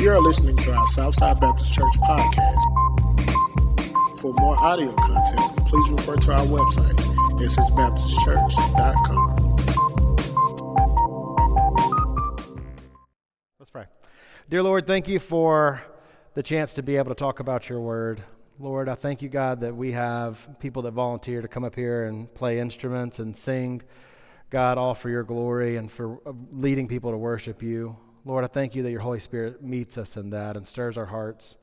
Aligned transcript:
You 0.00 0.12
are 0.12 0.20
listening 0.20 0.56
to 0.58 0.72
our 0.72 0.86
Southside 0.86 1.40
Baptist 1.40 1.72
Church 1.72 1.92
podcast. 2.02 2.62
For 4.20 4.32
more 4.34 4.56
audio 4.62 4.92
content, 4.92 5.66
please 5.66 5.90
refer 5.90 6.14
to 6.14 6.34
our 6.34 6.46
website, 6.46 6.94
ssbaptistchurch.com. 7.40 9.56
Let's 13.58 13.72
pray. 13.72 13.86
Dear 14.48 14.62
Lord, 14.62 14.86
thank 14.86 15.08
you 15.08 15.18
for 15.18 15.82
the 16.34 16.44
chance 16.44 16.74
to 16.74 16.84
be 16.84 16.94
able 16.94 17.10
to 17.10 17.16
talk 17.16 17.40
about 17.40 17.68
your 17.68 17.80
word. 17.80 18.22
Lord, 18.60 18.88
I 18.88 18.94
thank 18.94 19.20
you, 19.20 19.28
God, 19.28 19.62
that 19.62 19.74
we 19.74 19.90
have 19.92 20.38
people 20.60 20.82
that 20.82 20.92
volunteer 20.92 21.42
to 21.42 21.48
come 21.48 21.64
up 21.64 21.74
here 21.74 22.04
and 22.04 22.32
play 22.34 22.60
instruments 22.60 23.18
and 23.18 23.36
sing, 23.36 23.82
God, 24.48 24.78
all 24.78 24.94
for 24.94 25.10
your 25.10 25.24
glory 25.24 25.74
and 25.74 25.90
for 25.90 26.20
uh, 26.24 26.30
leading 26.52 26.86
people 26.86 27.10
to 27.10 27.18
worship 27.18 27.64
you. 27.64 27.96
Lord, 28.28 28.44
I 28.44 28.48
thank 28.48 28.74
you 28.74 28.82
that 28.82 28.90
your 28.90 29.00
Holy 29.00 29.20
Spirit 29.20 29.62
meets 29.62 29.96
us 29.96 30.18
in 30.18 30.28
that 30.30 30.54
and 30.54 30.66
stirs 30.66 30.98
our 30.98 31.06
hearts. 31.06 31.56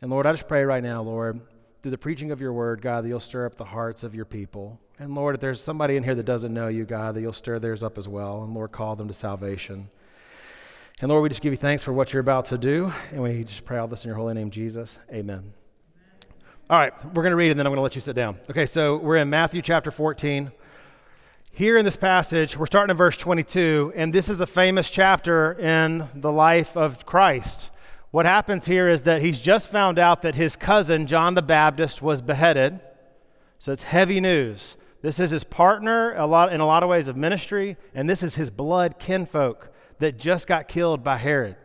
And 0.00 0.10
Lord, 0.10 0.24
I 0.24 0.32
just 0.32 0.48
pray 0.48 0.64
right 0.64 0.82
now, 0.82 1.02
Lord, 1.02 1.42
through 1.82 1.90
the 1.90 1.98
preaching 1.98 2.30
of 2.30 2.40
your 2.40 2.54
word, 2.54 2.80
God, 2.80 3.04
that 3.04 3.08
you'll 3.08 3.20
stir 3.20 3.44
up 3.44 3.56
the 3.56 3.66
hearts 3.66 4.02
of 4.02 4.14
your 4.14 4.24
people. 4.24 4.80
And 4.98 5.14
Lord, 5.14 5.34
if 5.34 5.42
there's 5.42 5.60
somebody 5.60 5.98
in 5.98 6.02
here 6.02 6.14
that 6.14 6.22
doesn't 6.22 6.54
know 6.54 6.68
you, 6.68 6.86
God, 6.86 7.16
that 7.16 7.20
you'll 7.20 7.34
stir 7.34 7.58
theirs 7.58 7.82
up 7.82 7.98
as 7.98 8.08
well. 8.08 8.42
And 8.42 8.54
Lord, 8.54 8.72
call 8.72 8.96
them 8.96 9.08
to 9.08 9.14
salvation. 9.14 9.90
And 11.02 11.10
Lord, 11.10 11.22
we 11.22 11.28
just 11.28 11.42
give 11.42 11.52
you 11.52 11.58
thanks 11.58 11.82
for 11.82 11.92
what 11.92 12.14
you're 12.14 12.22
about 12.22 12.46
to 12.46 12.56
do. 12.56 12.90
And 13.10 13.22
we 13.22 13.44
just 13.44 13.66
pray 13.66 13.76
all 13.76 13.86
this 13.86 14.02
in 14.02 14.08
your 14.08 14.16
holy 14.16 14.32
name, 14.32 14.50
Jesus. 14.50 14.96
Amen. 15.12 15.52
All 16.70 16.78
right, 16.78 16.94
we're 17.08 17.22
going 17.22 17.32
to 17.32 17.36
read 17.36 17.50
and 17.50 17.60
then 17.60 17.66
I'm 17.66 17.72
going 17.72 17.76
to 17.76 17.82
let 17.82 17.94
you 17.94 18.00
sit 18.00 18.16
down. 18.16 18.40
Okay, 18.48 18.64
so 18.64 18.96
we're 18.96 19.16
in 19.16 19.28
Matthew 19.28 19.60
chapter 19.60 19.90
14. 19.90 20.50
Here 21.52 21.76
in 21.76 21.84
this 21.84 21.96
passage, 21.96 22.56
we're 22.56 22.66
starting 22.66 22.92
in 22.92 22.96
verse 22.96 23.16
22, 23.16 23.92
and 23.94 24.14
this 24.14 24.28
is 24.28 24.40
a 24.40 24.46
famous 24.46 24.88
chapter 24.88 25.52
in 25.58 26.08
the 26.14 26.30
life 26.30 26.76
of 26.76 27.04
Christ. 27.04 27.70
What 28.12 28.24
happens 28.24 28.64
here 28.64 28.88
is 28.88 29.02
that 29.02 29.20
he's 29.20 29.40
just 29.40 29.68
found 29.68 29.98
out 29.98 30.22
that 30.22 30.36
his 30.36 30.56
cousin, 30.56 31.06
John 31.06 31.34
the 31.34 31.42
Baptist, 31.42 32.00
was 32.00 32.22
beheaded. 32.22 32.80
So 33.58 33.72
it's 33.72 33.82
heavy 33.82 34.20
news. 34.20 34.76
This 35.02 35.18
is 35.18 35.32
his 35.32 35.44
partner 35.44 36.14
a 36.14 36.24
lot, 36.24 36.52
in 36.52 36.60
a 36.60 36.66
lot 36.66 36.82
of 36.82 36.88
ways 36.88 37.08
of 37.08 37.16
ministry, 37.16 37.76
and 37.94 38.08
this 38.08 38.22
is 38.22 38.36
his 38.36 38.48
blood 38.48 38.98
kinfolk 38.98 39.68
that 39.98 40.18
just 40.18 40.46
got 40.46 40.68
killed 40.68 41.02
by 41.04 41.18
Herod. 41.18 41.56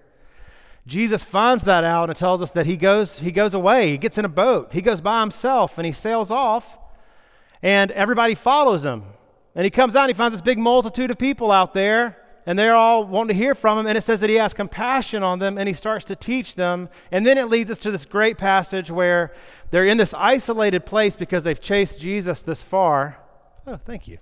Jesus 0.88 1.24
finds 1.24 1.64
that 1.64 1.84
out 1.84 2.10
and 2.10 2.18
tells 2.18 2.42
us 2.42 2.52
that 2.52 2.66
he 2.66 2.76
goes, 2.76 3.20
he 3.20 3.32
goes 3.32 3.54
away. 3.54 3.92
He 3.92 3.98
gets 3.98 4.18
in 4.18 4.26
a 4.26 4.30
boat. 4.30 4.74
He 4.74 4.82
goes 4.82 5.00
by 5.00 5.22
himself 5.22 5.78
and 5.78 5.86
he 5.86 5.94
sails 5.94 6.32
off, 6.32 6.78
and 7.62 7.92
everybody 7.92 8.36
follows 8.36 8.84
him. 8.84 9.04
And 9.56 9.64
he 9.64 9.70
comes 9.70 9.96
out 9.96 10.04
and 10.04 10.10
he 10.10 10.14
finds 10.14 10.34
this 10.34 10.42
big 10.42 10.60
multitude 10.60 11.12
of 11.12 11.18
people 11.18 11.52
out 11.52 11.74
there, 11.74 12.18
and 12.46 12.60
they're 12.60 12.76
all 12.76 13.06
wanting 13.06 13.30
to 13.30 13.34
hear 13.34 13.56
from 13.56 13.80
him. 13.80 13.88
And 13.88 13.98
it 13.98 14.02
says 14.02 14.20
that 14.20 14.30
he 14.30 14.36
has 14.36 14.54
compassion 14.54 15.24
on 15.24 15.40
them 15.40 15.58
and 15.58 15.68
he 15.68 15.74
starts 15.74 16.06
to 16.06 16.16
teach 16.16 16.56
them. 16.56 16.90
And 17.12 17.26
then 17.26 17.38
it 17.38 17.46
leads 17.46 17.72
us 17.72 17.80
to 17.80 17.92
this 17.92 18.06
great 18.06 18.38
passage 18.38 18.92
where 18.92 19.34
they're 19.72 19.86
in 19.86 19.98
this 19.98 20.14
isolated 20.14 20.86
place 20.86 21.16
because 21.16 21.44
they've 21.44 21.60
chased 21.60 22.00
Jesus 22.00 22.44
this 22.44 22.62
far. 22.62 23.18
Oh, 23.66 23.78
thank 23.78 24.08
you. 24.08 24.20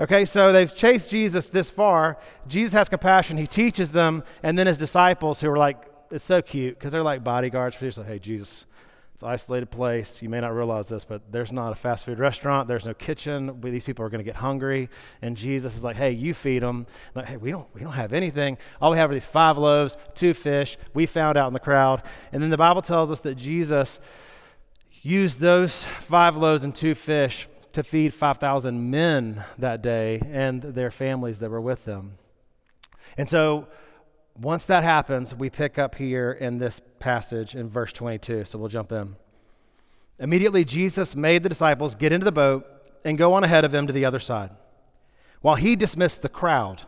Okay, 0.00 0.24
so 0.24 0.52
they've 0.52 0.74
chased 0.74 1.10
Jesus 1.10 1.48
this 1.48 1.70
far. 1.70 2.18
Jesus 2.46 2.72
has 2.72 2.88
compassion. 2.88 3.36
He 3.36 3.46
teaches 3.48 3.90
them, 3.92 4.22
and 4.42 4.58
then 4.58 4.66
his 4.68 4.78
disciples, 4.78 5.40
who 5.40 5.50
are 5.50 5.58
like, 5.58 5.76
it's 6.10 6.24
so 6.24 6.40
cute 6.40 6.78
because 6.78 6.92
they're 6.92 7.02
like 7.02 7.22
bodyguards 7.22 7.76
for 7.76 7.84
Jesus. 7.84 7.98
Like, 7.98 8.06
hey, 8.06 8.18
Jesus, 8.18 8.64
it's 9.18 9.24
an 9.24 9.30
isolated 9.30 9.72
place. 9.72 10.22
You 10.22 10.28
may 10.28 10.40
not 10.40 10.54
realize 10.54 10.86
this, 10.86 11.04
but 11.04 11.32
there's 11.32 11.50
not 11.50 11.72
a 11.72 11.74
fast 11.74 12.04
food 12.04 12.20
restaurant. 12.20 12.68
There's 12.68 12.84
no 12.84 12.94
kitchen. 12.94 13.60
These 13.60 13.82
people 13.82 14.04
are 14.04 14.08
going 14.08 14.20
to 14.20 14.24
get 14.24 14.36
hungry. 14.36 14.88
And 15.20 15.36
Jesus 15.36 15.76
is 15.76 15.82
like, 15.82 15.96
hey, 15.96 16.12
you 16.12 16.32
feed 16.32 16.62
them. 16.62 16.86
Like, 17.16 17.26
hey, 17.26 17.36
we 17.36 17.50
don't, 17.50 17.66
we 17.74 17.80
don't 17.80 17.94
have 17.94 18.12
anything. 18.12 18.58
All 18.80 18.92
we 18.92 18.96
have 18.98 19.10
are 19.10 19.14
these 19.14 19.24
five 19.24 19.58
loaves, 19.58 19.96
two 20.14 20.34
fish. 20.34 20.78
We 20.94 21.04
found 21.06 21.36
out 21.36 21.48
in 21.48 21.52
the 21.52 21.58
crowd. 21.58 22.04
And 22.30 22.40
then 22.40 22.50
the 22.50 22.56
Bible 22.56 22.80
tells 22.80 23.10
us 23.10 23.18
that 23.22 23.34
Jesus 23.34 23.98
used 25.02 25.40
those 25.40 25.82
five 25.98 26.36
loaves 26.36 26.62
and 26.62 26.72
two 26.72 26.94
fish 26.94 27.48
to 27.72 27.82
feed 27.82 28.14
5,000 28.14 28.88
men 28.88 29.44
that 29.58 29.82
day 29.82 30.22
and 30.30 30.62
their 30.62 30.92
families 30.92 31.40
that 31.40 31.50
were 31.50 31.60
with 31.60 31.84
them. 31.86 32.18
And 33.16 33.28
so 33.28 33.66
once 34.40 34.64
that 34.66 34.84
happens, 34.84 35.34
we 35.34 35.50
pick 35.50 35.78
up 35.78 35.96
here 35.96 36.30
in 36.30 36.58
this 36.58 36.80
passage 37.00 37.54
in 37.54 37.68
verse 37.68 37.92
22. 37.92 38.44
So 38.44 38.58
we'll 38.58 38.68
jump 38.68 38.92
in. 38.92 39.16
Immediately, 40.20 40.64
Jesus 40.64 41.16
made 41.16 41.42
the 41.42 41.48
disciples 41.48 41.94
get 41.94 42.12
into 42.12 42.24
the 42.24 42.32
boat 42.32 42.66
and 43.04 43.18
go 43.18 43.34
on 43.34 43.44
ahead 43.44 43.64
of 43.64 43.74
him 43.74 43.86
to 43.86 43.92
the 43.92 44.04
other 44.04 44.20
side, 44.20 44.50
while 45.40 45.54
he 45.54 45.76
dismissed 45.76 46.22
the 46.22 46.28
crowd. 46.28 46.82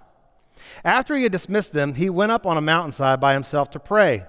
After 0.84 1.16
he 1.16 1.22
had 1.24 1.32
dismissed 1.32 1.72
them, 1.72 1.94
he 1.94 2.10
went 2.10 2.32
up 2.32 2.46
on 2.46 2.56
a 2.56 2.60
mountainside 2.60 3.20
by 3.20 3.32
himself 3.32 3.70
to 3.70 3.80
pray. 3.80 4.24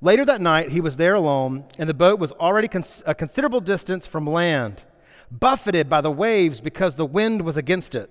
Later 0.00 0.24
that 0.24 0.40
night, 0.40 0.70
he 0.70 0.80
was 0.80 0.96
there 0.96 1.14
alone, 1.14 1.66
and 1.78 1.88
the 1.88 1.94
boat 1.94 2.18
was 2.18 2.32
already 2.32 2.68
cons- 2.68 3.02
a 3.06 3.14
considerable 3.14 3.60
distance 3.60 4.06
from 4.06 4.26
land, 4.26 4.82
buffeted 5.30 5.88
by 5.88 6.00
the 6.00 6.10
waves 6.10 6.60
because 6.60 6.96
the 6.96 7.06
wind 7.06 7.42
was 7.42 7.58
against 7.58 7.94
it. 7.94 8.10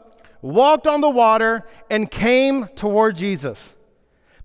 walked 0.41 0.87
on 0.87 1.01
the 1.01 1.09
water, 1.09 1.65
and 1.89 2.09
came 2.09 2.67
toward 2.67 3.15
Jesus. 3.15 3.73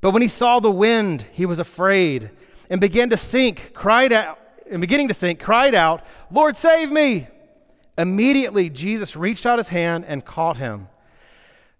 But 0.00 0.12
when 0.12 0.22
he 0.22 0.28
saw 0.28 0.60
the 0.60 0.70
wind, 0.70 1.26
he 1.32 1.46
was 1.46 1.58
afraid 1.58 2.30
and 2.68 2.80
began 2.80 3.10
to 3.10 3.16
sink, 3.16 3.72
cried 3.74 4.12
out, 4.12 4.38
and 4.70 4.80
beginning 4.80 5.08
to 5.08 5.14
sink, 5.14 5.40
cried 5.40 5.74
out, 5.74 6.04
Lord, 6.30 6.56
save 6.56 6.90
me. 6.90 7.28
Immediately, 7.96 8.70
Jesus 8.70 9.16
reached 9.16 9.46
out 9.46 9.58
his 9.58 9.68
hand 9.68 10.04
and 10.06 10.24
caught 10.24 10.58
him. 10.58 10.88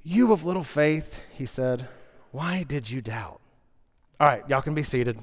You 0.02 0.32
of 0.32 0.44
little 0.44 0.64
faith, 0.64 1.20
he 1.32 1.46
said, 1.46 1.88
why 2.30 2.62
did 2.62 2.90
you 2.90 3.00
doubt? 3.00 3.40
All 4.20 4.26
right, 4.26 4.42
y'all 4.48 4.62
can 4.62 4.74
be 4.74 4.82
seated. 4.82 5.18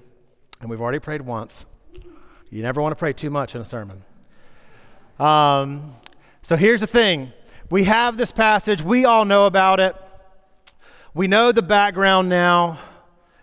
And 0.61 0.69
we've 0.69 0.81
already 0.81 0.99
prayed 0.99 1.21
once. 1.21 1.65
You 2.49 2.61
never 2.61 2.81
want 2.81 2.91
to 2.91 2.95
pray 2.95 3.13
too 3.13 3.29
much 3.29 3.55
in 3.55 3.61
a 3.61 3.65
sermon. 3.65 4.03
Um, 5.19 5.95
so 6.41 6.55
here's 6.55 6.81
the 6.81 6.87
thing 6.87 7.31
we 7.69 7.85
have 7.85 8.17
this 8.17 8.31
passage, 8.31 8.81
we 8.81 9.05
all 9.05 9.25
know 9.25 9.45
about 9.45 9.79
it. 9.79 9.95
We 11.13 11.27
know 11.27 11.51
the 11.51 11.61
background 11.61 12.29
now. 12.29 12.79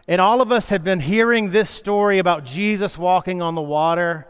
And 0.08 0.20
all 0.20 0.40
of 0.40 0.50
us 0.50 0.70
have 0.70 0.82
been 0.82 1.00
hearing 1.00 1.50
this 1.50 1.70
story 1.70 2.18
about 2.18 2.44
Jesus 2.44 2.98
walking 2.98 3.40
on 3.40 3.54
the 3.54 3.62
water 3.62 4.26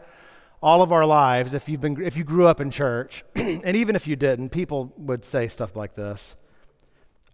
all 0.62 0.82
of 0.82 0.92
our 0.92 1.06
lives 1.06 1.54
if 1.54 1.68
you've 1.68 1.80
been 1.80 2.00
if 2.02 2.16
you 2.16 2.24
grew 2.24 2.46
up 2.46 2.60
in 2.60 2.70
church. 2.70 3.24
and 3.34 3.76
even 3.76 3.96
if 3.96 4.06
you 4.06 4.16
didn't, 4.16 4.50
people 4.50 4.92
would 4.98 5.24
say 5.24 5.48
stuff 5.48 5.74
like 5.74 5.94
this. 5.94 6.36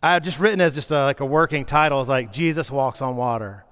I 0.03 0.13
have 0.13 0.23
just 0.23 0.39
written 0.39 0.61
as 0.61 0.75
just 0.75 0.93
a, 0.93 1.05
like 1.05 1.21
a 1.21 1.27
working 1.27 1.65
title 1.65 2.01
is 2.01 2.09
like 2.09 2.33
Jesus 2.33 2.71
walks 2.71 3.03
on 3.03 3.17
water 3.17 3.65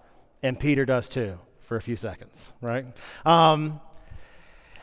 and 0.42 0.58
Peter 0.58 0.84
does 0.84 1.08
too 1.08 1.38
for 1.60 1.76
a 1.76 1.80
few 1.80 1.96
seconds, 1.96 2.52
right? 2.60 2.86
Um, 3.24 3.80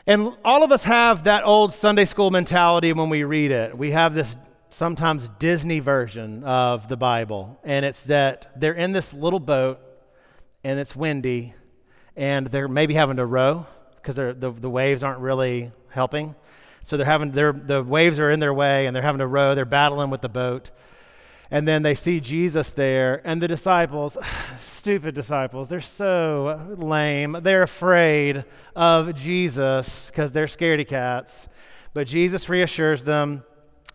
and 0.06 0.36
all 0.44 0.64
of 0.64 0.72
us 0.72 0.84
have 0.84 1.24
that 1.24 1.44
old 1.44 1.72
Sunday 1.72 2.04
school 2.04 2.30
mentality 2.30 2.92
when 2.92 3.08
we 3.08 3.24
read 3.24 3.50
it. 3.50 3.76
We 3.76 3.92
have 3.92 4.14
this 4.14 4.36
sometimes 4.70 5.28
Disney 5.38 5.80
version 5.80 6.42
of 6.44 6.88
the 6.88 6.96
Bible, 6.96 7.60
and 7.62 7.84
it's 7.84 8.02
that 8.02 8.52
they're 8.56 8.72
in 8.72 8.92
this 8.92 9.12
little 9.12 9.40
boat 9.40 9.80
and 10.64 10.78
it's 10.80 10.96
windy, 10.96 11.54
and 12.16 12.46
they're 12.46 12.68
maybe 12.68 12.94
having 12.94 13.16
to 13.16 13.26
row 13.26 13.66
because 13.96 14.16
the, 14.16 14.32
the 14.32 14.70
waves 14.70 15.02
aren't 15.02 15.20
really 15.20 15.70
helping. 15.90 16.34
So 16.84 16.96
they're 16.96 17.06
having, 17.06 17.30
they're, 17.30 17.52
the 17.52 17.82
waves 17.82 18.18
are 18.18 18.30
in 18.30 18.40
their 18.40 18.52
way 18.52 18.86
and 18.86 18.96
they're 18.96 19.02
having 19.02 19.20
to 19.20 19.26
row, 19.26 19.54
they're 19.54 19.64
battling 19.64 20.10
with 20.10 20.20
the 20.20 20.28
boat. 20.28 20.70
And 21.52 21.68
then 21.68 21.82
they 21.82 21.94
see 21.94 22.18
Jesus 22.18 22.72
there, 22.72 23.20
and 23.24 23.42
the 23.42 23.46
disciples, 23.46 24.16
stupid 24.58 25.14
disciples, 25.14 25.68
they're 25.68 25.82
so 25.82 26.74
lame. 26.78 27.36
They're 27.42 27.62
afraid 27.62 28.46
of 28.74 29.14
Jesus 29.14 30.06
because 30.06 30.32
they're 30.32 30.46
scaredy 30.46 30.88
cats. 30.88 31.46
But 31.92 32.06
Jesus 32.06 32.48
reassures 32.48 33.04
them. 33.04 33.44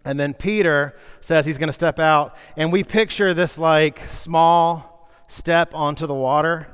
And 0.05 0.19
then 0.19 0.35
Peter 0.35 0.95
says 1.19 1.47
he's 1.47 1.57
going 1.57 1.67
to 1.67 1.73
step 1.73 1.97
out. 1.97 2.37
And 2.57 2.71
we 2.71 2.83
picture 2.83 3.33
this 3.33 3.57
like 3.57 4.01
small 4.11 5.09
step 5.27 5.73
onto 5.73 6.05
the 6.05 6.13
water 6.13 6.67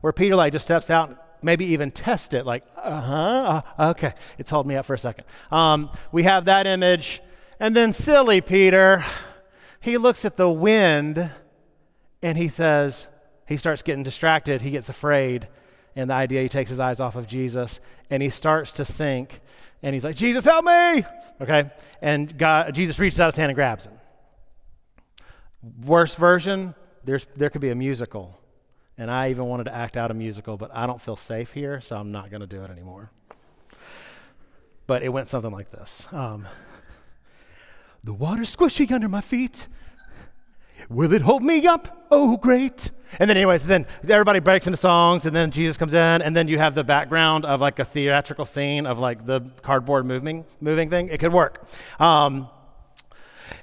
where 0.00 0.12
Peter 0.12 0.34
like 0.34 0.52
just 0.52 0.64
steps 0.64 0.90
out 0.90 1.16
maybe 1.42 1.66
even 1.66 1.90
test 1.90 2.34
it 2.34 2.46
like 2.46 2.64
uh-huh 2.76 3.62
uh, 3.78 3.90
okay 3.90 4.14
it's 4.38 4.50
held 4.50 4.66
me 4.66 4.76
up 4.76 4.86
for 4.86 4.94
a 4.94 4.98
second 4.98 5.24
um, 5.50 5.90
we 6.10 6.22
have 6.22 6.46
that 6.46 6.66
image 6.66 7.20
and 7.60 7.76
then 7.76 7.92
silly 7.92 8.40
peter 8.40 9.04
he 9.84 9.98
looks 9.98 10.24
at 10.24 10.38
the 10.38 10.48
wind 10.48 11.30
and 12.22 12.38
he 12.38 12.48
says, 12.48 13.06
he 13.46 13.58
starts 13.58 13.82
getting 13.82 14.02
distracted. 14.02 14.62
He 14.62 14.70
gets 14.70 14.88
afraid. 14.88 15.46
And 15.94 16.08
the 16.08 16.14
idea, 16.14 16.40
he 16.40 16.48
takes 16.48 16.70
his 16.70 16.80
eyes 16.80 17.00
off 17.00 17.16
of 17.16 17.26
Jesus 17.26 17.80
and 18.08 18.22
he 18.22 18.30
starts 18.30 18.72
to 18.72 18.86
sink. 18.86 19.40
And 19.82 19.92
he's 19.92 20.02
like, 20.02 20.16
Jesus, 20.16 20.46
help 20.46 20.64
me. 20.64 21.04
Okay. 21.42 21.70
And 22.00 22.38
God, 22.38 22.74
Jesus 22.74 22.98
reaches 22.98 23.20
out 23.20 23.26
his 23.26 23.36
hand 23.36 23.50
and 23.50 23.54
grabs 23.54 23.84
him. 23.84 23.92
Worst 25.84 26.16
version, 26.16 26.74
there's, 27.04 27.26
there 27.36 27.50
could 27.50 27.60
be 27.60 27.68
a 27.68 27.74
musical. 27.74 28.40
And 28.96 29.10
I 29.10 29.28
even 29.28 29.44
wanted 29.44 29.64
to 29.64 29.74
act 29.74 29.98
out 29.98 30.10
a 30.10 30.14
musical, 30.14 30.56
but 30.56 30.70
I 30.74 30.86
don't 30.86 31.00
feel 31.00 31.16
safe 31.16 31.52
here, 31.52 31.82
so 31.82 31.96
I'm 31.96 32.10
not 32.10 32.30
going 32.30 32.40
to 32.40 32.46
do 32.46 32.62
it 32.62 32.70
anymore. 32.70 33.10
But 34.86 35.02
it 35.02 35.10
went 35.10 35.28
something 35.28 35.52
like 35.52 35.70
this 35.70 36.08
um, 36.10 36.48
The 38.04 38.12
water's 38.12 38.54
squishy 38.54 38.90
under 38.92 39.08
my 39.08 39.22
feet. 39.22 39.66
Will 40.90 41.14
it 41.14 41.22
hold 41.22 41.42
me 41.42 41.66
up? 41.66 42.06
Oh, 42.10 42.36
great. 42.36 42.90
And 43.18 43.30
then, 43.30 43.38
anyways, 43.38 43.66
then 43.66 43.86
everybody 44.06 44.40
breaks 44.40 44.66
into 44.66 44.76
songs, 44.76 45.24
and 45.24 45.34
then 45.34 45.50
Jesus 45.50 45.78
comes 45.78 45.94
in, 45.94 46.20
and 46.20 46.36
then 46.36 46.46
you 46.46 46.58
have 46.58 46.74
the 46.74 46.84
background 46.84 47.46
of 47.46 47.62
like 47.62 47.78
a 47.78 47.84
theatrical 47.84 48.44
scene 48.44 48.84
of 48.84 48.98
like 48.98 49.24
the 49.24 49.40
cardboard 49.62 50.04
moving, 50.04 50.44
moving 50.60 50.90
thing. 50.90 51.08
It 51.08 51.18
could 51.18 51.32
work. 51.32 51.66
Um, 51.98 52.50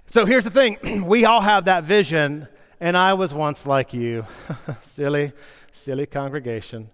so 0.07 0.25
here's 0.25 0.43
the 0.43 0.49
thing 0.49 1.03
we 1.05 1.25
all 1.25 1.41
have 1.41 1.65
that 1.65 1.83
vision, 1.83 2.47
and 2.79 2.97
I 2.97 3.13
was 3.13 3.35
once 3.35 3.67
like 3.67 3.93
you. 3.93 4.25
silly, 4.81 5.33
silly 5.71 6.07
congregation. 6.07 6.89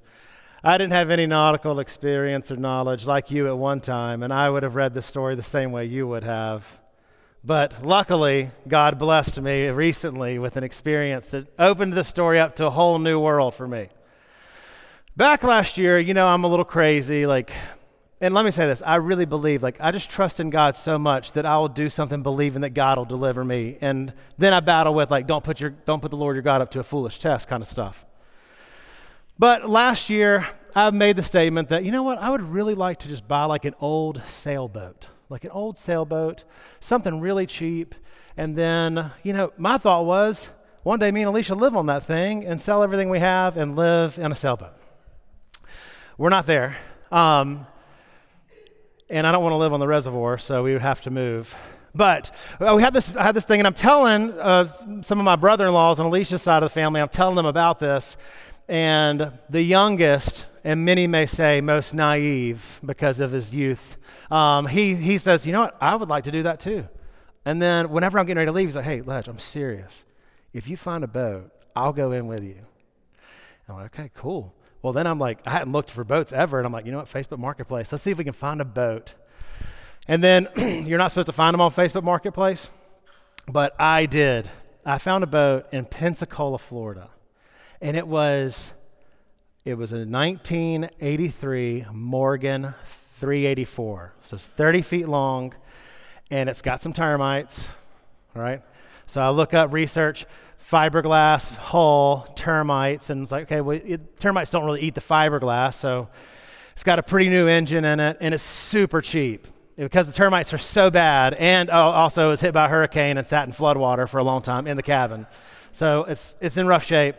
I 0.66 0.78
didn't 0.78 0.94
have 0.94 1.10
any 1.12 1.26
nautical 1.26 1.80
experience 1.80 2.52
or 2.52 2.58
knowledge 2.58 3.06
like 3.06 3.32
you 3.32 3.48
at 3.48 3.58
one 3.58 3.80
time, 3.80 4.22
and 4.22 4.34
I 4.34 4.50
would 4.50 4.64
have 4.64 4.76
read 4.76 4.94
the 4.94 5.02
story 5.02 5.36
the 5.36 5.44
same 5.44 5.72
way 5.72 5.86
you 5.86 6.08
would 6.10 6.26
have. 6.26 6.66
But 7.48 7.86
luckily, 7.86 8.52
God 8.68 9.00
blessed 9.00 9.40
me 9.40 9.68
recently 9.68 10.38
with 10.38 10.58
an 10.58 10.66
experience 10.66 11.28
that 11.30 11.48
opened 11.58 11.94
the 11.94 12.04
story 12.04 12.42
up 12.42 12.58
to 12.58 12.66
a 12.66 12.70
whole 12.70 13.00
new 13.00 13.22
world 13.22 13.56
for 13.56 13.66
me. 13.66 13.88
Back 15.16 15.44
last 15.46 15.78
year, 15.78 15.98
you 15.98 16.14
know, 16.14 16.28
I'm 16.28 16.44
a 16.44 16.48
little 16.50 16.66
crazy. 16.66 17.26
Like, 17.26 17.54
and 18.20 18.34
let 18.34 18.44
me 18.44 18.52
say 18.52 18.68
this 18.68 18.82
I 18.82 18.96
really 18.96 19.24
believe, 19.24 19.64
like, 19.64 19.78
I 19.80 19.94
just 19.94 20.10
trust 20.10 20.42
in 20.42 20.50
God 20.50 20.76
so 20.76 21.00
much 21.00 21.32
that 21.32 21.46
I 21.46 21.58
will 21.58 21.70
do 21.70 21.90
something 21.90 22.22
believing 22.22 22.64
that 22.64 22.72
God 22.72 22.98
will 22.98 23.06
deliver 23.06 23.46
me. 23.46 23.78
And 23.80 24.12
then 24.38 24.52
I 24.52 24.60
battle 24.60 24.94
with, 24.94 25.10
like, 25.10 25.26
don't 25.26 25.42
put, 25.42 25.62
your, 25.62 25.70
don't 25.70 26.02
put 26.02 26.12
the 26.12 26.18
Lord 26.18 26.36
your 26.36 26.44
God 26.44 26.60
up 26.60 26.72
to 26.72 26.82
a 26.82 26.84
foolish 26.84 27.18
test 27.18 27.48
kind 27.48 27.64
of 27.64 27.68
stuff. 27.70 28.06
But 29.40 29.70
last 29.70 30.10
year, 30.10 30.46
I 30.76 30.90
made 30.90 31.16
the 31.16 31.24
statement 31.24 31.70
that, 31.70 31.86
you 31.86 31.94
know 31.94 32.04
what, 32.04 32.18
I 32.18 32.30
would 32.30 32.42
really 32.42 32.76
like 32.76 33.00
to 33.00 33.08
just 33.08 33.26
buy 33.26 33.46
like 33.46 33.64
an 33.64 33.76
old 33.80 34.22
sailboat 34.28 35.08
like 35.30 35.44
an 35.44 35.52
old 35.52 35.78
sailboat, 35.78 36.44
something 36.80 37.20
really 37.20 37.46
cheap. 37.46 37.96
And 38.36 38.56
then, 38.56 39.12
you 39.24 39.34
know, 39.34 39.52
my 39.58 39.78
thought 39.78 40.06
was 40.06 40.50
one 40.84 41.00
day 41.00 41.12
me 41.12 41.22
and 41.22 41.30
Alicia 41.30 41.56
live 41.56 41.76
on 41.76 41.88
that 41.88 42.04
thing 42.04 42.46
and 42.46 42.62
sell 42.62 42.82
everything 42.82 43.10
we 43.10 43.20
have 43.20 43.58
and 43.58 43.76
live 43.76 44.18
in 44.18 44.32
a 44.32 44.36
sailboat. 44.36 44.74
We're 46.18 46.30
not 46.30 46.46
there. 46.46 46.78
Um, 47.12 47.68
and 49.10 49.26
I 49.26 49.32
don't 49.32 49.44
want 49.44 49.54
to 49.54 49.58
live 49.58 49.74
on 49.74 49.80
the 49.80 49.88
reservoir, 49.88 50.38
so 50.38 50.64
we 50.64 50.74
would 50.74 50.82
have 50.82 51.02
to 51.02 51.12
move. 51.12 51.56
But 51.94 52.32
uh, 52.60 52.74
we 52.76 52.84
had 52.84 52.94
this, 52.94 53.16
I 53.16 53.24
had 53.24 53.36
this 53.36 53.46
thing, 53.46 53.60
and 53.60 53.68
I'm 53.68 53.74
telling 53.74 54.32
uh, 54.34 54.68
some 55.02 55.20
of 55.20 55.26
my 55.26 55.36
brother 55.36 55.66
in 55.66 55.74
laws 55.74 56.00
on 56.00 56.06
Alicia's 56.06 56.42
side 56.42 56.62
of 56.62 56.70
the 56.70 56.74
family, 56.74 57.02
I'm 57.02 57.08
telling 57.08 57.36
them 57.36 57.46
about 57.46 57.80
this. 57.80 58.18
And 58.68 59.32
the 59.50 59.62
youngest, 59.62 60.46
and 60.68 60.84
many 60.84 61.08
may 61.08 61.26
say 61.26 61.62
most 61.62 61.94
naive 61.94 62.82
because 62.86 63.22
of 63.22 63.32
his 63.32 63.56
youth, 63.56 63.96
um, 64.30 64.68
he, 64.68 64.96
he 64.96 65.18
says, 65.18 65.46
You 65.46 65.54
know 65.54 65.62
what? 65.62 65.78
I 65.80 65.96
would 65.96 66.10
like 66.10 66.26
to 66.26 66.32
do 66.32 66.44
that 66.44 66.60
too. 66.60 66.86
And 67.46 67.62
then 67.62 67.90
whenever 67.90 68.20
I'm 68.20 68.26
getting 68.26 68.40
ready 68.40 68.50
to 68.50 68.52
leave, 68.52 68.68
he's 68.68 68.76
like, 68.76 68.84
Hey, 68.84 69.00
Ledge, 69.00 69.30
I'm 69.30 69.40
serious. 69.40 70.04
If 70.52 70.68
you 70.68 70.76
find 70.76 71.06
a 71.06 71.08
boat, 71.08 71.52
I'll 71.74 71.94
go 71.94 72.12
in 72.12 72.28
with 72.28 72.44
you. 72.44 72.58
I'm 73.70 73.78
like, 73.78 73.98
Okay, 73.98 74.12
cool. 74.14 74.54
Well, 74.82 74.92
then 74.92 75.08
I'm 75.08 75.20
like, 75.20 75.40
I 75.48 75.52
hadn't 75.52 75.72
looked 75.72 75.90
for 75.90 76.04
boats 76.04 76.34
ever. 76.34 76.58
And 76.58 76.66
I'm 76.66 76.74
like, 76.74 76.86
You 76.86 76.92
know 76.92 76.98
what? 76.98 77.08
Facebook 77.08 77.40
Marketplace, 77.40 77.90
let's 77.94 78.04
see 78.04 78.12
if 78.12 78.18
we 78.18 78.26
can 78.26 78.34
find 78.34 78.60
a 78.60 78.66
boat. 78.66 79.14
And 80.06 80.22
then 80.22 80.50
you're 80.86 80.98
not 80.98 81.12
supposed 81.12 81.28
to 81.28 81.34
find 81.34 81.54
them 81.54 81.62
on 81.62 81.72
Facebook 81.72 82.04
Marketplace, 82.04 82.70
but 83.48 83.74
I 83.80 84.06
did. 84.06 84.50
I 84.86 84.98
found 84.98 85.24
a 85.24 85.28
boat 85.28 85.68
in 85.72 85.86
Pensacola, 85.86 86.58
Florida. 86.58 87.10
And 87.80 87.96
it 87.96 88.06
was 88.06 88.74
it 89.68 89.78
was 89.78 89.92
a 89.92 90.06
1983 90.06 91.88
Morgan 91.92 92.74
384. 93.20 94.14
So 94.22 94.36
it's 94.38 94.46
30 94.46 94.82
feet 94.82 95.10
long, 95.10 95.54
and 96.32 96.48
it's 96.48 96.62
got 96.62 96.82
some 96.82 96.94
termites, 96.94 97.68
right? 98.34 98.62
So 99.08 99.20
I 99.20 99.30
look 99.30 99.54
up 99.54 99.74
research, 99.74 100.26
fiberglass 100.72 101.50
hull, 101.50 102.32
termites, 102.38 103.10
and 103.10 103.24
it's 103.24 103.32
like, 103.34 103.52
okay, 103.52 103.60
well, 103.60 103.78
it, 103.84 104.18
termites 104.18 104.52
don't 104.52 104.64
really 104.64 104.80
eat 104.80 104.96
the 104.96 105.02
fiberglass, 105.02 105.74
so 105.74 106.08
it's 106.72 106.86
got 106.86 106.98
a 106.98 107.04
pretty 107.04 107.28
new 107.28 107.50
engine 107.50 107.84
in 107.84 108.00
it, 108.00 108.16
and 108.22 108.34
it's 108.34 108.44
super 108.44 109.02
cheap 109.02 109.50
because 109.76 110.08
the 110.08 110.14
termites 110.14 110.54
are 110.54 110.58
so 110.58 110.90
bad, 110.90 111.34
and 111.34 111.70
oh, 111.70 111.74
also 111.74 112.28
it 112.28 112.30
was 112.30 112.40
hit 112.40 112.54
by 112.54 112.68
a 112.68 112.70
hurricane 112.70 113.18
and 113.18 113.28
sat 113.28 113.46
in 113.46 113.54
floodwater 113.54 114.08
for 114.08 114.20
a 114.20 114.24
long 114.24 114.42
time 114.42 114.66
in 114.66 114.78
the 114.78 114.84
cabin. 114.84 115.28
So 115.74 116.06
it's, 116.06 116.36
it's 116.40 116.56
in 116.56 116.68
rough 116.68 116.86
shape. 116.86 117.18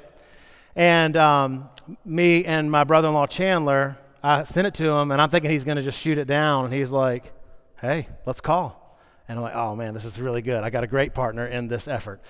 And 0.78 1.16
um, 1.16 1.69
me 2.04 2.44
and 2.44 2.70
my 2.70 2.84
brother 2.84 3.08
in 3.08 3.14
law 3.14 3.26
Chandler, 3.26 3.98
I 4.22 4.44
sent 4.44 4.69
it 4.69 4.75
to 4.75 4.88
him, 4.88 5.10
and 5.10 5.20
I'm 5.20 5.28
thinking 5.28 5.50
he's 5.50 5.64
going 5.64 5.76
to 5.76 5.82
just 5.82 5.98
shoot 5.98 6.19
it 6.19 6.26
down. 6.26 6.66
And 6.66 6.72
he's 6.72 6.92
like, 6.92 7.32
hey, 7.80 8.06
let's 8.26 8.40
call. 8.40 8.96
And 9.28 9.36
I'm 9.36 9.42
like, 9.42 9.56
oh 9.56 9.75
man, 9.75 9.92
this 9.92 10.04
is 10.04 10.20
really 10.20 10.40
good. 10.40 10.62
I 10.62 10.70
got 10.70 10.84
a 10.84 10.86
great 10.86 11.14
partner 11.14 11.48
in 11.48 11.66
this 11.66 11.88
effort. 11.88 12.22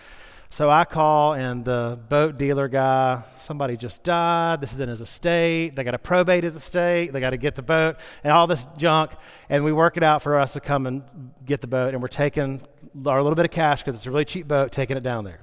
So 0.48 0.70
I 0.70 0.86
call, 0.86 1.34
and 1.34 1.62
the 1.62 2.00
boat 2.08 2.38
dealer 2.38 2.68
guy, 2.68 3.22
somebody 3.42 3.76
just 3.76 4.02
died. 4.02 4.62
This 4.62 4.72
is 4.72 4.80
in 4.80 4.88
his 4.88 5.02
estate. 5.02 5.76
They 5.76 5.84
got 5.84 5.90
to 5.90 5.98
probate 5.98 6.42
his 6.42 6.56
estate. 6.56 7.12
They 7.12 7.20
got 7.20 7.30
to 7.30 7.36
get 7.36 7.54
the 7.54 7.60
boat 7.60 7.96
and 8.24 8.32
all 8.32 8.46
this 8.46 8.64
junk. 8.78 9.10
And 9.50 9.62
we 9.62 9.72
work 9.72 9.98
it 9.98 10.02
out 10.02 10.22
for 10.22 10.38
us 10.38 10.54
to 10.54 10.60
come 10.60 10.86
and 10.86 11.02
get 11.44 11.60
the 11.60 11.66
boat. 11.66 11.92
And 11.92 12.00
we're 12.00 12.08
taking 12.08 12.62
our 13.04 13.22
little 13.22 13.36
bit 13.36 13.44
of 13.44 13.50
cash 13.50 13.82
because 13.82 13.94
it's 13.94 14.06
a 14.06 14.10
really 14.10 14.24
cheap 14.24 14.48
boat, 14.48 14.72
taking 14.72 14.96
it 14.96 15.02
down 15.02 15.24
there. 15.24 15.40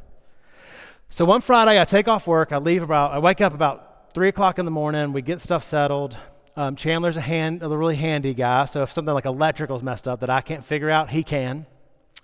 So 1.09 1.23
one 1.23 1.41
Friday, 1.41 1.79
I 1.79 1.85
take 1.85 2.07
off 2.07 2.27
work. 2.27 2.51
I 2.51 2.57
leave 2.57 2.83
about, 2.83 3.11
I 3.13 3.19
wake 3.19 3.39
up 3.39 3.53
about 3.53 4.13
three 4.13 4.27
o'clock 4.27 4.59
in 4.59 4.65
the 4.65 4.71
morning. 4.71 5.13
We 5.13 5.21
get 5.21 5.41
stuff 5.41 5.63
settled. 5.63 6.17
Um, 6.57 6.75
Chandler's 6.75 7.17
a, 7.17 7.21
hand, 7.21 7.63
a 7.63 7.69
really 7.69 7.95
handy 7.95 8.33
guy, 8.33 8.63
so 8.65 8.83
if 8.83 8.91
something 8.91 9.13
like 9.13 9.25
electrical's 9.25 9.83
messed 9.83 10.07
up 10.07 10.21
that 10.21 10.29
I 10.29 10.39
can't 10.39 10.63
figure 10.63 10.89
out, 10.89 11.09
he 11.09 11.21
can. 11.21 11.65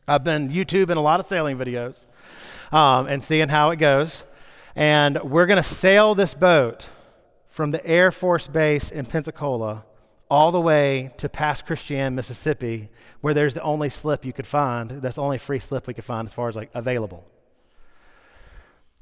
I've 0.08 0.24
been 0.24 0.50
YouTubing 0.50 0.96
a 0.96 1.02
lot 1.02 1.20
of 1.20 1.26
sailing 1.26 1.58
videos 1.58 2.06
um, 2.72 3.08
and 3.08 3.24
seeing 3.24 3.50
how 3.50 3.72
it 3.72 3.76
goes. 3.76 4.24
And 4.76 5.22
we're 5.22 5.48
going 5.48 5.62
to 5.62 5.68
sail 5.68 6.16
this 6.16 6.34
boat 6.34 6.88
from 7.50 7.72
the 7.72 7.86
Air 7.86 8.12
Force 8.12 8.48
Base 8.48 8.90
in 8.90 9.06
Pensacola 9.06 9.84
all 10.30 10.54
the 10.54 10.62
way 10.62 11.12
to 11.18 11.28
Pass 11.28 11.62
Christian, 11.62 12.16
Mississippi, 12.16 12.90
where 13.20 13.34
there's 13.34 13.54
the 13.54 13.62
only 13.62 13.90
slip 13.90 14.24
you 14.24 14.32
could 14.32 14.48
find. 14.48 14.90
That's 14.90 15.18
the 15.18 15.22
only 15.22 15.38
free 15.38 15.60
slip 15.60 15.88
we 15.88 15.94
could 15.94 16.06
find 16.06 16.26
as 16.26 16.34
far 16.34 16.48
as 16.48 16.56
like 16.56 16.72
available. 16.74 17.26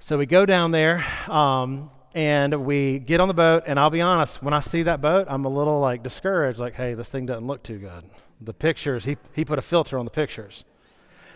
So 0.01 0.17
we 0.17 0.25
go 0.25 0.45
down 0.45 0.71
there, 0.71 1.05
um, 1.27 1.91
and 2.15 2.65
we 2.65 2.99
get 2.99 3.19
on 3.19 3.27
the 3.27 3.33
boat 3.33 3.63
and 3.67 3.79
i'll 3.79 3.89
be 3.89 4.01
honest 4.01 4.41
when 4.41 4.53
i 4.53 4.59
see 4.59 4.83
that 4.83 4.99
boat 4.99 5.27
i'm 5.29 5.45
a 5.45 5.49
little 5.49 5.79
like 5.79 6.01
discouraged 6.01 6.59
like 6.59 6.73
hey 6.73 6.93
this 6.95 7.09
thing 7.09 7.25
doesn't 7.25 7.45
look 7.45 7.61
too 7.63 7.77
good. 7.77 8.03
The 8.41 8.53
pictures 8.53 9.05
he, 9.05 9.17
he 9.35 9.45
put 9.45 9.59
a 9.59 9.61
filter 9.61 9.99
on 9.99 10.05
the 10.05 10.11
pictures. 10.11 10.63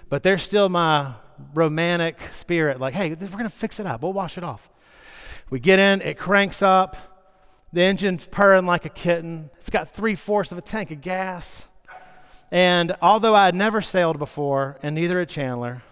But 0.10 0.24
there's 0.24 0.42
still 0.42 0.70
my 0.70 1.16
romantic 1.54 2.22
spirit 2.32 2.80
like 2.80 2.94
hey 2.94 3.10
we're 3.10 3.28
going 3.28 3.44
to 3.44 3.50
fix 3.50 3.80
it 3.80 3.86
up. 3.86 4.02
We'll 4.02 4.14
wash 4.14 4.38
it 4.38 4.44
off. 4.44 4.70
We 5.50 5.60
get 5.60 5.80
in 5.80 6.02
it 6.02 6.18
cranks 6.18 6.62
up. 6.62 6.98
The 7.72 7.82
engine's 7.82 8.26
purring 8.26 8.66
like 8.66 8.86
a 8.86 8.90
kitten. 8.90 9.50
It's 9.58 9.70
got 9.70 9.90
three-fourths 9.90 10.52
of 10.52 10.58
a 10.58 10.62
tank 10.62 10.92
of 10.92 11.02
gas. 11.02 11.66
And 12.52 12.96
although 13.02 13.36
i 13.36 13.46
had 13.46 13.56
never 13.56 13.82
sailed 13.82 14.18
before 14.18 14.80
and 14.82 14.96
neither 14.96 15.20
had 15.20 15.30
chandler 15.30 15.84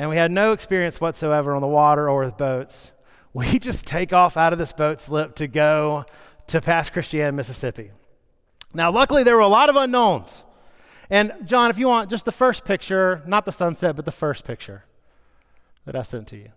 and 0.00 0.08
we 0.08 0.16
had 0.16 0.32
no 0.32 0.52
experience 0.52 0.98
whatsoever 0.98 1.54
on 1.54 1.60
the 1.60 1.68
water 1.68 2.08
or 2.08 2.24
with 2.24 2.38
boats 2.38 2.90
we 3.32 3.58
just 3.58 3.86
take 3.86 4.12
off 4.12 4.36
out 4.36 4.52
of 4.52 4.58
this 4.58 4.72
boat 4.72 5.00
slip 5.00 5.36
to 5.36 5.46
go 5.46 6.04
to 6.48 6.60
Pass 6.60 6.90
Christian, 6.90 7.36
Mississippi. 7.36 7.92
Now, 8.74 8.90
luckily, 8.90 9.22
there 9.22 9.36
were 9.36 9.40
a 9.40 9.46
lot 9.46 9.68
of 9.68 9.76
unknowns. 9.76 10.42
And, 11.08 11.32
John, 11.44 11.70
if 11.70 11.78
you 11.78 11.86
want 11.86 12.10
just 12.10 12.24
the 12.24 12.32
first 12.32 12.64
picture, 12.64 13.22
not 13.26 13.44
the 13.44 13.52
sunset, 13.52 13.94
but 13.94 14.04
the 14.04 14.12
first 14.12 14.44
picture 14.44 14.84
that 15.84 15.94
I 15.94 16.02
sent 16.02 16.28
to 16.28 16.36
you. 16.36 16.50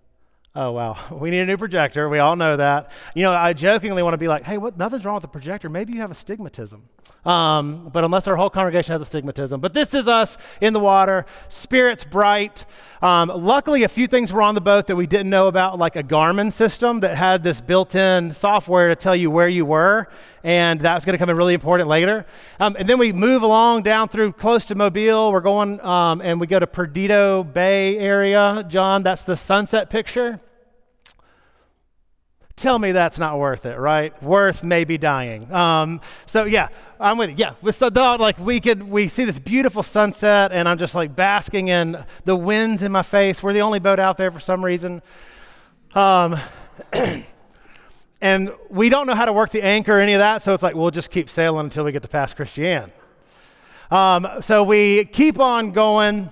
Oh, 0.56 0.72
wow. 0.72 0.98
We 1.12 1.32
need 1.32 1.40
a 1.40 1.46
new 1.46 1.58
projector. 1.58 2.10
We 2.10 2.20
all 2.20 2.36
know 2.36 2.58
that. 2.58 2.92
You 3.16 3.24
know, 3.24 3.32
I 3.32 3.54
jokingly 3.54 4.04
want 4.04 4.14
to 4.14 4.18
be 4.18 4.28
like, 4.28 4.44
hey, 4.44 4.58
what, 4.58 4.78
nothing's 4.78 5.06
wrong 5.06 5.16
with 5.16 5.24
the 5.24 5.28
projector. 5.28 5.70
Maybe 5.70 5.94
you 5.94 6.02
have 6.02 6.12
astigmatism. 6.12 6.84
Um, 7.26 7.90
but 7.94 8.04
unless 8.04 8.28
our 8.28 8.36
whole 8.36 8.50
congregation 8.50 8.92
has 8.92 9.02
astigmatism. 9.02 9.62
But 9.62 9.74
this 9.74 9.94
is 9.94 10.08
us 10.08 10.38
in 10.60 10.74
the 10.74 10.80
water, 10.80 11.26
spirits 11.48 12.04
bright. 12.04 12.66
Um, 13.02 13.30
luckily, 13.34 13.84
a 13.84 13.88
few 13.88 14.08
things 14.08 14.34
were 14.34 14.42
on 14.42 14.56
the 14.56 14.62
boat 14.62 14.88
that 14.88 14.96
we 14.98 15.08
didn't 15.08 15.30
know 15.30 15.48
about, 15.48 15.80
like 15.80 15.96
a 15.96 16.04
Garmin 16.04 16.52
system 16.52 17.00
that 17.00 17.16
had 17.16 17.42
this 17.42 17.62
built 17.62 17.96
in 17.96 18.34
software 18.34 18.90
to 18.90 18.96
tell 18.96 19.16
you 19.16 19.32
where 19.32 19.48
you 19.48 19.66
were. 19.66 20.10
And 20.44 20.82
that's 20.82 21.06
going 21.06 21.14
to 21.14 21.18
come 21.18 21.30
in 21.30 21.38
really 21.38 21.54
important 21.54 21.88
later. 21.88 22.26
Um, 22.60 22.76
and 22.78 22.90
then 22.90 23.00
we 23.00 23.14
move 23.14 23.44
along 23.44 23.84
down 23.84 24.10
through 24.10 24.34
close 24.34 24.66
to 24.66 24.76
Mobile. 24.76 25.32
We're 25.32 25.40
going 25.40 25.80
um, 25.80 26.20
and 26.20 26.42
we 26.42 26.48
go 26.48 26.60
to 26.60 26.68
Perdido 26.68 27.44
Bay 27.44 27.98
area. 27.98 28.66
John, 28.68 29.04
that's 29.04 29.24
the 29.24 29.38
sunset 29.38 29.90
picture. 29.90 30.42
Tell 32.56 32.78
me 32.78 32.92
that's 32.92 33.18
not 33.18 33.40
worth 33.40 33.66
it, 33.66 33.78
right? 33.78 34.22
Worth 34.22 34.64
maybe 34.64 34.98
dying. 34.98 35.52
Um, 35.52 36.02
so 36.28 36.46
yeah, 36.46 36.70
I'm 37.00 37.18
with 37.18 37.32
you. 37.32 37.36
Yeah, 37.38 37.56
with 37.62 37.80
the 37.80 37.90
dog, 37.90 38.20
like 38.20 38.38
we 38.38 38.60
can 38.60 38.90
we 38.90 39.08
see 39.08 39.26
this 39.26 39.40
beautiful 39.40 39.82
sunset, 39.82 40.52
and 40.52 40.70
I'm 40.70 40.78
just 40.78 40.94
like 40.94 41.16
basking 41.16 41.70
in 41.70 41.98
the 42.26 42.36
winds 42.36 42.84
in 42.84 42.92
my 42.92 43.02
face. 43.02 43.42
We're 43.42 43.54
the 43.54 43.62
only 43.62 43.80
boat 43.80 44.00
out 44.00 44.18
there 44.18 44.32
for 44.32 44.40
some 44.40 44.64
reason. 44.64 45.02
Um, 45.96 46.40
and 48.22 48.54
we 48.70 48.90
don't 48.90 49.08
know 49.08 49.16
how 49.16 49.26
to 49.26 49.34
work 49.34 49.50
the 49.50 49.64
anchor 49.64 49.98
or 49.98 50.00
any 50.00 50.14
of 50.14 50.20
that, 50.20 50.44
so 50.44 50.54
it's 50.54 50.64
like 50.64 50.76
we'll 50.76 50.92
just 50.92 51.10
keep 51.10 51.30
sailing 51.30 51.66
until 51.66 51.84
we 51.84 51.92
get 51.92 52.04
to 52.04 52.08
Pass 52.08 52.34
Christian. 52.34 52.92
Um, 53.90 54.28
so 54.42 54.64
we 54.64 55.06
keep 55.06 55.40
on 55.40 55.72
going. 55.72 56.30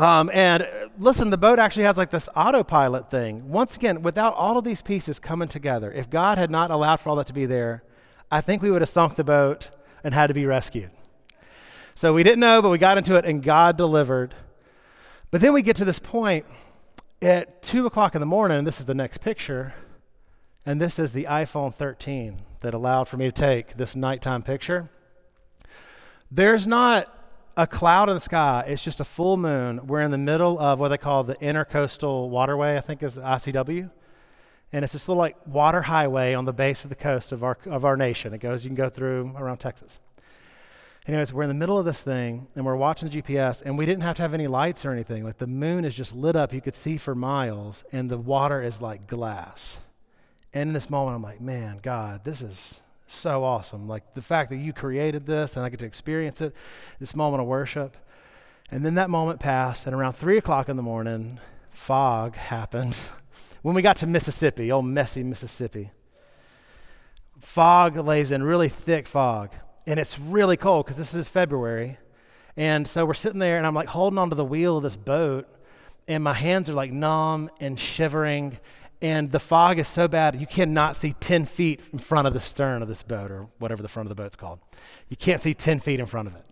Um, 0.00 0.30
and 0.32 0.66
listen, 0.98 1.28
the 1.28 1.36
boat 1.36 1.58
actually 1.58 1.82
has 1.84 1.98
like 1.98 2.10
this 2.10 2.26
autopilot 2.34 3.10
thing. 3.10 3.50
Once 3.50 3.76
again, 3.76 4.00
without 4.00 4.34
all 4.34 4.56
of 4.56 4.64
these 4.64 4.80
pieces 4.80 5.18
coming 5.18 5.46
together, 5.46 5.92
if 5.92 6.08
God 6.08 6.38
had 6.38 6.50
not 6.50 6.70
allowed 6.70 7.00
for 7.00 7.10
all 7.10 7.16
that 7.16 7.26
to 7.26 7.34
be 7.34 7.44
there, 7.44 7.82
I 8.30 8.40
think 8.40 8.62
we 8.62 8.70
would 8.70 8.80
have 8.80 8.88
sunk 8.88 9.16
the 9.16 9.24
boat 9.24 9.68
and 10.02 10.14
had 10.14 10.28
to 10.28 10.34
be 10.34 10.46
rescued. 10.46 10.90
So 11.94 12.14
we 12.14 12.22
didn't 12.22 12.40
know, 12.40 12.62
but 12.62 12.70
we 12.70 12.78
got 12.78 12.96
into 12.96 13.14
it 13.16 13.26
and 13.26 13.42
God 13.42 13.76
delivered. 13.76 14.34
But 15.30 15.42
then 15.42 15.52
we 15.52 15.60
get 15.60 15.76
to 15.76 15.84
this 15.84 15.98
point 15.98 16.46
at 17.20 17.60
2 17.62 17.84
o'clock 17.84 18.14
in 18.14 18.20
the 18.20 18.26
morning. 18.26 18.64
This 18.64 18.80
is 18.80 18.86
the 18.86 18.94
next 18.94 19.18
picture. 19.18 19.74
And 20.64 20.80
this 20.80 20.98
is 20.98 21.12
the 21.12 21.24
iPhone 21.24 21.74
13 21.74 22.38
that 22.62 22.72
allowed 22.72 23.06
for 23.06 23.18
me 23.18 23.26
to 23.26 23.32
take 23.32 23.76
this 23.76 23.94
nighttime 23.94 24.42
picture. 24.42 24.88
There's 26.30 26.66
not 26.66 27.19
a 27.56 27.66
cloud 27.66 28.08
in 28.08 28.14
the 28.14 28.20
sky. 28.20 28.64
It's 28.66 28.82
just 28.82 29.00
a 29.00 29.04
full 29.04 29.36
moon. 29.36 29.86
We're 29.86 30.02
in 30.02 30.10
the 30.10 30.18
middle 30.18 30.58
of 30.58 30.80
what 30.80 30.88
they 30.88 30.98
call 30.98 31.24
the 31.24 31.36
intercoastal 31.36 32.28
waterway, 32.28 32.76
I 32.76 32.80
think 32.80 33.02
is 33.02 33.16
ICW. 33.16 33.90
And 34.72 34.84
it's 34.84 34.92
this 34.92 35.08
little 35.08 35.20
like 35.20 35.36
water 35.46 35.82
highway 35.82 36.34
on 36.34 36.44
the 36.44 36.52
base 36.52 36.84
of 36.84 36.90
the 36.90 36.96
coast 36.96 37.32
of 37.32 37.42
our, 37.42 37.58
of 37.66 37.84
our 37.84 37.96
nation. 37.96 38.32
It 38.32 38.38
goes, 38.38 38.64
you 38.64 38.68
can 38.68 38.76
go 38.76 38.88
through 38.88 39.34
around 39.36 39.58
Texas. 39.58 39.98
Anyways, 41.06 41.32
we're 41.32 41.42
in 41.42 41.48
the 41.48 41.54
middle 41.54 41.78
of 41.78 41.84
this 41.84 42.02
thing 42.02 42.46
and 42.54 42.64
we're 42.64 42.76
watching 42.76 43.08
the 43.08 43.22
GPS 43.22 43.62
and 43.62 43.76
we 43.76 43.84
didn't 43.86 44.02
have 44.02 44.16
to 44.16 44.22
have 44.22 44.34
any 44.34 44.46
lights 44.46 44.84
or 44.84 44.92
anything. 44.92 45.24
Like 45.24 45.38
the 45.38 45.46
moon 45.46 45.84
is 45.84 45.94
just 45.94 46.14
lit 46.14 46.36
up. 46.36 46.52
You 46.52 46.60
could 46.60 46.74
see 46.74 46.98
for 46.98 47.14
miles 47.14 47.82
and 47.90 48.08
the 48.08 48.18
water 48.18 48.62
is 48.62 48.80
like 48.80 49.08
glass. 49.08 49.78
And 50.52 50.68
in 50.68 50.74
this 50.74 50.90
moment, 50.90 51.16
I'm 51.16 51.22
like, 51.22 51.40
man, 51.40 51.80
God, 51.82 52.24
this 52.24 52.42
is 52.42 52.80
so 53.10 53.44
awesome. 53.44 53.88
Like 53.88 54.14
the 54.14 54.22
fact 54.22 54.50
that 54.50 54.56
you 54.56 54.72
created 54.72 55.26
this 55.26 55.56
and 55.56 55.64
I 55.64 55.68
get 55.68 55.80
to 55.80 55.86
experience 55.86 56.40
it, 56.40 56.54
this 56.98 57.14
moment 57.14 57.42
of 57.42 57.48
worship. 57.48 57.96
And 58.70 58.84
then 58.84 58.94
that 58.94 59.10
moment 59.10 59.40
passed, 59.40 59.86
and 59.86 59.94
around 59.94 60.12
three 60.12 60.38
o'clock 60.38 60.68
in 60.68 60.76
the 60.76 60.82
morning, 60.82 61.40
fog 61.70 62.36
happened. 62.36 62.96
when 63.62 63.74
we 63.74 63.82
got 63.82 63.96
to 63.96 64.06
Mississippi, 64.06 64.70
old 64.70 64.84
messy 64.84 65.24
Mississippi, 65.24 65.90
fog 67.40 67.96
lays 67.96 68.30
in, 68.30 68.44
really 68.44 68.68
thick 68.68 69.08
fog. 69.08 69.50
And 69.86 69.98
it's 69.98 70.18
really 70.18 70.56
cold 70.56 70.86
because 70.86 70.98
this 70.98 71.14
is 71.14 71.26
February. 71.26 71.98
And 72.56 72.86
so 72.86 73.04
we're 73.04 73.14
sitting 73.14 73.40
there, 73.40 73.58
and 73.58 73.66
I'm 73.66 73.74
like 73.74 73.88
holding 73.88 74.18
onto 74.18 74.36
the 74.36 74.44
wheel 74.44 74.76
of 74.76 74.82
this 74.84 74.96
boat, 74.96 75.48
and 76.06 76.22
my 76.22 76.34
hands 76.34 76.70
are 76.70 76.74
like 76.74 76.92
numb 76.92 77.50
and 77.60 77.78
shivering 77.78 78.58
and 79.02 79.32
the 79.32 79.40
fog 79.40 79.78
is 79.78 79.88
so 79.88 80.08
bad 80.08 80.40
you 80.40 80.46
cannot 80.46 80.96
see 80.96 81.14
10 81.20 81.46
feet 81.46 81.80
in 81.92 81.98
front 81.98 82.26
of 82.26 82.34
the 82.34 82.40
stern 82.40 82.82
of 82.82 82.88
this 82.88 83.02
boat 83.02 83.30
or 83.30 83.48
whatever 83.58 83.82
the 83.82 83.88
front 83.88 84.10
of 84.10 84.14
the 84.14 84.22
boat's 84.22 84.36
called. 84.36 84.58
You 85.08 85.16
can't 85.16 85.40
see 85.40 85.54
10 85.54 85.80
feet 85.80 86.00
in 86.00 86.06
front 86.06 86.28
of 86.28 86.36
it. 86.36 86.44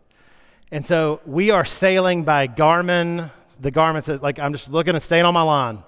And 0.70 0.84
so 0.84 1.20
we 1.26 1.50
are 1.50 1.64
sailing 1.64 2.24
by 2.24 2.48
Garmin. 2.48 3.30
The 3.60 3.72
Garmin 3.72 4.02
says, 4.02 4.20
like, 4.20 4.38
I'm 4.38 4.52
just 4.52 4.70
looking 4.70 4.94
and 4.94 5.02
staying 5.02 5.24
on 5.24 5.34
my 5.34 5.42
line. 5.42 5.82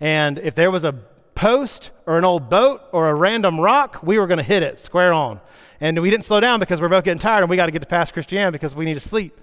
And 0.00 0.38
if 0.38 0.54
there 0.54 0.70
was 0.70 0.84
a 0.84 0.92
post 1.34 1.90
or 2.06 2.18
an 2.18 2.24
old 2.24 2.48
boat 2.48 2.82
or 2.92 3.08
a 3.08 3.14
random 3.14 3.60
rock, 3.60 4.00
we 4.02 4.18
were 4.18 4.26
going 4.26 4.38
to 4.38 4.44
hit 4.44 4.62
it 4.62 4.78
square 4.78 5.12
on. 5.12 5.40
And 5.80 6.00
we 6.00 6.10
didn't 6.10 6.24
slow 6.24 6.40
down 6.40 6.60
because 6.60 6.80
we're 6.80 6.88
both 6.88 7.04
getting 7.04 7.18
tired 7.18 7.42
and 7.42 7.50
we 7.50 7.56
got 7.56 7.66
to 7.66 7.72
get 7.72 7.80
to 7.80 7.88
Pass 7.88 8.10
Christian 8.10 8.52
because 8.52 8.74
we 8.74 8.84
need 8.84 8.94
to 8.94 9.00
sleep. 9.00 9.38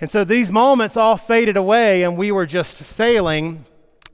And 0.00 0.10
so 0.10 0.24
these 0.24 0.50
moments 0.50 0.96
all 0.96 1.16
faded 1.16 1.56
away 1.56 2.02
and 2.02 2.16
we 2.16 2.32
were 2.32 2.46
just 2.46 2.78
sailing 2.78 3.64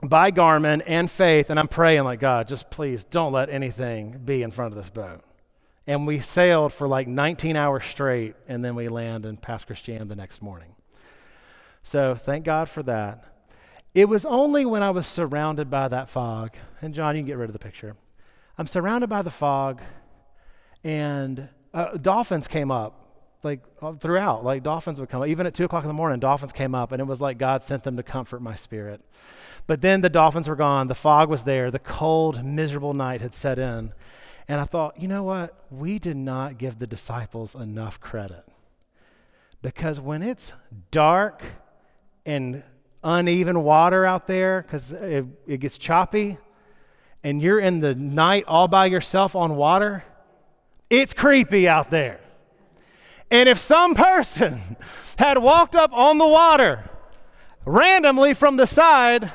by 0.01 0.31
Garmin 0.31 0.81
and 0.85 1.09
faith, 1.09 1.49
and 1.49 1.59
I'm 1.59 1.67
praying, 1.67 2.03
like, 2.03 2.19
God, 2.19 2.47
just 2.47 2.69
please 2.69 3.03
don't 3.03 3.31
let 3.31 3.49
anything 3.49 4.19
be 4.23 4.43
in 4.43 4.51
front 4.51 4.73
of 4.73 4.77
this 4.77 4.89
boat. 4.89 5.21
And 5.87 6.07
we 6.07 6.19
sailed 6.19 6.73
for 6.73 6.87
like 6.87 7.07
19 7.07 7.55
hours 7.55 7.83
straight, 7.85 8.35
and 8.47 8.63
then 8.63 8.75
we 8.75 8.87
land 8.87 9.25
in 9.25 9.37
Pass 9.37 9.65
Christian 9.65 10.07
the 10.07 10.15
next 10.15 10.41
morning. 10.41 10.75
So 11.83 12.15
thank 12.15 12.45
God 12.45 12.69
for 12.69 12.83
that. 12.83 13.25
It 13.93 14.07
was 14.07 14.25
only 14.25 14.63
when 14.65 14.83
I 14.83 14.91
was 14.91 15.05
surrounded 15.05 15.69
by 15.69 15.87
that 15.87 16.09
fog, 16.09 16.55
and 16.81 16.93
John, 16.93 17.15
you 17.15 17.21
can 17.21 17.27
get 17.27 17.37
rid 17.37 17.49
of 17.49 17.53
the 17.53 17.59
picture. 17.59 17.95
I'm 18.57 18.67
surrounded 18.67 19.07
by 19.07 19.21
the 19.21 19.31
fog, 19.31 19.81
and 20.83 21.49
uh, 21.73 21.97
dolphins 21.97 22.47
came 22.47 22.71
up 22.71 23.01
like 23.43 23.61
throughout. 23.99 24.43
Like 24.43 24.63
dolphins 24.63 24.99
would 24.99 25.09
come 25.09 25.21
up. 25.21 25.27
Even 25.27 25.47
at 25.47 25.53
2 25.53 25.65
o'clock 25.65 25.83
in 25.83 25.87
the 25.87 25.93
morning, 25.93 26.19
dolphins 26.19 26.51
came 26.51 26.75
up, 26.75 26.91
and 26.91 27.01
it 27.01 27.05
was 27.05 27.21
like 27.21 27.37
God 27.37 27.63
sent 27.63 27.83
them 27.83 27.97
to 27.97 28.03
comfort 28.03 28.41
my 28.41 28.55
spirit. 28.55 29.01
But 29.67 29.81
then 29.81 30.01
the 30.01 30.09
dolphins 30.09 30.47
were 30.47 30.55
gone, 30.55 30.87
the 30.87 30.95
fog 30.95 31.29
was 31.29 31.43
there, 31.43 31.71
the 31.71 31.79
cold, 31.79 32.43
miserable 32.43 32.93
night 32.93 33.21
had 33.21 33.33
set 33.33 33.59
in. 33.59 33.93
And 34.47 34.59
I 34.59 34.65
thought, 34.65 34.99
you 34.99 35.07
know 35.07 35.23
what? 35.23 35.65
We 35.69 35.99
did 35.99 36.17
not 36.17 36.57
give 36.57 36.79
the 36.79 36.87
disciples 36.87 37.55
enough 37.55 37.99
credit. 37.99 38.43
Because 39.61 39.99
when 39.99 40.23
it's 40.23 40.53
dark 40.89 41.43
and 42.25 42.63
uneven 43.03 43.63
water 43.63 44.05
out 44.05 44.27
there, 44.27 44.63
because 44.63 44.91
it, 44.91 45.25
it 45.47 45.59
gets 45.59 45.77
choppy, 45.77 46.37
and 47.23 47.41
you're 47.41 47.59
in 47.59 47.79
the 47.79 47.95
night 47.95 48.45
all 48.47 48.67
by 48.67 48.87
yourself 48.87 49.35
on 49.35 49.55
water, 49.55 50.03
it's 50.89 51.13
creepy 51.13 51.67
out 51.67 51.91
there. 51.91 52.19
And 53.29 53.47
if 53.47 53.59
some 53.59 53.95
person 53.95 54.59
had 55.17 55.37
walked 55.37 55.75
up 55.75 55.93
on 55.93 56.17
the 56.17 56.27
water 56.27 56.89
randomly 57.65 58.33
from 58.33 58.57
the 58.57 58.67
side, 58.67 59.31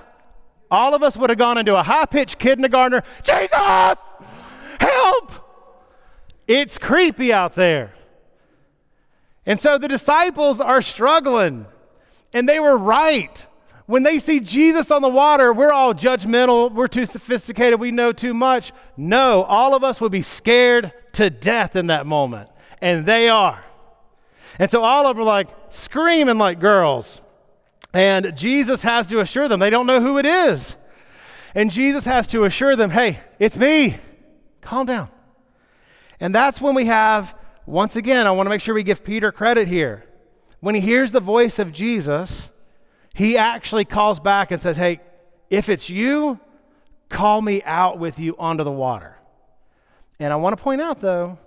all 0.70 0.94
of 0.94 1.02
us 1.02 1.16
would 1.16 1.30
have 1.30 1.38
gone 1.38 1.58
into 1.58 1.78
a 1.78 1.82
high 1.82 2.06
pitched 2.06 2.38
kindergartner, 2.38 3.02
Jesus, 3.22 3.48
help! 4.80 5.32
It's 6.48 6.78
creepy 6.78 7.32
out 7.32 7.54
there. 7.54 7.94
And 9.44 9.60
so 9.60 9.78
the 9.78 9.88
disciples 9.88 10.60
are 10.60 10.82
struggling, 10.82 11.66
and 12.32 12.48
they 12.48 12.58
were 12.58 12.76
right. 12.76 13.46
When 13.86 14.02
they 14.02 14.18
see 14.18 14.40
Jesus 14.40 14.90
on 14.90 15.02
the 15.02 15.08
water, 15.08 15.52
we're 15.52 15.72
all 15.72 15.94
judgmental, 15.94 16.72
we're 16.72 16.88
too 16.88 17.06
sophisticated, 17.06 17.78
we 17.78 17.92
know 17.92 18.12
too 18.12 18.34
much. 18.34 18.72
No, 18.96 19.44
all 19.44 19.76
of 19.76 19.84
us 19.84 20.00
would 20.00 20.10
be 20.10 20.22
scared 20.22 20.92
to 21.12 21.30
death 21.30 21.76
in 21.76 21.86
that 21.86 22.06
moment, 22.06 22.50
and 22.80 23.06
they 23.06 23.28
are. 23.28 23.64
And 24.58 24.70
so 24.70 24.82
all 24.82 25.06
of 25.06 25.16
them 25.16 25.22
are 25.22 25.26
like 25.26 25.48
screaming 25.70 26.38
like 26.38 26.58
girls. 26.58 27.20
And 27.96 28.36
Jesus 28.36 28.82
has 28.82 29.06
to 29.06 29.20
assure 29.20 29.48
them, 29.48 29.58
they 29.58 29.70
don't 29.70 29.86
know 29.86 30.02
who 30.02 30.18
it 30.18 30.26
is. 30.26 30.76
And 31.54 31.70
Jesus 31.70 32.04
has 32.04 32.26
to 32.26 32.44
assure 32.44 32.76
them, 32.76 32.90
hey, 32.90 33.20
it's 33.38 33.56
me. 33.56 33.96
Calm 34.60 34.84
down. 34.84 35.08
And 36.20 36.34
that's 36.34 36.60
when 36.60 36.74
we 36.74 36.84
have, 36.84 37.34
once 37.64 37.96
again, 37.96 38.26
I 38.26 38.32
want 38.32 38.48
to 38.48 38.50
make 38.50 38.60
sure 38.60 38.74
we 38.74 38.82
give 38.82 39.02
Peter 39.02 39.32
credit 39.32 39.66
here. 39.66 40.04
When 40.60 40.74
he 40.74 40.82
hears 40.82 41.10
the 41.10 41.20
voice 41.20 41.58
of 41.58 41.72
Jesus, 41.72 42.50
he 43.14 43.38
actually 43.38 43.86
calls 43.86 44.20
back 44.20 44.50
and 44.50 44.60
says, 44.60 44.76
hey, 44.76 45.00
if 45.48 45.70
it's 45.70 45.88
you, 45.88 46.38
call 47.08 47.40
me 47.40 47.62
out 47.62 47.98
with 47.98 48.18
you 48.18 48.36
onto 48.38 48.62
the 48.62 48.70
water. 48.70 49.16
And 50.18 50.34
I 50.34 50.36
want 50.36 50.54
to 50.54 50.62
point 50.62 50.82
out, 50.82 51.00
though, 51.00 51.38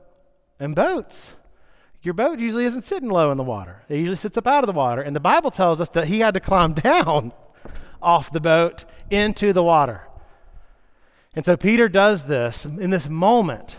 in 0.59 0.73
boats, 0.73 1.29
your 2.01 2.13
boat 2.13 2.39
usually 2.39 2.65
isn't 2.65 2.83
sitting 2.83 3.09
low 3.09 3.31
in 3.31 3.37
the 3.37 3.43
water. 3.43 3.83
It 3.89 3.97
usually 3.97 4.15
sits 4.15 4.37
up 4.37 4.47
out 4.47 4.63
of 4.63 4.67
the 4.67 4.73
water. 4.73 5.01
And 5.01 5.15
the 5.15 5.19
Bible 5.19 5.51
tells 5.51 5.81
us 5.81 5.89
that 5.89 6.07
he 6.07 6.19
had 6.19 6.33
to 6.33 6.39
climb 6.39 6.73
down 6.73 7.33
off 8.01 8.31
the 8.31 8.39
boat 8.39 8.85
into 9.09 9.51
the 9.51 9.63
water. 9.63 10.07
And 11.35 11.45
so 11.45 11.57
Peter 11.57 11.89
does 11.89 12.23
this 12.23 12.65
in 12.65 12.89
this 12.89 13.09
moment 13.09 13.77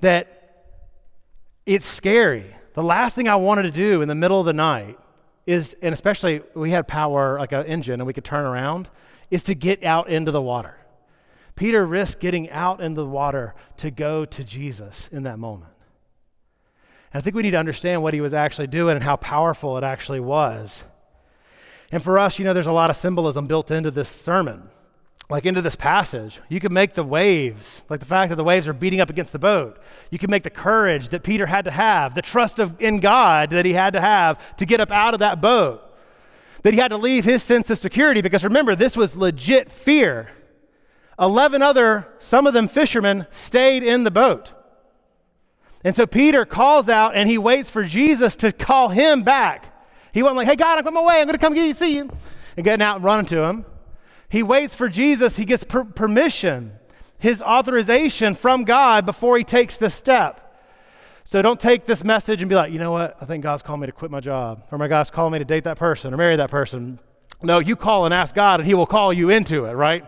that 0.00 0.64
it's 1.66 1.86
scary. 1.86 2.54
The 2.74 2.82
last 2.82 3.14
thing 3.14 3.28
I 3.28 3.36
wanted 3.36 3.64
to 3.64 3.70
do 3.70 4.00
in 4.00 4.08
the 4.08 4.14
middle 4.14 4.40
of 4.40 4.46
the 4.46 4.52
night 4.52 4.98
is, 5.46 5.76
and 5.82 5.92
especially 5.92 6.42
we 6.54 6.70
had 6.70 6.88
power 6.88 7.38
like 7.38 7.52
an 7.52 7.66
engine 7.66 8.00
and 8.00 8.06
we 8.06 8.12
could 8.12 8.24
turn 8.24 8.46
around, 8.46 8.88
is 9.30 9.42
to 9.44 9.54
get 9.54 9.84
out 9.84 10.08
into 10.08 10.30
the 10.30 10.42
water. 10.42 10.78
Peter 11.56 11.84
risked 11.84 12.20
getting 12.20 12.48
out 12.50 12.80
into 12.80 13.02
the 13.02 13.08
water 13.08 13.54
to 13.76 13.90
go 13.90 14.24
to 14.24 14.44
Jesus 14.44 15.08
in 15.12 15.24
that 15.24 15.38
moment. 15.38 15.72
And 17.12 17.20
I 17.20 17.22
think 17.22 17.36
we 17.36 17.42
need 17.42 17.52
to 17.52 17.58
understand 17.58 18.02
what 18.02 18.14
he 18.14 18.20
was 18.20 18.34
actually 18.34 18.66
doing 18.66 18.94
and 18.94 19.02
how 19.02 19.16
powerful 19.16 19.78
it 19.78 19.84
actually 19.84 20.20
was. 20.20 20.84
And 21.90 22.02
for 22.02 22.18
us, 22.18 22.38
you 22.38 22.44
know, 22.44 22.52
there's 22.52 22.66
a 22.66 22.72
lot 22.72 22.90
of 22.90 22.96
symbolism 22.96 23.46
built 23.46 23.70
into 23.70 23.90
this 23.90 24.10
sermon, 24.10 24.68
like 25.30 25.46
into 25.46 25.62
this 25.62 25.74
passage. 25.74 26.38
You 26.50 26.60
could 26.60 26.72
make 26.72 26.94
the 26.94 27.04
waves, 27.04 27.80
like 27.88 28.00
the 28.00 28.06
fact 28.06 28.28
that 28.28 28.36
the 28.36 28.44
waves 28.44 28.68
are 28.68 28.74
beating 28.74 29.00
up 29.00 29.08
against 29.08 29.32
the 29.32 29.38
boat. 29.38 29.78
You 30.10 30.18
could 30.18 30.30
make 30.30 30.42
the 30.42 30.50
courage 30.50 31.08
that 31.08 31.22
Peter 31.22 31.46
had 31.46 31.64
to 31.64 31.70
have, 31.70 32.14
the 32.14 32.22
trust 32.22 32.58
of, 32.58 32.78
in 32.78 33.00
God 33.00 33.50
that 33.50 33.64
he 33.64 33.72
had 33.72 33.94
to 33.94 34.00
have 34.00 34.56
to 34.58 34.66
get 34.66 34.80
up 34.80 34.90
out 34.90 35.14
of 35.14 35.20
that 35.20 35.40
boat. 35.40 35.82
That 36.62 36.74
he 36.74 36.80
had 36.80 36.88
to 36.88 36.98
leave 36.98 37.24
his 37.24 37.42
sense 37.42 37.70
of 37.70 37.78
security 37.78 38.20
because 38.20 38.44
remember, 38.44 38.74
this 38.74 38.96
was 38.96 39.16
legit 39.16 39.70
fear 39.70 40.30
11 41.20 41.62
other, 41.62 42.06
some 42.20 42.46
of 42.46 42.54
them 42.54 42.68
fishermen, 42.68 43.26
stayed 43.30 43.82
in 43.82 44.04
the 44.04 44.10
boat. 44.10 44.52
And 45.84 45.94
so 45.94 46.06
Peter 46.06 46.44
calls 46.44 46.88
out 46.88 47.14
and 47.14 47.28
he 47.28 47.38
waits 47.38 47.70
for 47.70 47.84
Jesus 47.84 48.36
to 48.36 48.52
call 48.52 48.88
him 48.88 49.22
back. 49.22 49.74
He 50.12 50.22
wasn't 50.22 50.38
like, 50.38 50.48
hey, 50.48 50.56
God, 50.56 50.78
I'm 50.78 50.86
on 50.86 50.94
my 50.94 51.02
way. 51.02 51.20
I'm 51.20 51.26
going 51.26 51.38
to 51.38 51.38
come 51.38 51.54
get 51.54 51.66
you, 51.66 51.74
see 51.74 51.96
you. 51.96 52.10
And 52.56 52.64
getting 52.64 52.82
out 52.82 52.96
and 52.96 53.04
running 53.04 53.26
to 53.26 53.42
him. 53.44 53.64
He 54.28 54.42
waits 54.42 54.74
for 54.74 54.88
Jesus. 54.88 55.36
He 55.36 55.44
gets 55.44 55.64
per- 55.64 55.84
permission, 55.84 56.72
his 57.18 57.40
authorization 57.40 58.34
from 58.34 58.64
God 58.64 59.06
before 59.06 59.38
he 59.38 59.44
takes 59.44 59.76
the 59.76 59.90
step. 59.90 60.44
So 61.24 61.42
don't 61.42 61.60
take 61.60 61.86
this 61.86 62.02
message 62.02 62.42
and 62.42 62.48
be 62.48 62.54
like, 62.54 62.72
you 62.72 62.78
know 62.78 62.90
what? 62.90 63.16
I 63.20 63.26
think 63.26 63.42
God's 63.42 63.62
calling 63.62 63.82
me 63.82 63.86
to 63.86 63.92
quit 63.92 64.10
my 64.10 64.20
job, 64.20 64.64
or 64.72 64.78
my 64.78 64.88
God's 64.88 65.10
calling 65.10 65.32
me 65.32 65.38
to 65.38 65.44
date 65.44 65.64
that 65.64 65.78
person 65.78 66.12
or 66.12 66.16
marry 66.16 66.36
that 66.36 66.50
person. 66.50 66.98
No, 67.42 67.58
you 67.58 67.76
call 67.76 68.06
and 68.06 68.14
ask 68.14 68.34
God, 68.34 68.60
and 68.60 68.66
He 68.66 68.74
will 68.74 68.86
call 68.86 69.12
you 69.12 69.30
into 69.30 69.66
it, 69.66 69.72
right? 69.72 70.04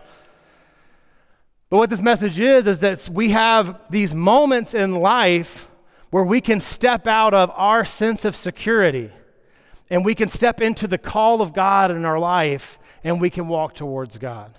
But 1.71 1.77
what 1.77 1.89
this 1.89 2.01
message 2.01 2.37
is, 2.37 2.67
is 2.67 2.79
that 2.79 3.07
we 3.07 3.29
have 3.29 3.79
these 3.89 4.13
moments 4.13 4.73
in 4.73 4.93
life 4.93 5.69
where 6.09 6.25
we 6.25 6.41
can 6.41 6.59
step 6.59 7.07
out 7.07 7.33
of 7.33 7.49
our 7.55 7.85
sense 7.85 8.25
of 8.25 8.35
security 8.35 9.09
and 9.89 10.03
we 10.03 10.13
can 10.13 10.27
step 10.27 10.59
into 10.59 10.85
the 10.85 10.97
call 10.97 11.41
of 11.41 11.53
God 11.53 11.89
in 11.89 12.03
our 12.03 12.19
life 12.19 12.77
and 13.05 13.21
we 13.21 13.29
can 13.29 13.47
walk 13.47 13.73
towards 13.73 14.17
God. 14.17 14.53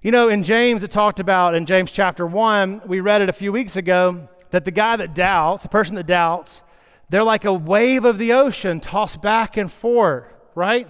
You 0.00 0.10
know, 0.10 0.30
in 0.30 0.42
James, 0.42 0.82
it 0.82 0.90
talked 0.90 1.20
about 1.20 1.54
in 1.54 1.66
James 1.66 1.92
chapter 1.92 2.26
1, 2.26 2.82
we 2.86 3.00
read 3.00 3.20
it 3.20 3.28
a 3.28 3.34
few 3.34 3.52
weeks 3.52 3.76
ago, 3.76 4.26
that 4.48 4.64
the 4.64 4.70
guy 4.70 4.96
that 4.96 5.14
doubts, 5.14 5.64
the 5.64 5.68
person 5.68 5.96
that 5.96 6.06
doubts, 6.06 6.62
they're 7.10 7.22
like 7.22 7.44
a 7.44 7.52
wave 7.52 8.06
of 8.06 8.16
the 8.16 8.32
ocean 8.32 8.80
tossed 8.80 9.20
back 9.20 9.58
and 9.58 9.70
forth, 9.70 10.32
right? 10.54 10.88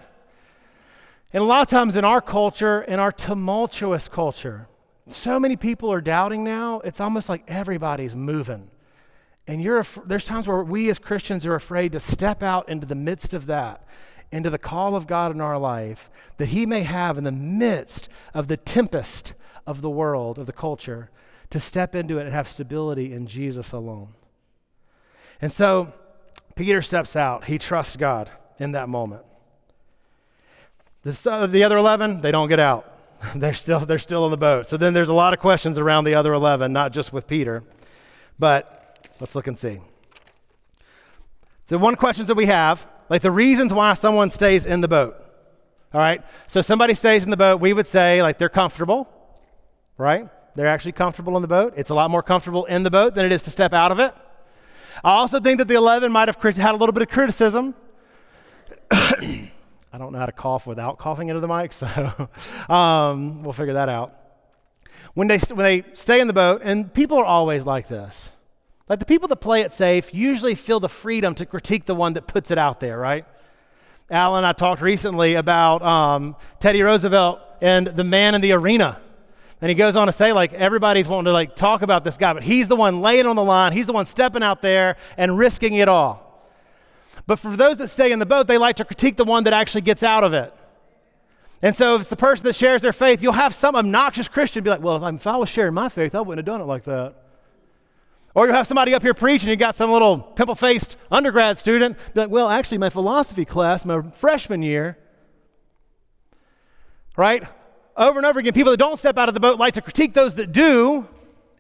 And 1.32 1.42
a 1.42 1.46
lot 1.46 1.60
of 1.60 1.68
times 1.68 1.96
in 1.96 2.04
our 2.04 2.20
culture, 2.20 2.82
in 2.82 2.98
our 2.98 3.12
tumultuous 3.12 4.08
culture, 4.08 4.68
so 5.08 5.38
many 5.38 5.56
people 5.56 5.92
are 5.92 6.00
doubting 6.00 6.42
now, 6.42 6.80
it's 6.80 7.00
almost 7.00 7.28
like 7.28 7.44
everybody's 7.48 8.16
moving. 8.16 8.70
And 9.46 9.62
you're 9.62 9.84
there's 10.04 10.24
times 10.24 10.46
where 10.46 10.62
we 10.62 10.90
as 10.90 10.98
Christians 10.98 11.46
are 11.46 11.54
afraid 11.54 11.92
to 11.92 12.00
step 12.00 12.42
out 12.42 12.68
into 12.68 12.86
the 12.86 12.94
midst 12.94 13.32
of 13.32 13.46
that, 13.46 13.84
into 14.30 14.50
the 14.50 14.58
call 14.58 14.94
of 14.94 15.06
God 15.06 15.32
in 15.32 15.40
our 15.40 15.58
life 15.58 16.10
that 16.36 16.48
He 16.48 16.66
may 16.66 16.82
have 16.82 17.18
in 17.18 17.24
the 17.24 17.32
midst 17.32 18.08
of 18.34 18.48
the 18.48 18.56
tempest 18.56 19.34
of 19.66 19.80
the 19.80 19.90
world, 19.90 20.38
of 20.38 20.46
the 20.46 20.52
culture, 20.52 21.10
to 21.50 21.60
step 21.60 21.94
into 21.94 22.18
it 22.18 22.22
and 22.22 22.32
have 22.32 22.48
stability 22.48 23.12
in 23.12 23.26
Jesus 23.26 23.72
alone. 23.72 24.14
And 25.40 25.52
so 25.52 25.92
Peter 26.54 26.82
steps 26.82 27.16
out. 27.16 27.44
He 27.44 27.58
trusts 27.58 27.96
God 27.96 28.30
in 28.58 28.72
that 28.72 28.88
moment. 28.88 29.24
The, 31.02 31.30
uh, 31.30 31.46
the 31.46 31.64
other 31.64 31.78
11, 31.78 32.20
they 32.20 32.32
don't 32.32 32.48
get 32.48 32.60
out. 32.60 32.92
they're, 33.34 33.54
still, 33.54 33.80
they're 33.80 33.98
still 33.98 34.24
in 34.24 34.30
the 34.30 34.36
boat. 34.36 34.66
So 34.66 34.76
then 34.76 34.92
there's 34.92 35.08
a 35.08 35.14
lot 35.14 35.32
of 35.32 35.40
questions 35.40 35.78
around 35.78 36.04
the 36.04 36.14
other 36.14 36.32
11, 36.32 36.72
not 36.72 36.92
just 36.92 37.12
with 37.12 37.26
Peter. 37.26 37.62
But 38.38 39.08
let's 39.20 39.34
look 39.34 39.46
and 39.46 39.58
see. 39.58 39.80
The 41.68 41.78
one 41.78 41.96
questions 41.96 42.28
that 42.28 42.36
we 42.36 42.46
have, 42.46 42.86
like 43.08 43.22
the 43.22 43.30
reasons 43.30 43.72
why 43.72 43.94
someone 43.94 44.30
stays 44.30 44.66
in 44.66 44.80
the 44.80 44.88
boat. 44.88 45.16
All 45.92 46.00
right? 46.00 46.22
So 46.46 46.62
somebody 46.62 46.94
stays 46.94 47.24
in 47.24 47.30
the 47.30 47.36
boat, 47.36 47.60
we 47.60 47.72
would 47.72 47.86
say 47.86 48.22
like 48.22 48.38
they're 48.38 48.48
comfortable, 48.48 49.08
right? 49.96 50.28
They're 50.54 50.66
actually 50.66 50.92
comfortable 50.92 51.36
in 51.36 51.42
the 51.42 51.48
boat. 51.48 51.74
It's 51.76 51.90
a 51.90 51.94
lot 51.94 52.10
more 52.10 52.22
comfortable 52.22 52.64
in 52.66 52.82
the 52.82 52.90
boat 52.90 53.14
than 53.14 53.24
it 53.24 53.32
is 53.32 53.42
to 53.44 53.50
step 53.50 53.72
out 53.72 53.92
of 53.92 53.98
it. 54.00 54.14
I 55.04 55.10
also 55.10 55.40
think 55.40 55.58
that 55.58 55.68
the 55.68 55.74
11 55.74 56.10
might 56.10 56.28
have 56.28 56.42
had 56.42 56.74
a 56.74 56.76
little 56.76 56.92
bit 56.92 57.02
of 57.02 57.08
criticism. 57.08 57.74
I 59.92 59.98
don't 59.98 60.12
know 60.12 60.18
how 60.18 60.26
to 60.26 60.32
cough 60.32 60.66
without 60.66 60.98
coughing 60.98 61.28
into 61.28 61.40
the 61.40 61.48
mic, 61.48 61.72
so 61.74 62.28
um, 62.68 63.42
we'll 63.42 63.52
figure 63.52 63.74
that 63.74 63.88
out. 63.88 64.14
When 65.14 65.28
they, 65.28 65.38
when 65.38 65.64
they 65.64 65.84
stay 65.94 66.20
in 66.20 66.26
the 66.26 66.32
boat, 66.32 66.60
and 66.64 66.92
people 66.92 67.18
are 67.18 67.24
always 67.24 67.64
like 67.64 67.88
this. 67.88 68.30
Like 68.88 68.98
the 68.98 69.06
people 69.06 69.28
that 69.28 69.36
play 69.36 69.62
it 69.62 69.72
safe 69.72 70.14
usually 70.14 70.54
feel 70.54 70.80
the 70.80 70.88
freedom 70.88 71.34
to 71.36 71.46
critique 71.46 71.86
the 71.86 71.94
one 71.94 72.14
that 72.14 72.26
puts 72.26 72.50
it 72.50 72.58
out 72.58 72.80
there, 72.80 72.98
right? 72.98 73.26
Alan 74.10 74.44
I 74.44 74.52
talked 74.52 74.80
recently 74.80 75.34
about 75.34 75.82
um, 75.82 76.36
Teddy 76.60 76.82
Roosevelt 76.82 77.40
and 77.60 77.86
the 77.86 78.04
man 78.04 78.34
in 78.34 78.40
the 78.40 78.52
arena. 78.52 79.00
And 79.60 79.68
he 79.68 79.74
goes 79.74 79.96
on 79.96 80.06
to 80.06 80.12
say, 80.12 80.32
like, 80.32 80.52
everybody's 80.54 81.08
wanting 81.08 81.26
to 81.26 81.32
like 81.32 81.56
talk 81.56 81.82
about 81.82 82.04
this 82.04 82.16
guy, 82.16 82.32
but 82.32 82.42
he's 82.42 82.68
the 82.68 82.76
one 82.76 83.02
laying 83.02 83.26
on 83.26 83.36
the 83.36 83.44
line. 83.44 83.72
He's 83.72 83.86
the 83.86 83.92
one 83.92 84.06
stepping 84.06 84.42
out 84.42 84.62
there 84.62 84.96
and 85.16 85.36
risking 85.36 85.74
it 85.74 85.88
all. 85.88 86.27
But 87.26 87.38
for 87.38 87.56
those 87.56 87.78
that 87.78 87.88
stay 87.88 88.12
in 88.12 88.18
the 88.18 88.26
boat, 88.26 88.46
they 88.46 88.58
like 88.58 88.76
to 88.76 88.84
critique 88.84 89.16
the 89.16 89.24
one 89.24 89.44
that 89.44 89.52
actually 89.52 89.82
gets 89.82 90.02
out 90.02 90.24
of 90.24 90.32
it. 90.32 90.52
And 91.60 91.74
so 91.74 91.96
if 91.96 92.02
it's 92.02 92.10
the 92.10 92.16
person 92.16 92.44
that 92.44 92.54
shares 92.54 92.82
their 92.82 92.92
faith, 92.92 93.22
you'll 93.22 93.32
have 93.32 93.54
some 93.54 93.74
obnoxious 93.74 94.28
Christian 94.28 94.62
be 94.62 94.70
like, 94.70 94.80
well, 94.80 95.04
if 95.04 95.26
I 95.26 95.36
was 95.36 95.48
sharing 95.48 95.74
my 95.74 95.88
faith, 95.88 96.14
I 96.14 96.20
wouldn't 96.20 96.38
have 96.38 96.52
done 96.52 96.60
it 96.60 96.66
like 96.66 96.84
that. 96.84 97.14
Or 98.34 98.46
you'll 98.46 98.54
have 98.54 98.68
somebody 98.68 98.94
up 98.94 99.02
here 99.02 99.14
preaching, 99.14 99.48
you 99.48 99.56
got 99.56 99.74
some 99.74 99.90
little 99.90 100.18
pimple 100.18 100.54
faced 100.54 100.96
undergrad 101.10 101.58
student 101.58 101.96
be 102.14 102.20
like, 102.20 102.30
well, 102.30 102.48
actually, 102.48 102.78
my 102.78 102.90
philosophy 102.90 103.44
class, 103.44 103.84
my 103.84 104.02
freshman 104.02 104.62
year, 104.62 104.96
right? 107.16 107.42
over 107.98 108.18
and 108.18 108.24
over 108.24 108.38
again, 108.38 108.52
people 108.52 108.70
that 108.70 108.78
don't 108.78 108.98
step 108.98 109.18
out 109.18 109.28
of 109.28 109.34
the 109.34 109.40
boat 109.40 109.58
like 109.58 109.74
to 109.74 109.82
critique 109.82 110.14
those 110.14 110.36
that 110.36 110.52
do, 110.52 111.06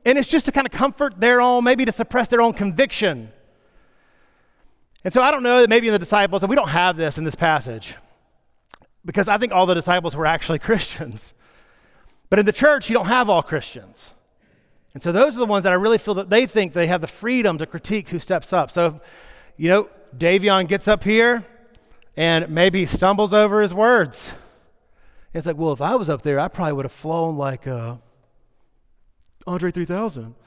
and 0.06 0.16
it's 0.16 0.28
just 0.28 0.46
to 0.46 0.52
kind 0.52 0.66
of 0.66 0.72
comfort 0.72 1.20
their 1.20 1.40
own, 1.40 1.64
maybe 1.64 1.84
to 1.84 1.92
suppress 1.92 2.28
their 2.28 2.40
own 2.40 2.52
conviction. 2.52 3.30
And 5.04 5.14
so 5.14 5.22
I 5.22 5.30
don't 5.30 5.42
know 5.42 5.60
that 5.60 5.70
maybe 5.70 5.86
in 5.86 5.92
the 5.92 5.98
disciples, 5.98 6.42
and 6.42 6.50
we 6.50 6.56
don't 6.56 6.68
have 6.68 6.96
this 6.96 7.18
in 7.18 7.24
this 7.24 7.34
passage, 7.34 7.94
because 9.04 9.28
I 9.28 9.38
think 9.38 9.52
all 9.52 9.66
the 9.66 9.74
disciples 9.74 10.16
were 10.16 10.26
actually 10.26 10.58
Christians. 10.70 11.34
But 12.30 12.38
in 12.38 12.46
the 12.46 12.52
church, 12.52 12.90
you 12.90 12.94
don't 12.94 13.06
have 13.06 13.30
all 13.30 13.42
Christians. 13.42 14.12
And 14.94 15.02
so 15.02 15.12
those 15.12 15.36
are 15.36 15.38
the 15.38 15.46
ones 15.46 15.64
that 15.64 15.72
I 15.72 15.76
really 15.76 15.98
feel 15.98 16.14
that 16.14 16.30
they 16.30 16.46
think 16.46 16.72
they 16.72 16.88
have 16.88 17.00
the 17.00 17.06
freedom 17.06 17.58
to 17.58 17.66
critique 17.66 18.08
who 18.08 18.18
steps 18.18 18.52
up. 18.52 18.70
So, 18.70 19.00
you 19.56 19.68
know, 19.68 19.88
Davion 20.16 20.66
gets 20.66 20.88
up 20.88 21.04
here 21.04 21.44
and 22.16 22.50
maybe 22.50 22.84
stumbles 22.86 23.32
over 23.32 23.62
his 23.62 23.72
words. 23.72 24.32
It's 25.32 25.46
like, 25.46 25.56
well, 25.56 25.72
if 25.72 25.80
I 25.80 25.94
was 25.94 26.10
up 26.10 26.22
there, 26.22 26.40
I 26.40 26.48
probably 26.48 26.72
would 26.72 26.84
have 26.84 26.92
flown 26.92 27.36
like 27.36 27.66
uh, 27.66 27.96
Andre 29.46 29.70
3000. 29.70 30.34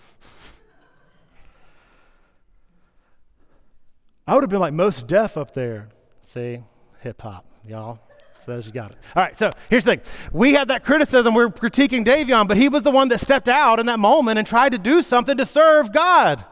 I 4.28 4.34
would 4.34 4.44
have 4.44 4.50
been 4.50 4.60
like 4.60 4.74
Mos 4.74 5.02
Def 5.02 5.38
up 5.38 5.54
there. 5.54 5.90
See, 6.22 6.64
hip 7.00 7.22
hop, 7.22 7.46
y'all. 7.68 8.00
So 8.46 8.54
those 8.54 8.66
you 8.66 8.72
got 8.72 8.92
it. 8.92 8.98
All 9.16 9.22
right, 9.22 9.38
so 9.38 9.52
here's 9.70 9.84
the 9.84 9.98
thing. 9.98 10.02
We 10.32 10.54
have 10.54 10.70
that 10.70 10.84
criticism. 10.84 11.36
We're 11.36 11.50
critiquing 11.50 12.04
Davion, 12.04 12.48
but 12.48 12.58
he 12.58 12.70
was 12.70 12.82
the 12.82 12.92
one 12.92 13.10
that 13.10 13.20
stepped 13.20 13.48
out 13.48 13.80
in 13.80 13.86
that 13.86 14.00
moment 14.00 14.40
and 14.40 14.48
tried 14.48 14.72
to 14.72 14.80
do 14.80 15.02
something 15.04 15.38
to 15.38 15.46
serve 15.46 15.94
God. 15.94 16.44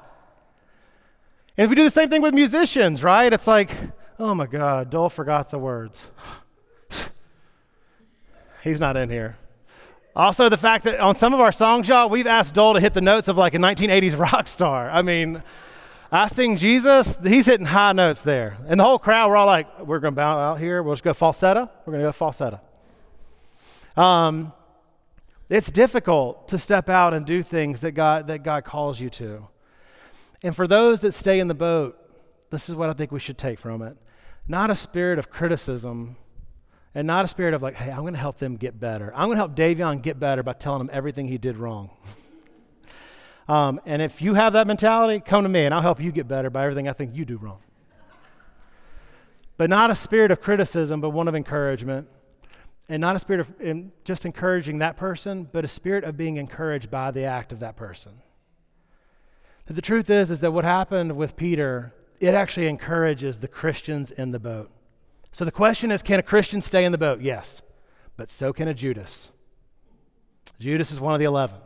And 1.57 1.69
we 1.69 1.75
do 1.75 1.83
the 1.83 1.91
same 1.91 2.09
thing 2.09 2.21
with 2.21 2.33
musicians, 2.33 3.03
right? 3.03 3.33
It's 3.33 3.47
like, 3.47 3.71
oh 4.19 4.35
my 4.35 4.45
God, 4.45 4.91
Dole 4.91 5.09
forgot 5.09 5.49
the 5.49 5.57
words. 5.57 5.99
He's 8.63 8.79
not 8.79 8.95
in 8.95 9.09
here. 9.09 9.37
Also, 10.15 10.47
the 10.47 10.57
fact 10.57 10.85
that 10.85 10.99
on 10.99 11.15
some 11.15 11.33
of 11.33 11.39
our 11.39 11.51
songs, 11.51 11.87
y'all, 11.87 12.09
we've 12.09 12.27
asked 12.27 12.53
Dole 12.53 12.75
to 12.75 12.79
hit 12.79 12.93
the 12.93 13.01
notes 13.01 13.27
of 13.27 13.37
like 13.37 13.55
a 13.55 13.57
1980s 13.57 14.17
rock 14.31 14.47
star. 14.47 14.89
I 14.89 15.01
mean, 15.01 15.41
I 16.11 16.27
sing 16.27 16.57
Jesus, 16.57 17.17
he's 17.23 17.45
hitting 17.45 17.67
high 17.67 17.93
notes 17.93 18.23
there. 18.23 18.57
And 18.67 18.79
the 18.79 18.83
whole 18.83 18.97
crowd, 18.97 19.29
we're 19.29 19.37
all 19.37 19.45
like, 19.45 19.79
we're 19.85 19.99
going 19.99 20.13
to 20.13 20.15
bow 20.15 20.39
out 20.39 20.59
here. 20.59 20.81
We'll 20.81 20.95
just 20.95 21.03
go 21.03 21.13
falsetto. 21.13 21.69
We're 21.85 21.93
going 21.93 22.03
to 22.03 22.07
go 22.07 22.11
falsetto. 22.11 22.59
Um, 23.95 24.51
it's 25.49 25.69
difficult 25.69 26.47
to 26.49 26.57
step 26.57 26.89
out 26.89 27.13
and 27.13 27.25
do 27.25 27.43
things 27.43 27.81
that 27.81 27.91
God, 27.91 28.27
that 28.27 28.43
God 28.43 28.63
calls 28.63 28.99
you 28.99 29.09
to. 29.11 29.47
And 30.41 30.55
for 30.55 30.67
those 30.67 31.01
that 31.01 31.13
stay 31.13 31.39
in 31.39 31.47
the 31.47 31.53
boat, 31.53 31.97
this 32.49 32.69
is 32.69 32.75
what 32.75 32.89
I 32.89 32.93
think 32.93 33.11
we 33.11 33.19
should 33.19 33.37
take 33.37 33.59
from 33.59 33.81
it. 33.83 33.95
Not 34.47 34.71
a 34.71 34.75
spirit 34.75 35.19
of 35.19 35.29
criticism, 35.29 36.15
and 36.95 37.05
not 37.05 37.25
a 37.25 37.27
spirit 37.27 37.53
of 37.53 37.61
like, 37.61 37.75
hey, 37.75 37.91
I'm 37.91 38.01
going 38.01 38.13
to 38.13 38.19
help 38.19 38.37
them 38.37 38.57
get 38.57 38.79
better. 38.79 39.11
I'm 39.15 39.27
going 39.27 39.35
to 39.35 39.37
help 39.37 39.55
Davion 39.55 40.01
get 40.01 40.19
better 40.19 40.41
by 40.41 40.53
telling 40.53 40.81
him 40.81 40.89
everything 40.91 41.27
he 41.27 41.37
did 41.37 41.57
wrong. 41.57 41.91
um, 43.49 43.81
and 43.87 43.99
if 43.99 44.21
you 44.21 44.35
have 44.35 44.53
that 44.53 44.67
mentality, 44.67 45.19
come 45.19 45.41
to 45.41 45.49
me 45.49 45.65
and 45.65 45.73
I'll 45.73 45.81
help 45.81 45.99
you 45.99 46.11
get 46.11 46.27
better 46.27 46.51
by 46.51 46.63
everything 46.63 46.87
I 46.87 46.93
think 46.93 47.15
you 47.15 47.25
do 47.25 47.37
wrong. 47.37 47.57
But 49.57 49.71
not 49.71 49.89
a 49.89 49.95
spirit 49.95 50.29
of 50.29 50.39
criticism, 50.39 51.01
but 51.01 51.09
one 51.09 51.27
of 51.27 51.33
encouragement. 51.33 52.07
And 52.87 53.01
not 53.01 53.15
a 53.15 53.19
spirit 53.19 53.41
of 53.41 53.91
just 54.03 54.23
encouraging 54.23 54.79
that 54.79 54.97
person, 54.97 55.49
but 55.51 55.65
a 55.65 55.67
spirit 55.67 56.03
of 56.03 56.15
being 56.15 56.37
encouraged 56.37 56.91
by 56.91 57.09
the 57.09 57.23
act 57.23 57.51
of 57.51 57.59
that 57.59 57.75
person. 57.75 58.21
But 59.65 59.75
the 59.75 59.81
truth 59.81 60.11
is, 60.11 60.29
is 60.29 60.41
that 60.41 60.51
what 60.51 60.63
happened 60.63 61.17
with 61.17 61.35
Peter, 61.35 61.93
it 62.19 62.35
actually 62.35 62.67
encourages 62.67 63.39
the 63.39 63.47
Christians 63.47 64.11
in 64.11 64.31
the 64.31 64.39
boat. 64.39 64.69
So 65.31 65.43
the 65.43 65.51
question 65.51 65.91
is 65.91 66.03
can 66.03 66.19
a 66.19 66.23
Christian 66.23 66.61
stay 66.61 66.85
in 66.85 66.91
the 66.91 66.97
boat? 66.99 67.21
Yes, 67.21 67.63
but 68.15 68.29
so 68.29 68.53
can 68.53 68.67
a 68.67 68.75
Judas. 68.75 69.31
Judas 70.59 70.91
is 70.91 70.99
one 70.99 71.13
of 71.13 71.19
the 71.19 71.25
11. 71.25 71.59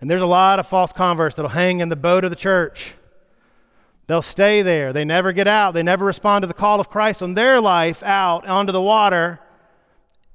And 0.00 0.10
there's 0.10 0.22
a 0.22 0.26
lot 0.26 0.58
of 0.58 0.66
false 0.66 0.92
converts 0.92 1.36
that'll 1.36 1.50
hang 1.50 1.80
in 1.80 1.88
the 1.88 1.96
boat 1.96 2.24
of 2.24 2.30
the 2.30 2.36
church. 2.36 2.94
They'll 4.06 4.22
stay 4.22 4.62
there. 4.62 4.92
They 4.92 5.04
never 5.04 5.32
get 5.32 5.48
out. 5.48 5.74
They 5.74 5.82
never 5.82 6.04
respond 6.04 6.42
to 6.42 6.46
the 6.46 6.54
call 6.54 6.80
of 6.80 6.88
Christ 6.88 7.22
on 7.22 7.34
their 7.34 7.60
life 7.60 8.02
out 8.02 8.46
onto 8.46 8.72
the 8.72 8.82
water. 8.82 9.40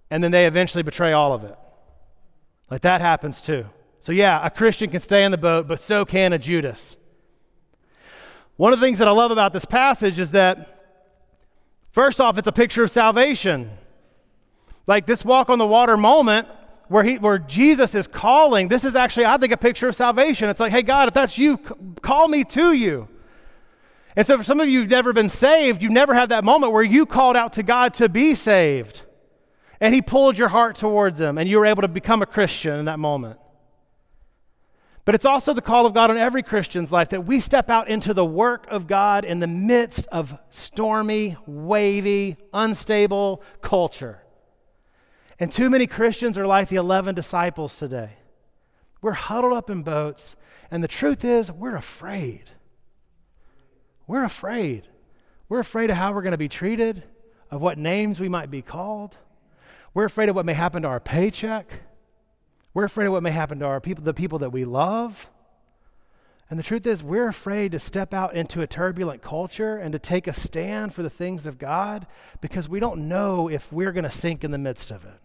And 0.09 0.23
then 0.23 0.31
they 0.31 0.45
eventually 0.45 0.83
betray 0.83 1.13
all 1.13 1.31
of 1.31 1.43
it. 1.43 1.55
Like 2.69 2.81
that 2.81 3.01
happens 3.01 3.41
too. 3.41 3.65
So, 3.99 4.11
yeah, 4.11 4.43
a 4.43 4.49
Christian 4.49 4.89
can 4.89 4.99
stay 4.99 5.23
in 5.23 5.31
the 5.31 5.37
boat, 5.37 5.67
but 5.67 5.79
so 5.79 6.05
can 6.05 6.33
a 6.33 6.39
Judas. 6.39 6.97
One 8.57 8.73
of 8.73 8.79
the 8.79 8.85
things 8.85 8.97
that 8.97 9.07
I 9.07 9.11
love 9.11 9.31
about 9.31 9.53
this 9.53 9.65
passage 9.65 10.19
is 10.19 10.31
that, 10.31 11.05
first 11.91 12.19
off, 12.19 12.37
it's 12.37 12.47
a 12.47 12.51
picture 12.51 12.83
of 12.83 12.91
salvation. 12.91 13.69
Like 14.87 15.05
this 15.05 15.23
walk 15.23 15.49
on 15.49 15.59
the 15.59 15.67
water 15.67 15.95
moment 15.97 16.47
where, 16.91 17.05
he, 17.05 17.17
where 17.17 17.39
Jesus 17.39 17.95
is 17.95 18.05
calling, 18.05 18.67
this 18.67 18.83
is 18.83 18.95
actually, 18.95 19.25
I 19.25 19.37
think, 19.37 19.53
a 19.53 19.57
picture 19.57 19.87
of 19.87 19.95
salvation. 19.95 20.49
It's 20.49 20.59
like, 20.59 20.73
hey, 20.73 20.81
God, 20.81 21.07
if 21.07 21.13
that's 21.13 21.37
you, 21.37 21.57
call 21.57 22.27
me 22.27 22.43
to 22.43 22.73
you. 22.73 23.07
And 24.17 24.27
so, 24.27 24.37
for 24.37 24.43
some 24.43 24.59
of 24.59 24.67
you 24.67 24.81
who've 24.81 24.89
never 24.89 25.13
been 25.13 25.29
saved, 25.29 25.81
you've 25.81 25.93
never 25.93 26.13
had 26.13 26.29
that 26.29 26.43
moment 26.43 26.73
where 26.73 26.83
you 26.83 27.05
called 27.05 27.37
out 27.37 27.53
to 27.53 27.63
God 27.63 27.93
to 27.93 28.09
be 28.09 28.35
saved. 28.35 29.03
And 29.79 29.95
He 29.95 30.01
pulled 30.01 30.37
your 30.37 30.49
heart 30.49 30.75
towards 30.75 31.21
Him, 31.21 31.37
and 31.37 31.47
you 31.47 31.59
were 31.59 31.65
able 31.65 31.81
to 31.81 31.87
become 31.87 32.21
a 32.21 32.25
Christian 32.25 32.77
in 32.77 32.85
that 32.85 32.99
moment. 32.99 33.39
But 35.05 35.15
it's 35.15 35.23
also 35.23 35.53
the 35.53 35.61
call 35.61 35.85
of 35.85 35.93
God 35.93 36.09
on 36.09 36.17
every 36.17 36.43
Christian's 36.43 36.91
life 36.91 37.07
that 37.09 37.25
we 37.25 37.39
step 37.39 37.69
out 37.69 37.87
into 37.87 38.13
the 38.13 38.25
work 38.25 38.67
of 38.69 38.85
God 38.85 39.23
in 39.23 39.39
the 39.39 39.47
midst 39.47 40.07
of 40.11 40.37
stormy, 40.49 41.37
wavy, 41.47 42.35
unstable 42.53 43.41
culture. 43.61 44.20
And 45.41 45.51
too 45.51 45.71
many 45.71 45.87
Christians 45.87 46.37
are 46.37 46.45
like 46.45 46.69
the 46.69 46.75
11 46.75 47.15
disciples 47.15 47.75
today. 47.75 48.11
We're 49.01 49.13
huddled 49.13 49.53
up 49.53 49.71
in 49.71 49.81
boats, 49.81 50.35
and 50.69 50.83
the 50.83 50.87
truth 50.87 51.25
is, 51.25 51.51
we're 51.51 51.75
afraid. 51.75 52.43
We're 54.05 54.23
afraid. 54.23 54.87
We're 55.49 55.59
afraid 55.59 55.89
of 55.89 55.95
how 55.95 56.13
we're 56.13 56.21
going 56.21 56.33
to 56.33 56.37
be 56.37 56.47
treated, 56.47 57.01
of 57.49 57.59
what 57.59 57.79
names 57.79 58.19
we 58.19 58.29
might 58.29 58.51
be 58.51 58.61
called. 58.61 59.17
We're 59.95 60.05
afraid 60.05 60.29
of 60.29 60.35
what 60.35 60.45
may 60.45 60.53
happen 60.53 60.83
to 60.83 60.87
our 60.87 60.99
paycheck. 60.99 61.73
We're 62.75 62.83
afraid 62.83 63.07
of 63.07 63.13
what 63.13 63.23
may 63.23 63.31
happen 63.31 63.57
to 63.61 63.65
our 63.65 63.81
people, 63.81 64.03
the 64.03 64.13
people 64.13 64.37
that 64.39 64.51
we 64.51 64.63
love. 64.63 65.31
And 66.51 66.59
the 66.59 66.63
truth 66.63 66.85
is, 66.85 67.01
we're 67.01 67.27
afraid 67.29 67.71
to 67.71 67.79
step 67.79 68.13
out 68.13 68.35
into 68.35 68.61
a 68.61 68.67
turbulent 68.67 69.23
culture 69.23 69.75
and 69.75 69.91
to 69.93 69.97
take 69.97 70.27
a 70.27 70.33
stand 70.33 70.93
for 70.93 71.01
the 71.01 71.09
things 71.09 71.47
of 71.47 71.57
God 71.57 72.05
because 72.41 72.69
we 72.69 72.79
don't 72.79 73.07
know 73.07 73.49
if 73.49 73.73
we're 73.73 73.91
going 73.91 74.03
to 74.03 74.11
sink 74.11 74.43
in 74.43 74.51
the 74.51 74.59
midst 74.59 74.91
of 74.91 75.03
it. 75.03 75.19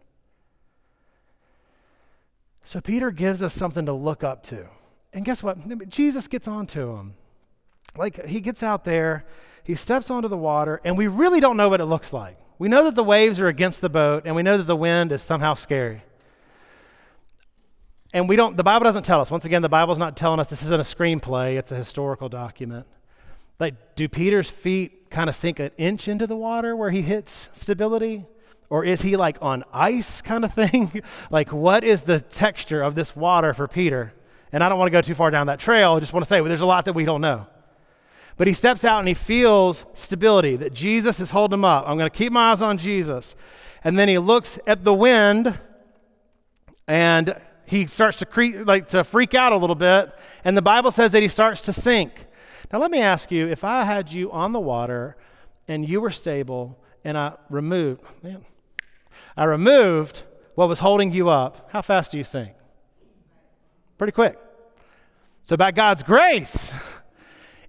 So 2.67 2.81
Peter 2.81 3.13
gives 3.13 3.43
us 3.43 3.55
something 3.55 3.87
to 3.87 3.93
look 3.93 4.25
up 4.25 4.43
to. 4.45 4.67
And 5.13 5.25
guess 5.25 5.41
what? 5.41 5.89
Jesus 5.89 6.27
gets 6.27 6.49
onto 6.49 6.97
him. 6.97 7.15
Like 7.97 8.27
he 8.27 8.41
gets 8.41 8.61
out 8.61 8.85
there, 8.85 9.25
he 9.63 9.77
steps 9.77 10.11
onto 10.11 10.29
the 10.29 10.37
water, 10.37 10.81
and 10.85 10.99
we 10.99 11.07
really 11.07 11.39
don't 11.39 11.57
know 11.57 11.69
what 11.69 11.81
it 11.81 11.85
looks 11.85 12.13
like. 12.13 12.37
We 12.59 12.69
know 12.69 12.85
that 12.85 12.97
the 12.97 13.05
waves 13.05 13.39
are 13.39 13.47
against 13.47 13.81
the 13.81 13.89
boat, 13.89 14.25
and 14.27 14.35
we 14.35 14.43
know 14.43 14.57
that 14.57 14.65
the 14.65 14.77
wind 14.77 15.13
is 15.13 15.23
somehow 15.23 15.55
scary. 15.55 16.03
And 18.13 18.29
we 18.29 18.35
don't, 18.35 18.57
the 18.57 18.65
Bible 18.65 18.85
doesn't 18.85 19.05
tell 19.05 19.21
us. 19.21 19.31
Once 19.31 19.45
again, 19.45 19.63
the 19.63 19.69
Bible's 19.69 19.99
not 19.99 20.17
telling 20.17 20.41
us 20.41 20.49
this 20.49 20.63
isn't 20.63 20.81
a 20.81 20.83
screenplay, 20.83 21.57
it's 21.57 21.71
a 21.71 21.77
historical 21.77 22.29
document. 22.29 22.87
Like, 23.61 23.95
do 23.95 24.09
Peter's 24.09 24.51
feet 24.51 25.09
kind 25.11 25.31
of 25.31 25.37
sink 25.37 25.61
an 25.61 25.71
inch 25.79 26.09
into 26.09 26.27
the 26.27 26.37
water 26.37 26.75
where 26.75 26.91
he 26.91 27.03
hits 27.03 27.49
stability? 27.53 28.27
Or 28.69 28.85
is 28.85 29.03
he 29.03 29.17
like 29.17 29.39
on 29.41 29.65
ice 29.73 30.23
kind 30.23 30.45
of 30.45 30.53
thing? 30.53 31.03
like, 31.31 31.53
what 31.53 31.85
is 31.85 32.03
the 32.03 32.21
texture 32.21 32.83
of 32.83 32.95
this 32.95 33.15
water 33.15 33.55
for 33.55 33.69
Peter? 33.69 34.13
And 34.53 34.63
I 34.63 34.69
don't 34.69 34.79
want 34.79 34.89
to 34.89 34.93
go 34.93 35.03
too 35.03 35.15
far 35.15 35.31
down 35.31 35.47
that 35.49 35.61
trail. 35.61 35.95
I 35.95 36.01
just 36.01 36.13
want 36.13 36.25
to 36.25 36.29
say 36.29 36.41
well, 36.41 36.49
there's 36.49 36.61
a 36.61 36.67
lot 36.67 36.85
that 36.87 36.95
we 36.95 37.05
don't 37.05 37.21
know. 37.21 37.47
But 38.37 38.47
he 38.47 38.55
steps 38.55 38.85
out 38.85 38.99
and 38.99 39.09
he 39.09 39.15
feels 39.15 39.85
stability, 39.95 40.57
that 40.57 40.75
Jesus 40.75 41.21
is 41.21 41.31
holding 41.31 41.61
him 41.61 41.65
up. 41.65 41.89
I'm 41.89 41.97
going 41.97 42.11
to 42.11 42.17
keep 42.17 42.33
my 42.33 42.51
eyes 42.51 42.61
on 42.61 42.77
Jesus. 42.77 43.35
And 43.83 43.99
then 43.99 44.09
he 44.09 44.19
looks 44.19 44.59
at 44.67 44.85
the 44.85 44.93
wind 44.93 45.59
and 46.87 47.35
he 47.65 47.87
starts 47.87 48.19
to, 48.19 48.27
cre- 48.27 48.63
like, 48.65 48.89
to 48.89 49.05
freak 49.05 49.35
out 49.35 49.53
a 49.53 49.57
little 49.57 49.77
bit. 49.77 50.13
And 50.45 50.57
the 50.57 50.63
Bible 50.63 50.91
says 50.91 51.13
that 51.13 51.23
he 51.23 51.29
starts 51.29 51.63
to 51.63 51.73
sink. 51.73 52.27
Now, 52.73 52.79
let 52.79 52.91
me 52.91 53.01
ask 53.01 53.31
you 53.31 53.49
if 53.49 53.65
I 53.65 53.85
had 53.85 54.13
you 54.13 54.31
on 54.33 54.53
the 54.53 54.61
water 54.61 55.17
and 55.67 55.89
you 55.89 56.01
were 56.01 56.11
stable 56.11 56.79
and 57.05 57.17
I 57.17 57.35
removed, 57.49 58.03
man, 58.23 58.45
I 59.37 59.45
removed 59.45 60.23
what 60.55 60.69
was 60.69 60.79
holding 60.79 61.13
you 61.13 61.29
up, 61.29 61.69
how 61.71 61.83
fast 61.83 62.13
do 62.13 62.19
you 62.19 62.25
sink? 62.25 62.53
Pretty 63.99 64.13
quick. 64.13 64.39
So, 65.43 65.57
by 65.57 65.71
God's 65.71 66.03
grace, 66.03 66.75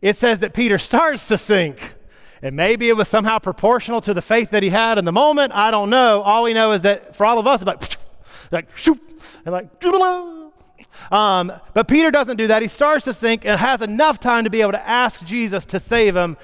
it 0.02 0.16
says 0.16 0.40
that 0.40 0.54
Peter 0.54 0.78
starts 0.78 1.28
to 1.28 1.38
sink. 1.38 1.96
And 2.42 2.56
maybe 2.56 2.88
it 2.88 2.96
was 2.96 3.08
somehow 3.08 3.40
proportional 3.40 4.00
to 4.02 4.14
the 4.14 4.22
faith 4.22 4.52
that 4.52 4.62
he 4.62 4.70
had 4.70 4.98
in 4.98 5.06
the 5.06 5.12
moment. 5.12 5.54
I 5.54 5.72
don't 5.72 5.90
know. 5.90 6.22
All 6.22 6.44
we 6.44 6.54
know 6.54 6.72
is 6.72 6.84
that 6.84 7.16
for 7.16 7.26
all 7.26 7.40
of 7.40 7.48
us, 7.48 7.64
like, 7.64 7.82
like, 8.52 8.78
shoot, 8.78 9.00
and 9.46 9.54
like, 9.54 9.84
um, 11.12 11.52
but 11.74 11.88
Peter 11.88 12.12
doesn't 12.12 12.38
do 12.38 12.48
that. 12.48 12.62
He 12.62 12.68
starts 12.68 13.06
to 13.06 13.14
sink 13.14 13.46
and 13.46 13.60
has 13.60 13.82
enough 13.82 14.20
time 14.20 14.44
to 14.44 14.50
be 14.50 14.62
able 14.62 14.74
to 14.74 14.88
ask 14.88 15.24
Jesus 15.24 15.66
to 15.68 15.80
save 15.80 16.16
him. 16.16 16.38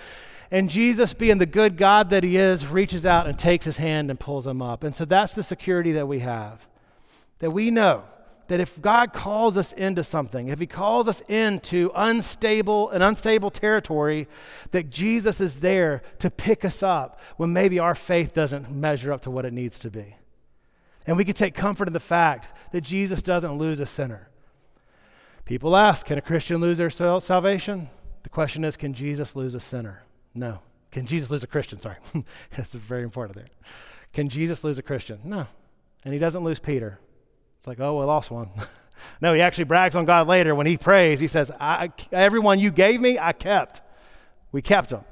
And 0.53 0.69
Jesus, 0.69 1.15
being 1.15 1.39
the 1.39 1.47
good 1.47 1.77
God 1.77 2.11
that 2.11 2.23
he 2.23 2.37
is, 2.37 2.67
reaches 2.67 3.07
out 3.07 3.25
and 3.25 3.39
takes 3.39 3.65
his 3.65 3.77
hand 3.77 4.11
and 4.11 4.19
pulls 4.19 4.45
him 4.45 4.61
up. 4.61 4.83
And 4.83 4.93
so 4.93 5.03
that's 5.03 5.33
the 5.33 5.41
security 5.41 5.93
that 5.93 6.07
we 6.07 6.19
have. 6.19 6.67
That 7.39 7.49
we 7.49 7.71
know 7.71 8.03
that 8.49 8.59
if 8.59 8.79
God 8.79 9.13
calls 9.13 9.57
us 9.57 9.71
into 9.71 10.03
something, 10.03 10.49
if 10.49 10.59
He 10.59 10.67
calls 10.67 11.07
us 11.07 11.21
into 11.21 11.89
unstable 11.95 12.91
and 12.91 13.01
unstable 13.01 13.49
territory, 13.49 14.27
that 14.69 14.91
Jesus 14.91 15.41
is 15.41 15.61
there 15.61 16.03
to 16.19 16.29
pick 16.29 16.63
us 16.63 16.83
up 16.83 17.19
when 17.37 17.51
maybe 17.51 17.79
our 17.79 17.95
faith 17.95 18.35
doesn't 18.35 18.69
measure 18.69 19.11
up 19.11 19.23
to 19.23 19.31
what 19.31 19.45
it 19.45 19.53
needs 19.53 19.79
to 19.79 19.89
be. 19.89 20.17
And 21.07 21.17
we 21.17 21.25
can 21.25 21.33
take 21.33 21.55
comfort 21.55 21.87
in 21.87 21.93
the 21.93 21.99
fact 21.99 22.55
that 22.73 22.81
Jesus 22.81 23.23
doesn't 23.23 23.57
lose 23.57 23.79
a 23.79 23.87
sinner. 23.87 24.29
People 25.45 25.75
ask, 25.75 26.05
can 26.05 26.19
a 26.19 26.21
Christian 26.21 26.57
lose 26.61 26.77
their 26.77 26.91
salvation? 26.91 27.89
The 28.21 28.29
question 28.29 28.63
is, 28.63 28.77
can 28.77 28.93
Jesus 28.93 29.35
lose 29.35 29.55
a 29.55 29.59
sinner? 29.59 30.03
No. 30.33 30.59
Can 30.91 31.05
Jesus 31.07 31.29
lose 31.29 31.43
a 31.43 31.47
Christian? 31.47 31.79
Sorry. 31.79 31.97
That's 32.55 32.73
very 32.73 33.03
important 33.03 33.35
there. 33.35 33.47
Can 34.13 34.29
Jesus 34.29 34.63
lose 34.63 34.77
a 34.77 34.83
Christian? 34.83 35.19
No. 35.23 35.47
And 36.05 36.13
he 36.13 36.19
doesn't 36.19 36.43
lose 36.43 36.59
Peter. 36.59 36.99
It's 37.57 37.67
like, 37.67 37.79
oh, 37.79 37.99
we 37.99 38.05
lost 38.05 38.29
one. 38.29 38.51
no, 39.21 39.33
he 39.33 39.41
actually 39.41 39.63
brags 39.63 39.95
on 39.95 40.05
God 40.05 40.27
later 40.27 40.53
when 40.53 40.67
he 40.67 40.77
prays. 40.77 41.19
He 41.19 41.27
says, 41.27 41.51
Everyone 42.11 42.59
you 42.59 42.71
gave 42.71 43.01
me, 43.01 43.17
I 43.17 43.33
kept. 43.33 43.81
We 44.51 44.61
kept 44.61 44.91
them. 44.91 45.03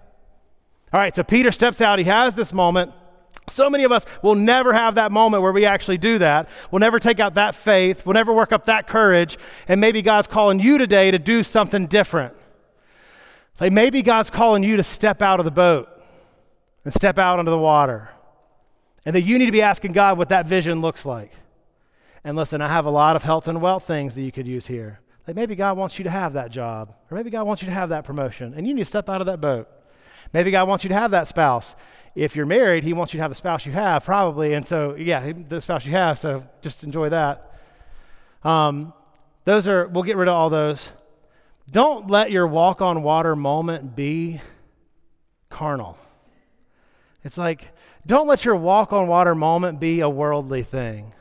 All 0.94 1.00
right, 1.00 1.16
so 1.16 1.24
Peter 1.24 1.52
steps 1.52 1.82
out. 1.82 1.98
He 1.98 2.06
has 2.06 2.36
this 2.36 2.54
moment. 2.54 2.92
So 3.50 3.70
many 3.70 3.84
of 3.86 3.92
us 3.92 4.06
will 4.22 4.36
never 4.36 4.74
have 4.74 4.96
that 4.96 5.12
moment 5.12 5.42
where 5.42 5.52
we 5.52 5.66
actually 5.66 5.98
do 5.98 6.18
that. 6.20 6.48
We'll 6.70 6.80
never 6.80 7.00
take 7.00 7.20
out 7.20 7.36
that 7.36 7.56
faith. 7.56 8.06
We'll 8.06 8.14
never 8.14 8.34
work 8.34 8.52
up 8.52 8.66
that 8.66 8.88
courage. 8.88 9.38
And 9.68 9.82
maybe 9.82 10.02
God's 10.02 10.28
calling 10.28 10.60
you 10.60 10.78
today 10.78 11.12
to 11.12 11.18
do 11.18 11.44
something 11.44 11.88
different. 11.88 12.36
Like 13.62 13.72
maybe 13.72 14.02
God's 14.02 14.32
calling 14.32 14.64
you 14.64 14.78
to 14.78 14.84
step 14.84 15.22
out 15.22 15.40
of 15.40 15.46
the 15.46 15.52
boat 15.52 15.88
and 16.84 16.92
step 16.92 17.20
out 17.20 17.38
onto 17.38 17.52
the 17.52 17.60
water. 17.60 18.10
And 19.06 19.16
that 19.16 19.22
you 19.22 19.38
need 19.38 19.46
to 19.46 19.52
be 19.52 19.62
asking 19.62 19.94
God 19.94 20.18
what 20.18 20.30
that 20.30 20.48
vision 20.48 20.82
looks 20.82 21.06
like. 21.06 21.32
And 22.24 22.36
listen, 22.36 22.60
I 22.60 22.68
have 22.68 22.86
a 22.86 22.90
lot 22.90 23.16
of 23.16 23.22
health 23.22 23.48
and 23.48 23.62
wealth 23.62 23.86
things 23.86 24.16
that 24.16 24.24
you 24.24 24.32
could 24.32 24.48
use 24.48 24.66
here. 24.66 25.00
Like 25.28 25.36
maybe 25.36 25.56
God 25.56 25.78
wants 25.78 26.00
you 26.00 26.04
to 26.04 26.10
have 26.10 26.34
that 26.34 26.50
job, 26.50 26.96
or 27.10 27.16
maybe 27.16 27.30
God 27.30 27.46
wants 27.46 27.62
you 27.62 27.68
to 27.68 27.74
have 27.74 27.90
that 27.90 28.04
promotion, 28.04 28.56
and 28.56 28.68
you 28.68 28.74
need 28.74 28.82
to 28.82 28.86
step 28.86 29.08
out 29.08 29.22
of 29.22 29.28
that 29.28 29.40
boat. 29.40 29.70
Maybe 30.34 30.50
God 30.50 30.68
wants 30.68 30.84
you 30.84 30.90
to 30.90 30.96
have 30.96 31.12
that 31.12 31.28
spouse. 31.28 31.76
If 32.16 32.36
you're 32.36 32.48
married, 32.48 32.84
He 32.84 32.94
wants 32.94 33.14
you 33.14 33.20
to 33.20 33.22
have 33.22 33.32
the 33.32 33.36
spouse 33.36 33.66
you 33.68 33.72
have, 33.74 34.04
probably. 34.04 34.56
And 34.56 34.66
so, 34.66 34.96
yeah, 34.96 35.32
the 35.34 35.62
spouse 35.62 35.86
you 35.86 35.92
have, 35.92 36.18
so 36.18 36.44
just 36.62 36.84
enjoy 36.84 37.10
that. 37.10 37.60
Um, 38.44 38.94
those 39.46 39.68
are, 39.68 39.88
we'll 39.88 40.04
get 40.04 40.18
rid 40.18 40.28
of 40.28 40.34
all 40.34 40.50
those. 40.50 40.90
Don't 41.72 42.10
let 42.10 42.32
your 42.32 42.48
walk 42.48 42.82
on 42.82 43.02
water 43.02 43.36
moment 43.36 43.96
be 43.96 44.42
carnal. 45.50 45.98
It's 47.24 47.38
like, 47.38 47.72
don't 48.06 48.28
let 48.28 48.44
your 48.44 48.58
walk 48.58 48.92
on 48.92 49.08
water 49.08 49.34
moment 49.34 49.80
be 49.80 50.02
a 50.02 50.10
worldly 50.10 50.64
thing. 50.64 51.14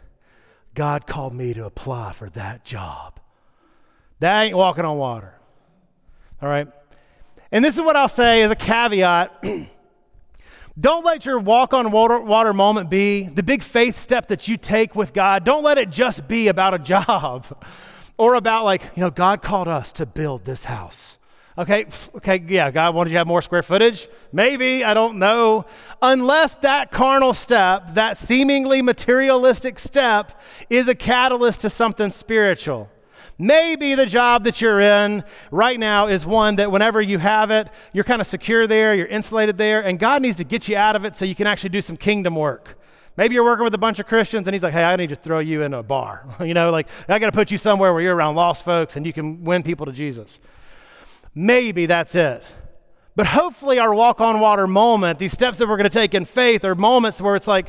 God 0.74 1.06
called 1.06 1.34
me 1.34 1.54
to 1.54 1.66
apply 1.66 2.12
for 2.12 2.28
that 2.30 2.64
job. 2.64 3.20
That 4.18 4.42
ain't 4.42 4.56
walking 4.56 4.84
on 4.84 4.98
water. 4.98 5.34
All 6.42 6.48
right? 6.48 6.68
And 7.52 7.64
this 7.64 7.74
is 7.74 7.80
what 7.80 7.96
I'll 7.96 8.08
say 8.08 8.42
as 8.42 8.50
a 8.50 8.56
caveat. 8.56 9.44
Don't 10.80 11.04
let 11.04 11.26
your 11.26 11.38
walk 11.38 11.74
on 11.74 11.90
water, 11.90 12.18
water 12.18 12.52
moment 12.52 12.90
be 12.90 13.24
the 13.24 13.42
big 13.42 13.62
faith 13.62 13.98
step 13.98 14.28
that 14.28 14.48
you 14.48 14.56
take 14.56 14.96
with 14.96 15.12
God. 15.12 15.44
Don't 15.44 15.62
let 15.62 15.78
it 15.78 15.90
just 15.90 16.26
be 16.26 16.48
about 16.48 16.74
a 16.74 16.78
job 16.78 17.46
or 18.20 18.34
about, 18.34 18.66
like, 18.66 18.82
you 18.94 19.00
know, 19.00 19.08
God 19.08 19.40
called 19.40 19.66
us 19.66 19.92
to 19.94 20.04
build 20.04 20.44
this 20.44 20.64
house. 20.64 21.16
Okay, 21.56 21.86
okay, 22.16 22.44
yeah, 22.48 22.70
God 22.70 22.94
wanted 22.94 23.08
you 23.08 23.14
to 23.14 23.18
have 23.20 23.26
more 23.26 23.40
square 23.40 23.62
footage? 23.62 24.08
Maybe, 24.30 24.84
I 24.84 24.92
don't 24.92 25.18
know. 25.18 25.64
Unless 26.02 26.56
that 26.56 26.90
carnal 26.90 27.32
step, 27.32 27.94
that 27.94 28.18
seemingly 28.18 28.82
materialistic 28.82 29.78
step, 29.78 30.38
is 30.68 30.86
a 30.86 30.94
catalyst 30.94 31.62
to 31.62 31.70
something 31.70 32.10
spiritual. 32.10 32.90
Maybe 33.38 33.94
the 33.94 34.04
job 34.04 34.44
that 34.44 34.60
you're 34.60 34.80
in 34.80 35.24
right 35.50 35.80
now 35.80 36.08
is 36.08 36.26
one 36.26 36.56
that 36.56 36.70
whenever 36.70 37.00
you 37.00 37.16
have 37.16 37.50
it, 37.50 37.68
you're 37.94 38.04
kind 38.04 38.20
of 38.20 38.26
secure 38.26 38.66
there, 38.66 38.94
you're 38.94 39.06
insulated 39.06 39.56
there, 39.56 39.80
and 39.80 39.98
God 39.98 40.20
needs 40.20 40.36
to 40.36 40.44
get 40.44 40.68
you 40.68 40.76
out 40.76 40.94
of 40.94 41.06
it 41.06 41.16
so 41.16 41.24
you 41.24 41.34
can 41.34 41.46
actually 41.46 41.70
do 41.70 41.80
some 41.80 41.96
kingdom 41.96 42.36
work. 42.36 42.76
Maybe 43.20 43.34
you're 43.34 43.44
working 43.44 43.64
with 43.64 43.74
a 43.74 43.78
bunch 43.78 43.98
of 43.98 44.06
Christians 44.06 44.48
and 44.48 44.54
he's 44.54 44.62
like, 44.62 44.72
hey, 44.72 44.82
I 44.82 44.96
need 44.96 45.10
to 45.10 45.14
throw 45.14 45.40
you 45.40 45.60
in 45.60 45.74
a 45.74 45.82
bar. 45.82 46.24
you 46.40 46.54
know, 46.54 46.70
like, 46.70 46.88
I 47.06 47.18
got 47.18 47.26
to 47.26 47.32
put 47.32 47.50
you 47.50 47.58
somewhere 47.58 47.92
where 47.92 48.00
you're 48.00 48.16
around 48.16 48.34
lost 48.34 48.64
folks 48.64 48.96
and 48.96 49.04
you 49.04 49.12
can 49.12 49.44
win 49.44 49.62
people 49.62 49.84
to 49.84 49.92
Jesus. 49.92 50.38
Maybe 51.34 51.84
that's 51.84 52.14
it. 52.14 52.42
But 53.16 53.26
hopefully, 53.26 53.78
our 53.78 53.92
walk 53.92 54.22
on 54.22 54.40
water 54.40 54.66
moment, 54.66 55.18
these 55.18 55.32
steps 55.32 55.58
that 55.58 55.68
we're 55.68 55.76
going 55.76 55.90
to 55.90 55.98
take 55.98 56.14
in 56.14 56.24
faith, 56.24 56.64
are 56.64 56.74
moments 56.74 57.20
where 57.20 57.36
it's 57.36 57.46
like, 57.46 57.68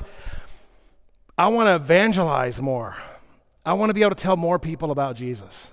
I 1.38 1.50
want 1.50 1.68
to 1.68 1.76
evangelize 1.76 2.62
more. 2.62 2.96
I 3.66 3.74
want 3.74 3.90
to 3.90 3.94
be 3.94 4.04
able 4.04 4.16
to 4.16 4.24
tell 4.24 4.38
more 4.38 4.58
people 4.58 4.90
about 4.90 5.18
Jesus. 5.18 5.68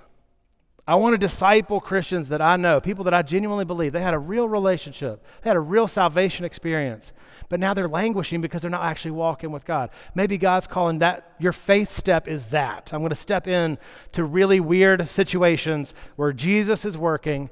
I 0.88 0.94
want 0.94 1.12
to 1.12 1.18
disciple 1.18 1.82
Christians 1.82 2.30
that 2.30 2.40
I 2.40 2.56
know, 2.56 2.80
people 2.80 3.04
that 3.04 3.12
I 3.12 3.20
genuinely 3.20 3.66
believe. 3.66 3.92
They 3.92 4.00
had 4.00 4.14
a 4.14 4.18
real 4.18 4.48
relationship, 4.48 5.22
they 5.42 5.50
had 5.50 5.56
a 5.58 5.60
real 5.60 5.86
salvation 5.86 6.46
experience, 6.46 7.12
but 7.50 7.60
now 7.60 7.74
they're 7.74 7.88
languishing 7.88 8.40
because 8.40 8.62
they're 8.62 8.70
not 8.70 8.84
actually 8.84 9.10
walking 9.10 9.52
with 9.52 9.66
God. 9.66 9.90
Maybe 10.14 10.38
God's 10.38 10.66
calling 10.66 11.00
that 11.00 11.34
your 11.38 11.52
faith 11.52 11.92
step 11.92 12.26
is 12.26 12.46
that. 12.46 12.94
I'm 12.94 13.00
going 13.00 13.10
to 13.10 13.16
step 13.16 13.46
in 13.46 13.76
to 14.12 14.24
really 14.24 14.60
weird 14.60 15.10
situations 15.10 15.92
where 16.16 16.32
Jesus 16.32 16.86
is 16.86 16.96
working, 16.96 17.50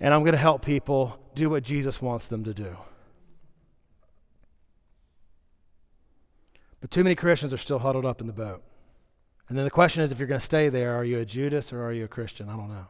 and 0.00 0.12
I'm 0.12 0.22
going 0.22 0.32
to 0.32 0.38
help 0.38 0.64
people 0.64 1.16
do 1.36 1.48
what 1.48 1.62
Jesus 1.62 2.02
wants 2.02 2.26
them 2.26 2.42
to 2.42 2.52
do. 2.52 2.76
But 6.80 6.90
too 6.90 7.04
many 7.04 7.14
Christians 7.14 7.52
are 7.52 7.56
still 7.56 7.78
huddled 7.78 8.04
up 8.04 8.20
in 8.20 8.26
the 8.26 8.32
boat. 8.32 8.64
And 9.48 9.58
then 9.58 9.64
the 9.64 9.70
question 9.70 10.02
is 10.02 10.10
if 10.10 10.18
you're 10.18 10.28
going 10.28 10.40
to 10.40 10.44
stay 10.44 10.68
there, 10.68 10.94
are 10.94 11.04
you 11.04 11.18
a 11.18 11.24
Judas 11.24 11.72
or 11.72 11.82
are 11.82 11.92
you 11.92 12.04
a 12.04 12.08
Christian? 12.08 12.48
I 12.48 12.56
don't 12.56 12.68
know. 12.68 12.86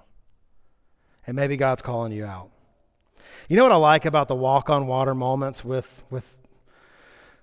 And 1.27 1.37
maybe 1.37 1.57
God's 1.57 1.83
calling 1.83 2.12
you 2.12 2.25
out. 2.25 2.51
You 3.49 3.57
know 3.57 3.64
what 3.64 3.73
I 3.73 3.77
like 3.77 4.05
about 4.05 4.29
the 4.29 4.35
walk 4.35 4.71
on 4.71 4.87
water 4.87 5.14
moments 5.14 5.64
with, 5.64 6.03
with, 6.11 6.37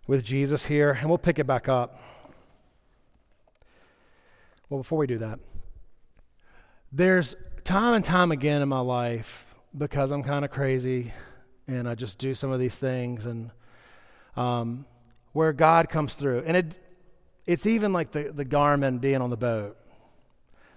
with 0.07 0.23
Jesus 0.23 0.65
here? 0.65 0.91
And 0.91 1.09
we'll 1.09 1.17
pick 1.17 1.39
it 1.39 1.45
back 1.45 1.67
up. 1.67 1.99
Well, 4.69 4.79
before 4.79 4.97
we 4.97 5.07
do 5.07 5.17
that, 5.17 5.39
there's 6.91 7.35
time 7.63 7.93
and 7.93 8.05
time 8.05 8.31
again 8.31 8.61
in 8.61 8.69
my 8.69 8.79
life 8.79 9.45
because 9.77 10.11
I'm 10.11 10.23
kind 10.23 10.45
of 10.45 10.51
crazy 10.51 11.13
and 11.67 11.87
I 11.87 11.95
just 11.95 12.17
do 12.17 12.33
some 12.33 12.51
of 12.51 12.59
these 12.59 12.75
things 12.75 13.25
and 13.25 13.51
um, 14.35 14.85
where 15.33 15.53
God 15.53 15.89
comes 15.89 16.15
through. 16.15 16.43
And 16.45 16.57
it, 16.57 16.75
it's 17.51 17.65
even 17.65 17.91
like 17.91 18.11
the, 18.11 18.31
the 18.33 18.45
Garmin 18.45 19.01
being 19.01 19.21
on 19.21 19.29
the 19.29 19.37
boat 19.37 19.77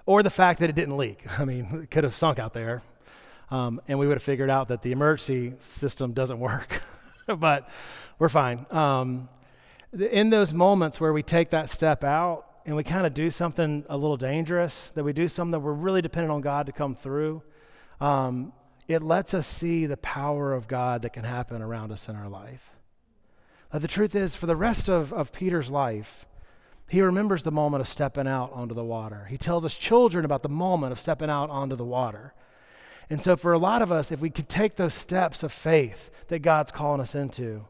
or 0.06 0.22
the 0.22 0.30
fact 0.30 0.60
that 0.60 0.68
it 0.68 0.74
didn't 0.74 0.96
leak. 0.96 1.24
I 1.38 1.44
mean, 1.44 1.82
it 1.84 1.90
could 1.90 2.04
have 2.04 2.16
sunk 2.16 2.38
out 2.38 2.52
there 2.52 2.82
um, 3.50 3.80
and 3.86 3.98
we 3.98 4.06
would 4.06 4.16
have 4.16 4.22
figured 4.22 4.50
out 4.50 4.68
that 4.68 4.82
the 4.82 4.92
emergency 4.92 5.54
system 5.60 6.12
doesn't 6.12 6.40
work, 6.40 6.82
but 7.26 7.68
we're 8.18 8.28
fine. 8.28 8.66
Um, 8.70 9.28
in 9.92 10.30
those 10.30 10.52
moments 10.52 11.00
where 11.00 11.12
we 11.12 11.22
take 11.22 11.50
that 11.50 11.70
step 11.70 12.02
out 12.02 12.46
and 12.66 12.74
we 12.74 12.82
kind 12.82 13.06
of 13.06 13.14
do 13.14 13.30
something 13.30 13.84
a 13.88 13.96
little 13.96 14.16
dangerous, 14.16 14.90
that 14.94 15.04
we 15.04 15.12
do 15.12 15.28
something 15.28 15.52
that 15.52 15.60
we're 15.60 15.72
really 15.72 16.02
dependent 16.02 16.32
on 16.32 16.40
God 16.40 16.66
to 16.66 16.72
come 16.72 16.96
through, 16.96 17.42
um, 18.00 18.52
it 18.88 19.02
lets 19.02 19.34
us 19.34 19.46
see 19.46 19.86
the 19.86 19.96
power 19.98 20.52
of 20.52 20.66
God 20.66 21.02
that 21.02 21.12
can 21.12 21.24
happen 21.24 21.62
around 21.62 21.92
us 21.92 22.08
in 22.08 22.16
our 22.16 22.28
life. 22.28 22.70
Now, 23.72 23.78
the 23.78 23.88
truth 23.88 24.14
is, 24.14 24.34
for 24.34 24.46
the 24.46 24.56
rest 24.56 24.88
of, 24.88 25.12
of 25.12 25.32
Peter's 25.32 25.70
life, 25.70 26.26
he 26.88 27.00
remembers 27.02 27.42
the 27.42 27.50
moment 27.50 27.80
of 27.80 27.88
stepping 27.88 28.28
out 28.28 28.52
onto 28.52 28.74
the 28.74 28.84
water. 28.84 29.26
He 29.30 29.38
tells 29.38 29.62
his 29.62 29.76
children 29.76 30.24
about 30.24 30.42
the 30.42 30.48
moment 30.48 30.92
of 30.92 31.00
stepping 31.00 31.30
out 31.30 31.50
onto 31.50 31.76
the 31.76 31.84
water. 31.84 32.34
And 33.10 33.20
so, 33.20 33.36
for 33.36 33.52
a 33.52 33.58
lot 33.58 33.82
of 33.82 33.92
us, 33.92 34.12
if 34.12 34.20
we 34.20 34.30
could 34.30 34.48
take 34.48 34.76
those 34.76 34.94
steps 34.94 35.42
of 35.42 35.52
faith 35.52 36.10
that 36.28 36.40
God's 36.40 36.72
calling 36.72 37.00
us 37.00 37.14
into, 37.14 37.66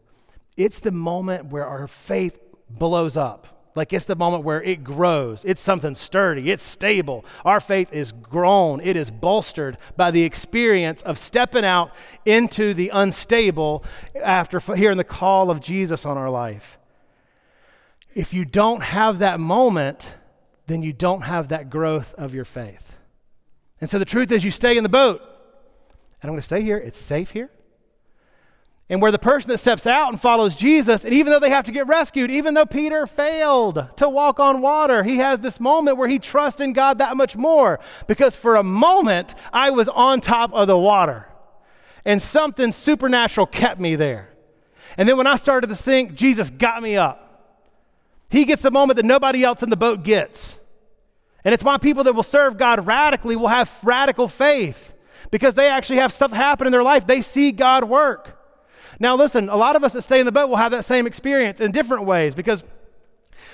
it's 0.57 0.81
the 0.81 0.93
moment 0.93 1.47
where 1.47 1.67
our 1.67 1.89
faith 1.89 2.39
blows 2.71 3.17
up. 3.17 3.55
Like 3.77 3.93
it's 3.93 4.05
the 4.05 4.15
moment 4.15 4.45
where 4.45 4.63
it 4.63 4.85
grows. 4.85 5.45
It's 5.45 5.61
something 5.61 5.97
sturdy. 5.97 6.51
It's 6.51 6.63
stable. 6.63 7.25
Our 7.45 7.59
faith 7.59 7.93
is 7.93 8.13
grown. 8.13 8.81
It 8.81 8.97
is 8.97 9.11
bolstered 9.11 9.79
by 9.97 10.13
the 10.13 10.23
experience 10.23 11.03
of 11.03 11.19
stepping 11.19 11.65
out 11.65 11.91
into 12.25 12.73
the 12.73 12.91
unstable 12.91 13.85
after 14.23 14.61
hearing 14.61 14.97
the 14.97 15.03
call 15.05 15.51
of 15.51 15.61
Jesus 15.61 16.07
on 16.07 16.17
our 16.17 16.31
life. 16.31 16.79
If 18.15 18.33
you 18.33 18.45
don't 18.45 18.83
have 18.83 19.19
that 19.19 19.41
moment, 19.41 20.15
then 20.67 20.83
you 20.83 20.93
don't 20.93 21.23
have 21.23 21.49
that 21.49 21.69
growth 21.69 22.15
of 22.15 22.33
your 22.35 22.45
faith. 22.45 22.97
And 23.81 23.91
so 23.91 23.99
the 23.99 24.05
truth 24.05 24.31
is, 24.31 24.45
you 24.45 24.51
stay 24.51 24.77
in 24.77 24.83
the 24.83 24.89
boat. 24.89 25.21
And 25.21 26.31
I'm 26.31 26.31
going 26.31 26.41
to 26.41 26.47
stay 26.47 26.63
here. 26.63 26.79
It's 26.79 26.99
safe 26.99 27.33
here. 27.33 27.51
And 28.89 29.01
where 29.01 29.11
the 29.11 29.19
person 29.19 29.51
that 29.51 29.59
steps 29.59 29.87
out 29.87 30.11
and 30.11 30.21
follows 30.21 30.55
Jesus, 30.55 31.05
and 31.05 31.15
even 31.15 31.33
though 31.33 31.41
they 31.41 31.51
have 31.51 31.65
to 31.65 31.73
get 31.73 31.87
rescued, 31.87 32.31
even 32.31 32.55
though 32.55 32.67
Peter 32.67 33.07
failed 33.07 33.89
to 33.97 34.09
walk 34.09 34.39
on 34.39 34.61
water, 34.61 35.03
he 35.03 35.17
has 35.17 35.41
this 35.41 35.59
moment 35.59 35.97
where 35.97 36.09
he 36.09 36.19
trusts 36.19 36.61
in 36.61 36.75
God 36.75 36.99
that 36.99 37.17
much 37.17 37.35
more. 37.35 37.81
Because 38.07 38.37
for 38.37 38.57
a 38.57 38.63
moment, 38.63 39.35
I 39.53 39.71
was 39.71 39.89
on 39.89 40.21
top 40.21 40.53
of 40.53 40.69
the 40.69 40.79
water, 40.79 41.29
and 42.05 42.21
something 42.21 42.73
supernatural 42.73 43.47
kept 43.47 43.81
me 43.81 43.97
there. 43.97 44.29
And 44.99 45.09
then 45.09 45.17
when 45.17 45.27
I 45.27 45.37
started 45.37 45.69
to 45.69 45.75
sink, 45.75 46.15
Jesus 46.15 46.51
got 46.51 46.83
me 46.83 46.97
up. 46.97 47.24
He 48.35 48.45
gets 48.45 48.63
the 48.63 48.71
moment 48.73 48.97
that 48.97 49.05
nobody 49.05 49.45
else 49.45 49.63
in 49.63 49.71
the 49.71 49.77
boat 49.77 50.03
gets. 50.03 50.57
And 51.45 51.55
it's 51.55 51.63
why 51.63 51.79
people 51.79 52.03
that 52.03 52.17
will 52.17 52.25
serve 52.25 52.59
God 52.59 52.85
radically 52.85 53.37
will 53.37 53.47
have 53.47 53.79
radical 53.85 54.27
faith 54.27 54.93
because 55.31 55.55
they 55.55 55.69
actually 55.69 55.99
have 55.99 56.13
stuff 56.13 56.33
happen 56.33 56.67
in 56.67 56.73
their 56.73 56.83
life. 56.83 57.07
They 57.07 57.23
see 57.23 57.53
God 57.53 57.85
work. 57.85 58.37
Now, 58.99 59.15
listen, 59.15 59.49
a 59.49 59.55
lot 59.55 59.77
of 59.77 59.85
us 59.85 59.93
that 59.93 60.03
stay 60.03 60.19
in 60.19 60.27
the 60.27 60.33
boat 60.33 60.49
will 60.49 60.57
have 60.57 60.73
that 60.73 60.85
same 60.85 61.07
experience 61.07 61.61
in 61.61 61.71
different 61.71 62.07
ways 62.07 62.35
because 62.35 62.65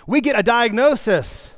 we 0.07 0.23
get 0.23 0.39
a 0.39 0.43
diagnosis, 0.43 1.51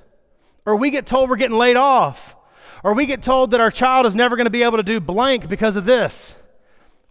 or 0.67 0.75
we 0.75 0.91
get 0.91 1.07
told 1.07 1.31
we're 1.31 1.37
getting 1.37 1.57
laid 1.57 1.77
off, 1.77 2.35
or 2.83 2.93
we 2.93 3.07
get 3.07 3.23
told 3.23 3.53
that 3.53 3.61
our 3.61 3.71
child 3.71 4.05
is 4.05 4.17
never 4.17 4.35
going 4.35 4.47
to 4.47 4.51
be 4.51 4.65
able 4.65 4.79
to 4.79 4.83
do 4.83 4.99
blank 4.99 5.49
because 5.49 5.77
of 5.77 5.85
this. 5.85 6.35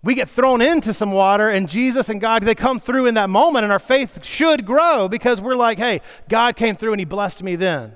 We 0.03 0.15
get 0.15 0.29
thrown 0.29 0.61
into 0.61 0.93
some 0.93 1.11
water, 1.11 1.49
and 1.49 1.69
Jesus 1.69 2.09
and 2.09 2.19
God, 2.19 2.43
they 2.43 2.55
come 2.55 2.79
through 2.79 3.05
in 3.05 3.13
that 3.13 3.29
moment, 3.29 3.63
and 3.63 3.71
our 3.71 3.79
faith 3.79 4.25
should 4.25 4.65
grow 4.65 5.07
because 5.07 5.39
we're 5.39 5.55
like, 5.55 5.77
hey, 5.77 6.01
God 6.27 6.55
came 6.55 6.75
through 6.75 6.93
and 6.93 6.99
He 6.99 7.05
blessed 7.05 7.43
me 7.43 7.55
then. 7.55 7.95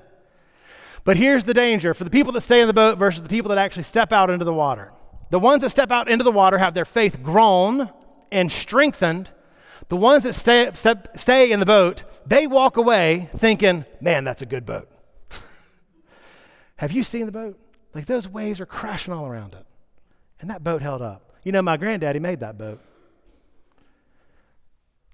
But 1.02 1.16
here's 1.16 1.44
the 1.44 1.54
danger 1.54 1.94
for 1.94 2.04
the 2.04 2.10
people 2.10 2.32
that 2.32 2.40
stay 2.42 2.60
in 2.60 2.66
the 2.66 2.74
boat 2.74 2.98
versus 2.98 3.22
the 3.22 3.28
people 3.28 3.48
that 3.48 3.58
actually 3.58 3.84
step 3.84 4.12
out 4.12 4.30
into 4.30 4.44
the 4.44 4.52
water. 4.52 4.92
The 5.30 5.38
ones 5.38 5.62
that 5.62 5.70
step 5.70 5.90
out 5.90 6.08
into 6.08 6.24
the 6.24 6.32
water 6.32 6.58
have 6.58 6.74
their 6.74 6.84
faith 6.84 7.22
grown 7.22 7.90
and 8.30 8.50
strengthened. 8.50 9.30
The 9.88 9.96
ones 9.96 10.24
that 10.24 10.34
stay, 10.34 10.70
step, 10.74 11.16
stay 11.16 11.52
in 11.52 11.60
the 11.60 11.66
boat, 11.66 12.04
they 12.26 12.46
walk 12.46 12.76
away 12.76 13.30
thinking, 13.36 13.84
man, 14.00 14.24
that's 14.24 14.42
a 14.42 14.46
good 14.46 14.66
boat. 14.66 14.88
have 16.76 16.92
you 16.92 17.04
seen 17.04 17.26
the 17.26 17.32
boat? 17.32 17.58
Like 17.94 18.06
those 18.06 18.28
waves 18.28 18.60
are 18.60 18.66
crashing 18.66 19.14
all 19.14 19.26
around 19.26 19.54
it. 19.54 19.64
And 20.40 20.50
that 20.50 20.62
boat 20.62 20.82
held 20.82 21.02
up. 21.02 21.32
You 21.46 21.52
know, 21.52 21.62
my 21.62 21.76
granddaddy 21.76 22.18
made 22.18 22.40
that 22.40 22.58
boat. 22.58 22.80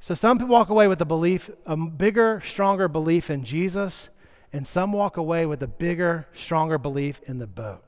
So 0.00 0.14
some 0.14 0.38
people 0.38 0.54
walk 0.54 0.70
away 0.70 0.88
with 0.88 0.98
a 1.02 1.04
belief, 1.04 1.50
a 1.66 1.76
bigger, 1.76 2.40
stronger 2.42 2.88
belief 2.88 3.28
in 3.28 3.44
Jesus, 3.44 4.08
and 4.50 4.66
some 4.66 4.94
walk 4.94 5.18
away 5.18 5.44
with 5.44 5.62
a 5.62 5.66
bigger, 5.66 6.26
stronger 6.32 6.78
belief 6.78 7.20
in 7.26 7.38
the 7.38 7.46
boat, 7.46 7.82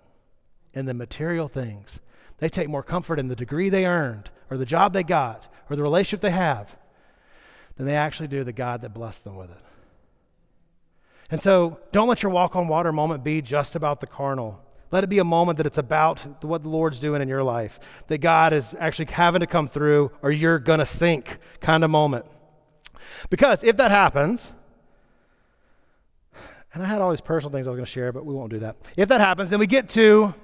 in 0.74 0.84
the 0.84 0.92
material 0.92 1.48
things. 1.48 2.00
They 2.36 2.50
take 2.50 2.68
more 2.68 2.82
comfort 2.82 3.18
in 3.18 3.28
the 3.28 3.34
degree 3.34 3.70
they 3.70 3.86
earned, 3.86 4.28
or 4.50 4.58
the 4.58 4.66
job 4.66 4.92
they 4.92 5.04
got, 5.04 5.50
or 5.70 5.76
the 5.76 5.82
relationship 5.82 6.20
they 6.20 6.30
have, 6.30 6.76
than 7.76 7.86
they 7.86 7.96
actually 7.96 8.28
do 8.28 8.44
the 8.44 8.52
God 8.52 8.82
that 8.82 8.92
blessed 8.92 9.24
them 9.24 9.36
with 9.36 9.50
it. 9.50 9.64
And 11.30 11.40
so 11.40 11.80
don't 11.92 12.08
let 12.08 12.22
your 12.22 12.30
walk 12.30 12.56
on 12.56 12.68
water 12.68 12.92
moment 12.92 13.24
be 13.24 13.40
just 13.40 13.74
about 13.74 14.00
the 14.02 14.06
carnal. 14.06 14.62
Let 14.90 15.04
it 15.04 15.08
be 15.08 15.18
a 15.18 15.24
moment 15.24 15.58
that 15.58 15.66
it's 15.66 15.78
about 15.78 16.44
what 16.44 16.62
the 16.62 16.68
Lord's 16.68 16.98
doing 16.98 17.20
in 17.20 17.28
your 17.28 17.42
life, 17.42 17.80
that 18.08 18.18
God 18.18 18.52
is 18.52 18.74
actually 18.78 19.06
having 19.06 19.40
to 19.40 19.46
come 19.46 19.68
through 19.68 20.12
or 20.22 20.30
you're 20.30 20.58
going 20.58 20.78
to 20.78 20.86
sink 20.86 21.38
kind 21.60 21.82
of 21.82 21.90
moment. 21.90 22.26
Because 23.30 23.64
if 23.64 23.76
that 23.78 23.90
happens, 23.90 24.52
and 26.72 26.82
I 26.82 26.86
had 26.86 27.00
all 27.00 27.10
these 27.10 27.20
personal 27.20 27.52
things 27.52 27.66
I 27.66 27.70
was 27.70 27.76
going 27.76 27.86
to 27.86 27.90
share, 27.90 28.12
but 28.12 28.26
we 28.26 28.34
won't 28.34 28.50
do 28.50 28.58
that. 28.60 28.76
If 28.96 29.08
that 29.08 29.20
happens, 29.20 29.50
then 29.50 29.60
we 29.60 29.66
get 29.66 29.88
to 29.90 30.34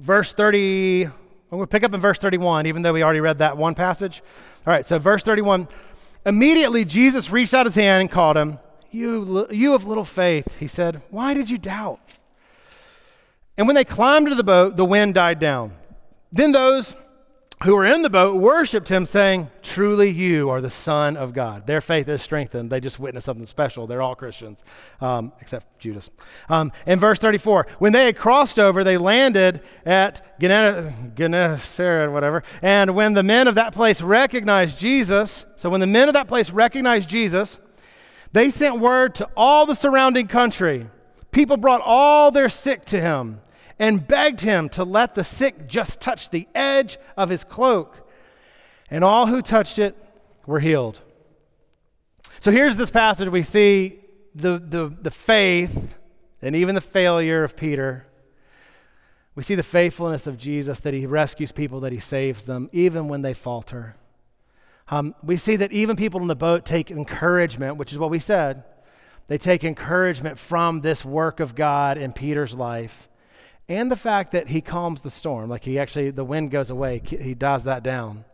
verse 0.00 0.32
30. 0.32 1.04
I'm 1.04 1.12
going 1.50 1.62
to 1.62 1.66
pick 1.66 1.82
up 1.82 1.94
in 1.94 2.00
verse 2.00 2.18
31, 2.18 2.66
even 2.66 2.82
though 2.82 2.92
we 2.92 3.02
already 3.02 3.20
read 3.20 3.38
that 3.38 3.56
one 3.56 3.74
passage. 3.74 4.22
All 4.66 4.72
right, 4.72 4.84
so 4.84 4.98
verse 4.98 5.22
31. 5.22 5.68
Immediately, 6.26 6.84
Jesus 6.84 7.30
reached 7.30 7.54
out 7.54 7.66
his 7.66 7.74
hand 7.74 8.02
and 8.02 8.10
called 8.10 8.36
him. 8.36 8.58
You, 8.90 9.46
you 9.50 9.74
of 9.74 9.86
little 9.86 10.04
faith, 10.04 10.56
he 10.58 10.66
said, 10.66 11.02
why 11.10 11.34
did 11.34 11.48
you 11.48 11.58
doubt? 11.58 12.00
And 13.56 13.66
when 13.66 13.74
they 13.74 13.84
climbed 13.84 14.26
into 14.26 14.36
the 14.36 14.44
boat, 14.44 14.76
the 14.76 14.84
wind 14.84 15.14
died 15.14 15.38
down. 15.38 15.72
Then 16.30 16.52
those 16.52 16.94
who 17.64 17.74
were 17.74 17.86
in 17.86 18.02
the 18.02 18.10
boat 18.10 18.36
worshiped 18.36 18.90
him, 18.90 19.06
saying, 19.06 19.50
Truly 19.62 20.10
you 20.10 20.50
are 20.50 20.60
the 20.60 20.68
Son 20.70 21.16
of 21.16 21.32
God. 21.32 21.66
Their 21.66 21.80
faith 21.80 22.06
is 22.06 22.20
strengthened. 22.20 22.70
They 22.70 22.80
just 22.80 22.98
witnessed 22.98 23.24
something 23.24 23.46
special. 23.46 23.86
They're 23.86 24.02
all 24.02 24.14
Christians, 24.14 24.62
um, 25.00 25.32
except 25.40 25.78
Judas. 25.78 26.10
Um, 26.50 26.70
in 26.86 27.00
verse 27.00 27.18
34, 27.18 27.66
when 27.78 27.94
they 27.94 28.04
had 28.04 28.18
crossed 28.18 28.58
over, 28.58 28.84
they 28.84 28.98
landed 28.98 29.62
at 29.86 30.38
Gennesaret, 30.38 32.12
whatever. 32.12 32.42
And 32.60 32.94
when 32.94 33.14
the 33.14 33.22
men 33.22 33.48
of 33.48 33.54
that 33.54 33.72
place 33.72 34.02
recognized 34.02 34.78
Jesus, 34.78 35.46
so 35.56 35.70
when 35.70 35.80
the 35.80 35.86
men 35.86 36.08
of 36.08 36.14
that 36.14 36.28
place 36.28 36.50
recognized 36.50 37.08
Jesus, 37.08 37.58
They 38.32 38.50
sent 38.50 38.80
word 38.80 39.14
to 39.14 39.30
all 39.34 39.64
the 39.64 39.74
surrounding 39.74 40.28
country. 40.28 40.88
People 41.30 41.56
brought 41.56 41.80
all 41.82 42.30
their 42.30 42.50
sick 42.50 42.84
to 42.86 43.00
him 43.00 43.40
and 43.78 44.06
begged 44.06 44.40
him 44.40 44.68
to 44.70 44.84
let 44.84 45.14
the 45.14 45.24
sick 45.24 45.66
just 45.66 46.00
touch 46.00 46.30
the 46.30 46.48
edge 46.54 46.98
of 47.16 47.28
his 47.28 47.44
cloak. 47.44 48.08
And 48.90 49.04
all 49.04 49.26
who 49.26 49.42
touched 49.42 49.78
it 49.78 49.96
were 50.46 50.60
healed. 50.60 51.00
So 52.40 52.50
here's 52.50 52.76
this 52.76 52.90
passage 52.90 53.28
we 53.28 53.42
see 53.42 54.00
the, 54.34 54.58
the, 54.58 54.88
the 54.88 55.10
faith 55.10 55.94
and 56.40 56.54
even 56.54 56.74
the 56.74 56.80
failure 56.80 57.42
of 57.42 57.56
Peter. 57.56 58.06
We 59.34 59.42
see 59.42 59.54
the 59.54 59.62
faithfulness 59.62 60.26
of 60.26 60.38
Jesus 60.38 60.80
that 60.80 60.94
he 60.94 61.04
rescues 61.04 61.52
people, 61.52 61.80
that 61.80 61.92
he 61.92 61.98
saves 61.98 62.44
them, 62.44 62.70
even 62.72 63.08
when 63.08 63.22
they 63.22 63.34
falter. 63.34 63.96
Um, 64.88 65.14
we 65.22 65.36
see 65.36 65.56
that 65.56 65.72
even 65.72 65.96
people 65.96 66.20
in 66.22 66.28
the 66.28 66.36
boat 66.36 66.64
take 66.64 66.90
encouragement, 66.90 67.76
which 67.76 67.92
is 67.92 67.98
what 67.98 68.10
we 68.10 68.18
said. 68.18 68.64
They 69.26 69.36
take 69.36 69.64
encouragement 69.64 70.38
from 70.38 70.80
this 70.80 71.04
work 71.04 71.40
of 71.40 71.54
God 71.54 71.98
in 71.98 72.12
Peter's 72.12 72.54
life 72.54 73.05
and 73.68 73.90
the 73.90 73.96
fact 73.96 74.32
that 74.32 74.48
he 74.48 74.60
calms 74.60 75.02
the 75.02 75.10
storm. 75.10 75.48
Like 75.48 75.64
he 75.64 75.78
actually, 75.78 76.10
the 76.10 76.24
wind 76.24 76.50
goes 76.50 76.70
away, 76.70 77.02
he 77.04 77.34
dies 77.34 77.64
that 77.64 77.82
down. 77.82 78.24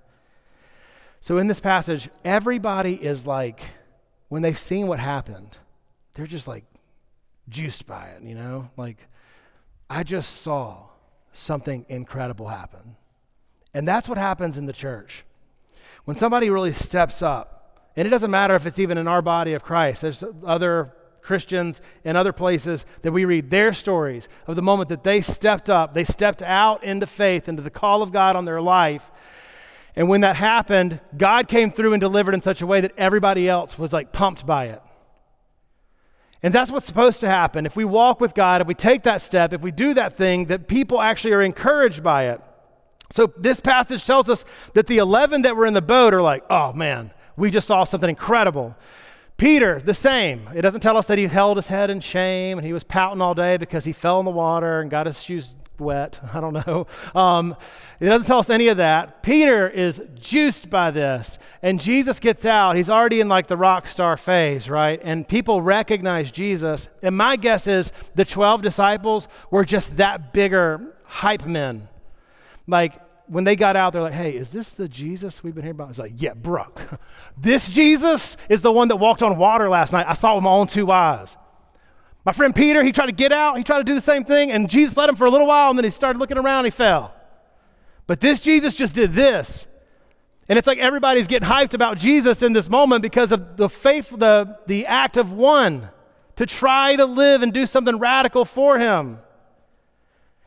So 1.20 1.38
in 1.38 1.46
this 1.46 1.60
passage, 1.60 2.08
everybody 2.24 2.94
is 2.94 3.26
like, 3.26 3.60
when 4.28 4.42
they've 4.42 4.58
seen 4.58 4.86
what 4.86 4.98
happened, 4.98 5.56
they're 6.14 6.26
just 6.26 6.48
like 6.48 6.64
juiced 7.48 7.86
by 7.86 8.08
it, 8.08 8.22
you 8.22 8.34
know? 8.34 8.70
Like, 8.76 8.96
I 9.88 10.02
just 10.02 10.42
saw 10.42 10.86
something 11.32 11.86
incredible 11.88 12.48
happen. 12.48 12.96
And 13.74 13.86
that's 13.86 14.08
what 14.08 14.18
happens 14.18 14.58
in 14.58 14.66
the 14.66 14.72
church. 14.72 15.24
When 16.04 16.16
somebody 16.16 16.50
really 16.50 16.72
steps 16.72 17.22
up, 17.22 17.90
and 17.96 18.06
it 18.06 18.10
doesn't 18.10 18.30
matter 18.30 18.54
if 18.54 18.66
it's 18.66 18.78
even 18.78 18.98
in 18.98 19.06
our 19.06 19.22
body 19.22 19.52
of 19.52 19.62
Christ, 19.62 20.02
there's 20.02 20.24
other 20.44 20.94
Christians 21.22 21.80
in 22.04 22.16
other 22.16 22.32
places 22.32 22.84
that 23.02 23.12
we 23.12 23.24
read 23.24 23.50
their 23.50 23.72
stories 23.72 24.28
of 24.46 24.56
the 24.56 24.62
moment 24.62 24.88
that 24.88 25.04
they 25.04 25.20
stepped 25.20 25.70
up, 25.70 25.94
they 25.94 26.04
stepped 26.04 26.42
out 26.42 26.82
into 26.84 27.06
faith, 27.06 27.48
into 27.48 27.62
the 27.62 27.70
call 27.70 28.02
of 28.02 28.12
God 28.12 28.36
on 28.36 28.44
their 28.44 28.60
life. 28.60 29.10
And 29.94 30.08
when 30.08 30.22
that 30.22 30.36
happened, 30.36 31.00
God 31.16 31.48
came 31.48 31.70
through 31.70 31.92
and 31.92 32.00
delivered 32.00 32.34
in 32.34 32.42
such 32.42 32.62
a 32.62 32.66
way 32.66 32.80
that 32.80 32.92
everybody 32.96 33.48
else 33.48 33.78
was 33.78 33.92
like 33.92 34.12
pumped 34.12 34.46
by 34.46 34.66
it. 34.66 34.82
And 36.42 36.52
that's 36.52 36.70
what's 36.70 36.86
supposed 36.86 37.20
to 37.20 37.28
happen. 37.28 37.66
If 37.66 37.76
we 37.76 37.84
walk 37.84 38.20
with 38.20 38.34
God, 38.34 38.60
if 38.60 38.66
we 38.66 38.74
take 38.74 39.04
that 39.04 39.22
step, 39.22 39.52
if 39.52 39.60
we 39.60 39.70
do 39.70 39.94
that 39.94 40.16
thing, 40.16 40.46
that 40.46 40.66
people 40.66 41.00
actually 41.00 41.34
are 41.34 41.42
encouraged 41.42 42.02
by 42.02 42.30
it. 42.30 42.40
So 43.12 43.32
this 43.36 43.60
passage 43.60 44.04
tells 44.04 44.28
us 44.28 44.44
that 44.74 44.86
the 44.86 44.98
11 44.98 45.42
that 45.42 45.54
were 45.54 45.66
in 45.66 45.74
the 45.74 45.82
boat 45.82 46.14
are 46.14 46.22
like, 46.22 46.42
oh 46.50 46.72
man, 46.72 47.12
we 47.36 47.50
just 47.50 47.66
saw 47.66 47.84
something 47.84 48.08
incredible. 48.08 48.74
Peter, 49.36 49.80
the 49.80 49.94
same. 49.94 50.48
It 50.54 50.62
doesn't 50.62 50.80
tell 50.80 50.96
us 50.96 51.06
that 51.06 51.18
he 51.18 51.26
held 51.26 51.56
his 51.56 51.66
head 51.66 51.90
in 51.90 52.00
shame 52.00 52.58
and 52.58 52.66
he 52.66 52.72
was 52.72 52.84
pouting 52.84 53.20
all 53.20 53.34
day 53.34 53.56
because 53.56 53.84
he 53.84 53.92
fell 53.92 54.18
in 54.20 54.24
the 54.24 54.30
water 54.30 54.80
and 54.80 54.90
got 54.90 55.06
his 55.06 55.22
shoes 55.22 55.54
wet. 55.78 56.20
I 56.34 56.40
don't 56.40 56.66
know. 56.66 56.86
Um, 57.14 57.56
it 58.00 58.06
doesn't 58.06 58.26
tell 58.26 58.38
us 58.38 58.50
any 58.50 58.68
of 58.68 58.76
that. 58.76 59.22
Peter 59.22 59.68
is 59.68 60.00
juiced 60.14 60.70
by 60.70 60.90
this. 60.90 61.38
And 61.62 61.80
Jesus 61.80 62.20
gets 62.20 62.46
out. 62.46 62.76
He's 62.76 62.90
already 62.90 63.20
in 63.20 63.28
like 63.28 63.46
the 63.46 63.56
rock 63.56 63.86
star 63.86 64.16
phase, 64.16 64.68
right? 64.68 65.00
And 65.02 65.26
people 65.26 65.62
recognize 65.62 66.32
Jesus. 66.32 66.88
And 67.02 67.16
my 67.16 67.36
guess 67.36 67.66
is 67.66 67.92
the 68.14 68.24
12 68.24 68.62
disciples 68.62 69.28
were 69.50 69.64
just 69.64 69.96
that 69.96 70.32
bigger 70.32 70.94
hype 71.04 71.46
men 71.46 71.88
like 72.66 72.94
when 73.26 73.44
they 73.44 73.56
got 73.56 73.76
out, 73.76 73.92
they're 73.92 74.02
like, 74.02 74.12
hey, 74.12 74.34
is 74.34 74.50
this 74.50 74.72
the 74.72 74.88
Jesus 74.88 75.42
we've 75.42 75.54
been 75.54 75.64
hearing 75.64 75.76
about? 75.76 75.90
It's 75.90 75.98
like, 75.98 76.14
yeah, 76.16 76.34
bro. 76.34 76.66
this 77.36 77.68
Jesus 77.68 78.36
is 78.48 78.62
the 78.62 78.72
one 78.72 78.88
that 78.88 78.96
walked 78.96 79.22
on 79.22 79.36
water 79.38 79.68
last 79.68 79.92
night. 79.92 80.06
I 80.08 80.14
saw 80.14 80.34
with 80.34 80.44
my 80.44 80.50
own 80.50 80.66
two 80.66 80.90
eyes. 80.90 81.36
My 82.24 82.32
friend 82.32 82.54
Peter, 82.54 82.84
he 82.84 82.92
tried 82.92 83.06
to 83.06 83.12
get 83.12 83.32
out, 83.32 83.56
he 83.56 83.64
tried 83.64 83.78
to 83.78 83.84
do 83.84 83.94
the 83.94 84.00
same 84.00 84.24
thing, 84.24 84.52
and 84.52 84.70
Jesus 84.70 84.96
led 84.96 85.08
him 85.08 85.16
for 85.16 85.26
a 85.26 85.30
little 85.30 85.46
while, 85.46 85.70
and 85.70 85.78
then 85.78 85.84
he 85.84 85.90
started 85.90 86.18
looking 86.20 86.38
around, 86.38 86.64
he 86.64 86.70
fell. 86.70 87.14
But 88.06 88.20
this 88.20 88.40
Jesus 88.40 88.74
just 88.74 88.94
did 88.94 89.12
this. 89.12 89.66
And 90.48 90.58
it's 90.58 90.66
like 90.66 90.78
everybody's 90.78 91.26
getting 91.26 91.48
hyped 91.48 91.74
about 91.74 91.98
Jesus 91.98 92.42
in 92.42 92.52
this 92.52 92.68
moment 92.68 93.02
because 93.02 93.32
of 93.32 93.56
the 93.56 93.68
faith, 93.68 94.10
the, 94.10 94.58
the 94.66 94.86
act 94.86 95.16
of 95.16 95.32
one 95.32 95.90
to 96.36 96.46
try 96.46 96.96
to 96.96 97.06
live 97.06 97.42
and 97.42 97.52
do 97.52 97.66
something 97.66 97.98
radical 97.98 98.44
for 98.44 98.78
him. 98.78 99.18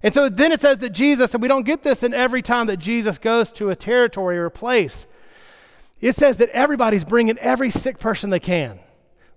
And 0.04 0.14
so 0.14 0.30
then 0.30 0.52
it 0.52 0.62
says 0.62 0.80
that 0.80 0.92
Jesus, 0.92 1.34
and 1.34 1.42
we 1.42 1.48
don't 1.48 1.66
get 1.66 1.84
this 1.84 2.04
in 2.04 2.14
every 2.14 2.42
time 2.42 2.68
that 2.68 2.78
Jesus 2.78 3.18
goes 3.18 3.52
to 3.54 3.70
a 3.70 3.76
territory 3.76 4.38
or 4.38 4.46
a 4.46 4.52
place, 4.52 5.08
it 6.00 6.16
says 6.16 6.38
that 6.38 6.50
everybody's 6.50 7.04
bringing 7.04 7.38
every 7.40 7.72
sick 7.72 8.00
person 8.00 8.30
they 8.30 8.40
can 8.40 8.80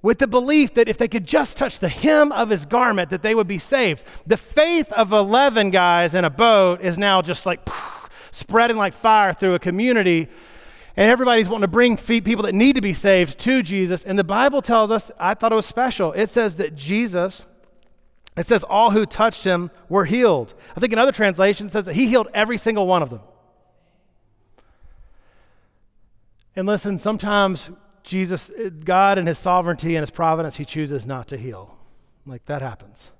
with 0.03 0.19
the 0.19 0.27
belief 0.27 0.75
that 0.75 0.89
if 0.89 0.99
they 0.99 1.09
could 1.09 1.27
just 1.27 1.57
touch 1.57 1.79
the 1.81 1.89
hem 1.89 2.31
of 2.33 2.51
his 2.51 2.67
garment 2.67 3.11
that 3.11 3.23
they 3.23 3.35
would 3.35 3.49
be 3.49 3.59
saved. 3.59 4.03
The 4.27 4.37
faith 4.37 4.93
of 4.93 5.13
11 5.13 5.71
guys 5.71 6.15
in 6.15 6.25
a 6.25 6.31
boat 6.31 6.81
is 6.81 6.97
now 6.97 7.23
just 7.23 7.47
like 7.47 7.69
spreading 8.31 8.77
like 8.77 8.93
fire 8.93 9.33
through 9.33 9.55
a 9.55 9.59
community. 9.59 10.29
And 10.97 11.11
everybody's 11.11 11.49
wanting 11.49 11.63
to 11.63 11.69
bring 11.69 11.97
people 11.97 12.43
that 12.43 12.55
need 12.55 12.75
to 12.75 12.81
be 12.81 12.95
saved 12.95 13.39
to 13.41 13.63
jesus. 13.63 14.05
And 14.05 14.19
the 14.19 14.25
bible 14.25 14.63
tells 14.63 14.91
us 14.91 15.11
i 15.19 15.35
thought 15.35 15.53
it 15.53 15.57
was 15.57 15.67
special. 15.67 16.13
It 16.13 16.31
says 16.31 16.57
that 16.57 16.75
jesus 16.75 17.47
it 18.41 18.47
says 18.47 18.63
all 18.65 18.91
who 18.91 19.07
touched 19.07 19.45
him 19.45 19.71
were 19.89 20.05
healed. 20.05 20.55
I 20.77 20.81
think 20.81 20.93
another 20.93 21.13
translation 21.13 21.69
says 21.69 21.87
that 21.87 21.95
he 21.95 22.07
healed 22.07 22.29
every 22.35 22.59
single 22.59 22.87
one 22.87 23.03
of 23.03 23.11
them. 23.11 23.21
And 26.55 26.67
listen, 26.67 26.99
sometimes 26.99 27.71
Jesus, 28.03 28.51
God, 28.85 29.19
in 29.19 29.27
his 29.27 29.39
sovereignty 29.39 29.97
and 29.97 30.03
his 30.03 30.11
providence, 30.11 30.57
he 30.57 30.65
chooses 30.65 31.07
not 31.07 31.29
to 31.29 31.37
heal. 31.37 31.79
Like 32.27 32.45
that 32.47 32.63
happens. 32.63 33.11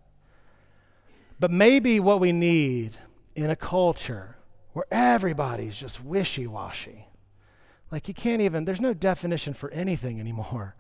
But 1.41 1.51
maybe 1.51 2.01
what 2.01 2.21
we 2.21 2.33
need 2.33 2.97
in 3.37 3.51
a 3.51 3.57
culture 3.57 4.37
where 4.73 4.87
everybody's 4.91 5.77
just 5.77 6.03
wishy 6.03 6.47
washy, 6.47 7.07
like 7.91 8.09
you 8.09 8.15
can't 8.15 8.43
even, 8.43 8.65
there's 8.65 8.81
no 8.81 8.93
definition 8.93 9.55
for 9.55 9.71
anything 9.71 10.21
anymore, 10.21 10.75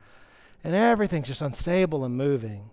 and 0.63 0.75
everything's 0.75 1.29
just 1.29 1.43
unstable 1.43 2.05
and 2.05 2.17
moving. 2.17 2.71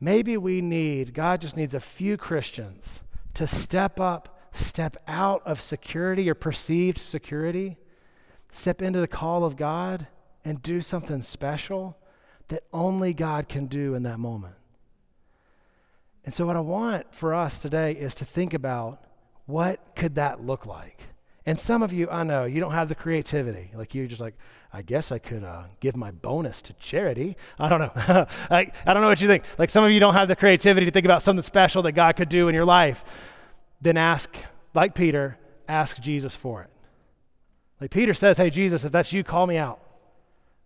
Maybe 0.00 0.36
we 0.36 0.60
need, 0.60 1.14
God 1.14 1.40
just 1.40 1.56
needs 1.56 1.74
a 1.74 1.80
few 1.80 2.16
Christians 2.16 3.00
to 3.34 3.46
step 3.46 3.98
up, 3.98 4.40
step 4.52 4.96
out 5.06 5.42
of 5.46 5.60
security 5.60 6.28
or 6.28 6.34
perceived 6.34 6.98
security, 6.98 7.76
step 8.52 8.82
into 8.82 9.00
the 9.00 9.08
call 9.08 9.44
of 9.44 9.56
God 9.56 10.06
and 10.44 10.62
do 10.62 10.80
something 10.80 11.22
special 11.22 11.96
that 12.48 12.62
only 12.72 13.12
God 13.12 13.48
can 13.48 13.66
do 13.66 13.94
in 13.94 14.02
that 14.04 14.18
moment. 14.18 14.54
And 16.24 16.34
so, 16.34 16.46
what 16.46 16.56
I 16.56 16.60
want 16.60 17.14
for 17.14 17.34
us 17.34 17.58
today 17.58 17.92
is 17.92 18.14
to 18.16 18.24
think 18.24 18.52
about 18.52 19.04
what 19.46 19.94
could 19.94 20.16
that 20.16 20.44
look 20.44 20.66
like? 20.66 21.00
And 21.46 21.60
some 21.60 21.82
of 21.82 21.92
you, 21.92 22.10
I 22.10 22.24
know, 22.24 22.44
you 22.44 22.58
don't 22.58 22.72
have 22.72 22.88
the 22.88 22.96
creativity. 22.96 23.70
Like 23.72 23.94
you're 23.94 24.08
just 24.08 24.20
like, 24.20 24.34
I 24.72 24.82
guess 24.82 25.12
I 25.12 25.18
could 25.18 25.44
uh, 25.44 25.62
give 25.78 25.96
my 25.96 26.10
bonus 26.10 26.60
to 26.62 26.72
charity. 26.74 27.36
I 27.56 27.68
don't 27.68 27.78
know. 27.78 27.92
I, 28.50 28.72
I 28.84 28.92
don't 28.92 29.02
know 29.02 29.08
what 29.08 29.20
you 29.20 29.28
think. 29.28 29.44
Like 29.56 29.70
some 29.70 29.84
of 29.84 29.92
you 29.92 30.00
don't 30.00 30.14
have 30.14 30.26
the 30.26 30.34
creativity 30.34 30.86
to 30.86 30.92
think 30.92 31.04
about 31.04 31.22
something 31.22 31.44
special 31.44 31.82
that 31.82 31.92
God 31.92 32.16
could 32.16 32.28
do 32.28 32.48
in 32.48 32.54
your 32.54 32.64
life. 32.64 33.04
Then 33.80 33.96
ask, 33.96 34.34
like 34.74 34.96
Peter, 34.96 35.38
ask 35.68 36.00
Jesus 36.00 36.34
for 36.34 36.62
it. 36.62 36.70
Like 37.80 37.92
Peter 37.92 38.12
says, 38.12 38.38
Hey, 38.38 38.50
Jesus, 38.50 38.84
if 38.84 38.90
that's 38.90 39.12
you, 39.12 39.22
call 39.22 39.46
me 39.46 39.56
out. 39.56 39.80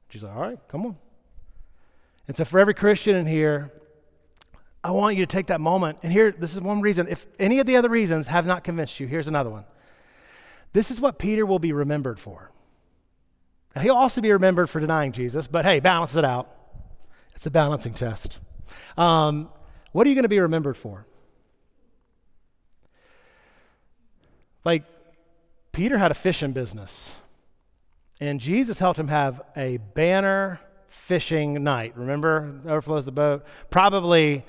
Jesus, 0.08 0.28
like, 0.28 0.36
All 0.36 0.42
right, 0.42 0.58
come 0.68 0.86
on. 0.86 0.96
And 2.26 2.36
so 2.36 2.44
for 2.46 2.58
every 2.58 2.74
Christian 2.74 3.16
in 3.16 3.26
here, 3.26 3.70
I 4.82 4.92
want 4.92 5.16
you 5.16 5.26
to 5.26 5.30
take 5.30 5.48
that 5.48 5.60
moment. 5.60 5.98
And 6.02 6.10
here, 6.12 6.30
this 6.30 6.54
is 6.54 6.60
one 6.60 6.80
reason. 6.80 7.06
If 7.08 7.26
any 7.38 7.58
of 7.58 7.66
the 7.66 7.76
other 7.76 7.90
reasons 7.90 8.28
have 8.28 8.46
not 8.46 8.64
convinced 8.64 8.98
you, 8.98 9.06
here's 9.06 9.28
another 9.28 9.50
one. 9.50 9.64
This 10.72 10.90
is 10.90 11.00
what 11.00 11.18
Peter 11.18 11.44
will 11.44 11.58
be 11.58 11.72
remembered 11.72 12.18
for. 12.18 12.50
Now, 13.74 13.82
he'll 13.82 13.96
also 13.96 14.20
be 14.20 14.32
remembered 14.32 14.68
for 14.68 14.80
denying 14.80 15.12
Jesus, 15.12 15.46
but 15.46 15.64
hey, 15.64 15.80
balance 15.80 16.16
it 16.16 16.24
out. 16.24 16.48
It's 17.34 17.46
a 17.46 17.50
balancing 17.50 17.94
test. 17.94 18.38
Um, 18.96 19.48
what 19.92 20.06
are 20.06 20.10
you 20.10 20.14
going 20.14 20.24
to 20.24 20.28
be 20.28 20.40
remembered 20.40 20.76
for? 20.76 21.06
Like, 24.64 24.84
Peter 25.72 25.98
had 25.98 26.10
a 26.10 26.14
fishing 26.14 26.52
business, 26.52 27.14
and 28.20 28.40
Jesus 28.40 28.78
helped 28.78 28.98
him 28.98 29.08
have 29.08 29.40
a 29.56 29.78
banner 29.78 30.60
fishing 30.88 31.64
night. 31.64 31.96
Remember, 31.96 32.60
overflows 32.66 33.04
the 33.04 33.12
boat? 33.12 33.44
Probably 33.70 34.44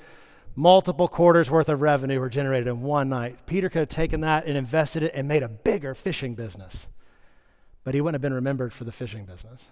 multiple 0.54 1.08
quarters 1.08 1.50
worth 1.50 1.68
of 1.68 1.80
revenue 1.80 2.20
were 2.20 2.28
generated 2.28 2.68
in 2.68 2.82
one 2.82 3.08
night. 3.08 3.46
Peter 3.46 3.68
could 3.68 3.80
have 3.80 3.88
taken 3.88 4.20
that 4.20 4.46
and 4.46 4.56
invested 4.56 5.02
it 5.02 5.12
and 5.14 5.26
made 5.26 5.42
a 5.42 5.48
bigger 5.48 5.94
fishing 5.94 6.34
business, 6.34 6.88
but 7.84 7.94
he 7.94 8.00
wouldn't 8.00 8.14
have 8.14 8.22
been 8.22 8.34
remembered 8.34 8.72
for 8.72 8.84
the 8.84 8.92
fishing 8.92 9.24
business. 9.24 9.64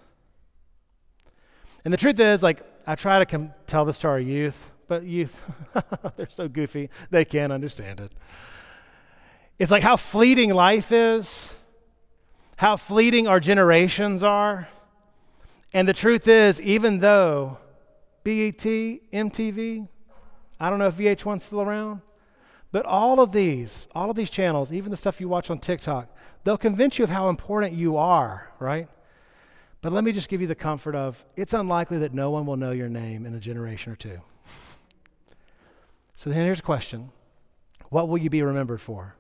And 1.85 1.93
the 1.93 1.99
truth 1.99 2.19
is, 2.19 2.43
like, 2.43 2.63
I 2.87 2.95
try 2.95 3.19
to 3.19 3.27
com- 3.27 3.53
tell 3.67 3.85
this 3.85 3.99
to 3.99 4.09
our 4.09 4.21
youth, 4.21 4.71
but 4.89 5.05
youth, 5.05 5.41
they're 6.17 6.29
so 6.29 6.49
goofy, 6.49 6.91
they 7.11 7.25
can't 7.25 7.53
understand 7.53 8.01
it. 8.01 8.13
It's 9.59 9.71
like 9.71 9.83
how 9.83 9.97
fleeting 9.97 10.55
life 10.55 10.93
is, 10.93 11.51
how 12.57 12.77
fleeting 12.77 13.27
our 13.27 13.41
generations 13.41 14.23
are. 14.23 14.69
And 15.73 15.87
the 15.87 15.93
truth 15.93 16.27
is, 16.27 16.61
even 16.61 17.01
though 17.01 17.59
BET, 18.25 18.65
MTV. 18.65 19.89
I 20.61 20.71
don't 20.71 20.79
know 20.79 20.89
if 20.89 20.97
VH1's 20.97 21.43
still 21.43 21.63
around. 21.63 22.03
But 22.73 22.87
all 22.87 23.19
of 23.19 23.33
these, 23.33 23.89
all 23.95 24.11
of 24.11 24.17
these 24.17 24.31
channels, 24.31 24.71
even 24.71 24.91
the 24.91 24.97
stuff 24.97 25.21
you 25.21 25.29
watch 25.29 25.51
on 25.51 25.59
TikTok, 25.59 26.09
they'll 26.45 26.59
convince 26.59 26.99
you 26.99 27.05
of 27.05 27.11
how 27.11 27.29
important 27.29 27.73
you 27.73 27.97
are, 27.97 28.53
right? 28.61 28.89
But 29.81 29.93
let 29.93 30.05
me 30.05 30.13
just 30.13 30.29
give 30.29 30.41
you 30.41 30.47
the 30.47 30.55
comfort 30.55 30.95
of 30.95 31.25
it's 31.37 31.55
unlikely 31.55 31.99
that 31.99 32.15
no 32.15 32.31
one 32.31 32.47
will 32.47 32.57
know 32.57 32.71
your 32.71 32.89
name 32.89 33.27
in 33.27 33.35
a 33.35 33.41
generation 33.41 33.93
or 33.93 33.97
two. 33.97 34.21
So 36.15 36.31
then 36.31 36.45
here's 36.45 36.61
a 36.61 36.63
question 36.63 37.11
What 37.89 38.09
will 38.09 38.19
you 38.19 38.31
be 38.31 38.43
remembered 38.43 38.81
for? 38.81 39.17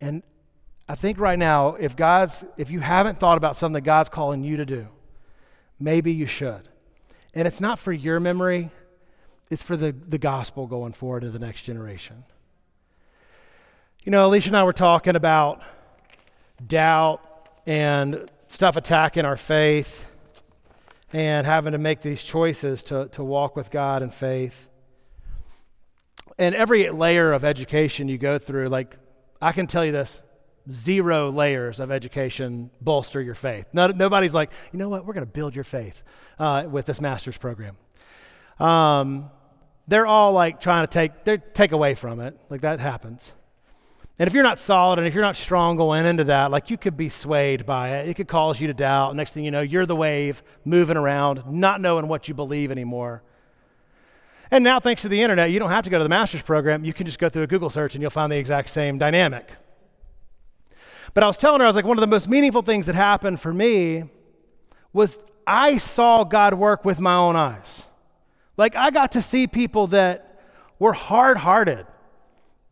And 0.00 0.22
I 0.88 0.94
think 0.94 1.18
right 1.18 1.38
now, 1.38 1.74
if 1.74 1.94
God's, 1.94 2.42
if 2.56 2.70
you 2.70 2.80
haven't 2.80 3.20
thought 3.20 3.36
about 3.36 3.56
something 3.56 3.74
that 3.74 3.82
God's 3.82 4.08
calling 4.08 4.44
you 4.44 4.56
to 4.56 4.64
do, 4.64 4.88
maybe 5.78 6.12
you 6.12 6.26
should. 6.26 6.68
And 7.34 7.46
it's 7.46 7.60
not 7.60 7.78
for 7.78 7.92
your 7.92 8.18
memory, 8.18 8.70
it's 9.50 9.62
for 9.62 9.76
the, 9.76 9.92
the 9.92 10.18
gospel 10.18 10.66
going 10.66 10.92
forward 10.92 11.20
to 11.20 11.30
the 11.30 11.38
next 11.38 11.62
generation. 11.62 12.24
You 14.04 14.12
know, 14.12 14.26
Alicia 14.26 14.48
and 14.48 14.56
I 14.56 14.64
were 14.64 14.72
talking 14.72 15.16
about 15.16 15.62
doubt 16.66 17.20
and 17.66 18.30
stuff 18.48 18.76
attacking 18.76 19.24
our 19.24 19.36
faith 19.36 20.06
and 21.12 21.46
having 21.46 21.72
to 21.72 21.78
make 21.78 22.00
these 22.00 22.22
choices 22.22 22.82
to, 22.84 23.08
to 23.08 23.24
walk 23.24 23.56
with 23.56 23.70
God 23.70 24.02
in 24.02 24.10
faith. 24.10 24.68
And 26.38 26.54
every 26.54 26.88
layer 26.88 27.32
of 27.32 27.44
education 27.44 28.08
you 28.08 28.16
go 28.16 28.38
through, 28.38 28.68
like, 28.68 28.96
I 29.42 29.52
can 29.52 29.66
tell 29.66 29.84
you 29.84 29.92
this 29.92 30.20
zero 30.70 31.30
layers 31.30 31.80
of 31.80 31.90
education 31.90 32.70
bolster 32.80 33.20
your 33.20 33.34
faith. 33.34 33.66
No, 33.72 33.88
nobody's 33.88 34.32
like, 34.32 34.52
you 34.72 34.78
know 34.78 34.88
what, 34.88 35.04
we're 35.04 35.14
going 35.14 35.26
to 35.26 35.32
build 35.32 35.54
your 35.54 35.64
faith 35.64 36.02
uh, 36.38 36.66
with 36.70 36.86
this 36.86 37.00
master's 37.00 37.36
program. 37.36 37.76
Um, 38.58 39.30
they're 39.90 40.06
all 40.06 40.32
like 40.32 40.60
trying 40.60 40.86
to 40.86 40.90
take, 40.90 41.24
they 41.24 41.38
take 41.38 41.72
away 41.72 41.94
from 41.94 42.20
it. 42.20 42.38
Like 42.48 42.60
that 42.60 42.78
happens. 42.78 43.32
And 44.20 44.28
if 44.28 44.34
you're 44.34 44.44
not 44.44 44.58
solid 44.58 45.00
and 45.00 45.08
if 45.08 45.14
you're 45.14 45.22
not 45.22 45.34
strong 45.34 45.76
going 45.76 46.06
into 46.06 46.24
that, 46.24 46.52
like 46.52 46.70
you 46.70 46.78
could 46.78 46.96
be 46.96 47.08
swayed 47.08 47.66
by 47.66 47.96
it. 47.96 48.08
It 48.08 48.14
could 48.14 48.28
cause 48.28 48.60
you 48.60 48.68
to 48.68 48.74
doubt. 48.74 49.16
Next 49.16 49.32
thing 49.32 49.44
you 49.44 49.50
know, 49.50 49.62
you're 49.62 49.86
the 49.86 49.96
wave 49.96 50.44
moving 50.64 50.96
around, 50.96 51.42
not 51.50 51.80
knowing 51.80 52.06
what 52.06 52.28
you 52.28 52.34
believe 52.34 52.70
anymore. 52.70 53.24
And 54.52 54.62
now, 54.62 54.78
thanks 54.78 55.02
to 55.02 55.08
the 55.08 55.20
internet, 55.20 55.50
you 55.50 55.58
don't 55.58 55.70
have 55.70 55.84
to 55.84 55.90
go 55.90 55.98
to 55.98 56.04
the 56.04 56.08
master's 56.08 56.42
program. 56.42 56.84
You 56.84 56.92
can 56.92 57.06
just 57.06 57.18
go 57.18 57.28
through 57.28 57.44
a 57.44 57.46
Google 57.46 57.70
search 57.70 57.94
and 57.94 58.02
you'll 58.02 58.10
find 58.10 58.30
the 58.30 58.38
exact 58.38 58.68
same 58.68 58.96
dynamic. 58.98 59.50
But 61.14 61.24
I 61.24 61.26
was 61.26 61.36
telling 61.36 61.60
her, 61.60 61.64
I 61.66 61.68
was 61.68 61.76
like, 61.76 61.84
one 61.84 61.96
of 61.96 62.00
the 62.00 62.06
most 62.06 62.28
meaningful 62.28 62.62
things 62.62 62.86
that 62.86 62.94
happened 62.94 63.40
for 63.40 63.52
me 63.52 64.04
was 64.92 65.18
I 65.46 65.78
saw 65.78 66.22
God 66.22 66.54
work 66.54 66.84
with 66.84 67.00
my 67.00 67.14
own 67.14 67.34
eyes. 67.34 67.79
Like, 68.60 68.76
I 68.76 68.90
got 68.90 69.12
to 69.12 69.22
see 69.22 69.46
people 69.46 69.86
that 69.86 70.38
were 70.78 70.92
hard 70.92 71.38
hearted, 71.38 71.86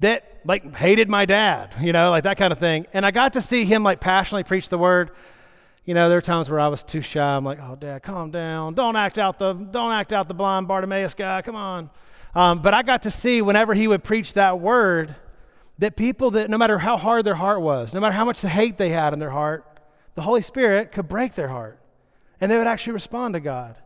that 0.01 0.41
like 0.45 0.75
hated 0.75 1.09
my 1.09 1.25
dad, 1.25 1.73
you 1.81 1.95
know, 1.95 2.11
like 2.11 2.25
that 2.25 2.37
kind 2.37 2.53
of 2.53 2.59
thing. 2.59 2.87
And 2.93 3.07
I 3.07 3.11
got 3.11 3.33
to 3.33 3.41
see 3.41 3.65
him 3.65 3.83
like 3.83 3.99
passionately 3.99 4.45
preach 4.45 4.69
the 4.69 4.77
word. 4.77 5.13
You 5.87 5.95
know, 5.95 6.11
there 6.11 6.19
are 6.19 6.21
times 6.21 6.51
where 6.51 6.61
I 6.61 6.69
was 6.69 6.83
too 6.83 7.01
shy. 7.01 7.35
I'm 7.35 7.43
like, 7.43 7.59
oh, 7.63 7.75
dad, 7.75 8.03
calm 8.03 8.31
down. 8.31 8.75
Don't 8.75 8.97
act 8.97 9.17
out 9.17 9.39
the, 9.39 9.55
don't 9.55 9.93
act 9.93 10.13
out 10.13 10.29
the 10.29 10.35
blind 10.35 10.69
Bartimaeus 10.69 11.15
guy. 11.15 11.41
Come 11.41 11.57
on. 11.57 11.89
Um, 12.35 12.61
but 12.61 12.75
I 12.75 12.83
got 12.83 13.05
to 13.05 13.11
see 13.11 13.41
whenever 13.41 13.73
he 13.73 13.89
would 13.89 14.05
preach 14.05 14.35
that 14.35 14.61
word 14.61 15.17
that 15.79 15.97
people 15.97 16.33
that 16.33 16.51
no 16.51 16.59
matter 16.59 16.77
how 16.77 16.99
hard 16.99 17.25
their 17.25 17.35
heart 17.35 17.63
was, 17.63 17.95
no 17.95 18.01
matter 18.01 18.13
how 18.13 18.27
much 18.27 18.43
the 18.43 18.51
hate 18.51 18.77
they 18.77 18.91
had 18.91 19.15
in 19.15 19.21
their 19.21 19.31
heart, 19.31 19.65
the 20.17 20.23
Holy 20.23 20.43
Spirit 20.43 20.93
could 20.93 21.09
break 21.09 21.35
their 21.35 21.49
heart 21.49 21.81
and 22.43 22.51
they 22.51 22.59
would 22.59 22.67
actually 22.67 22.93
respond 22.93 23.33
to 23.33 23.41
God. 23.41 23.77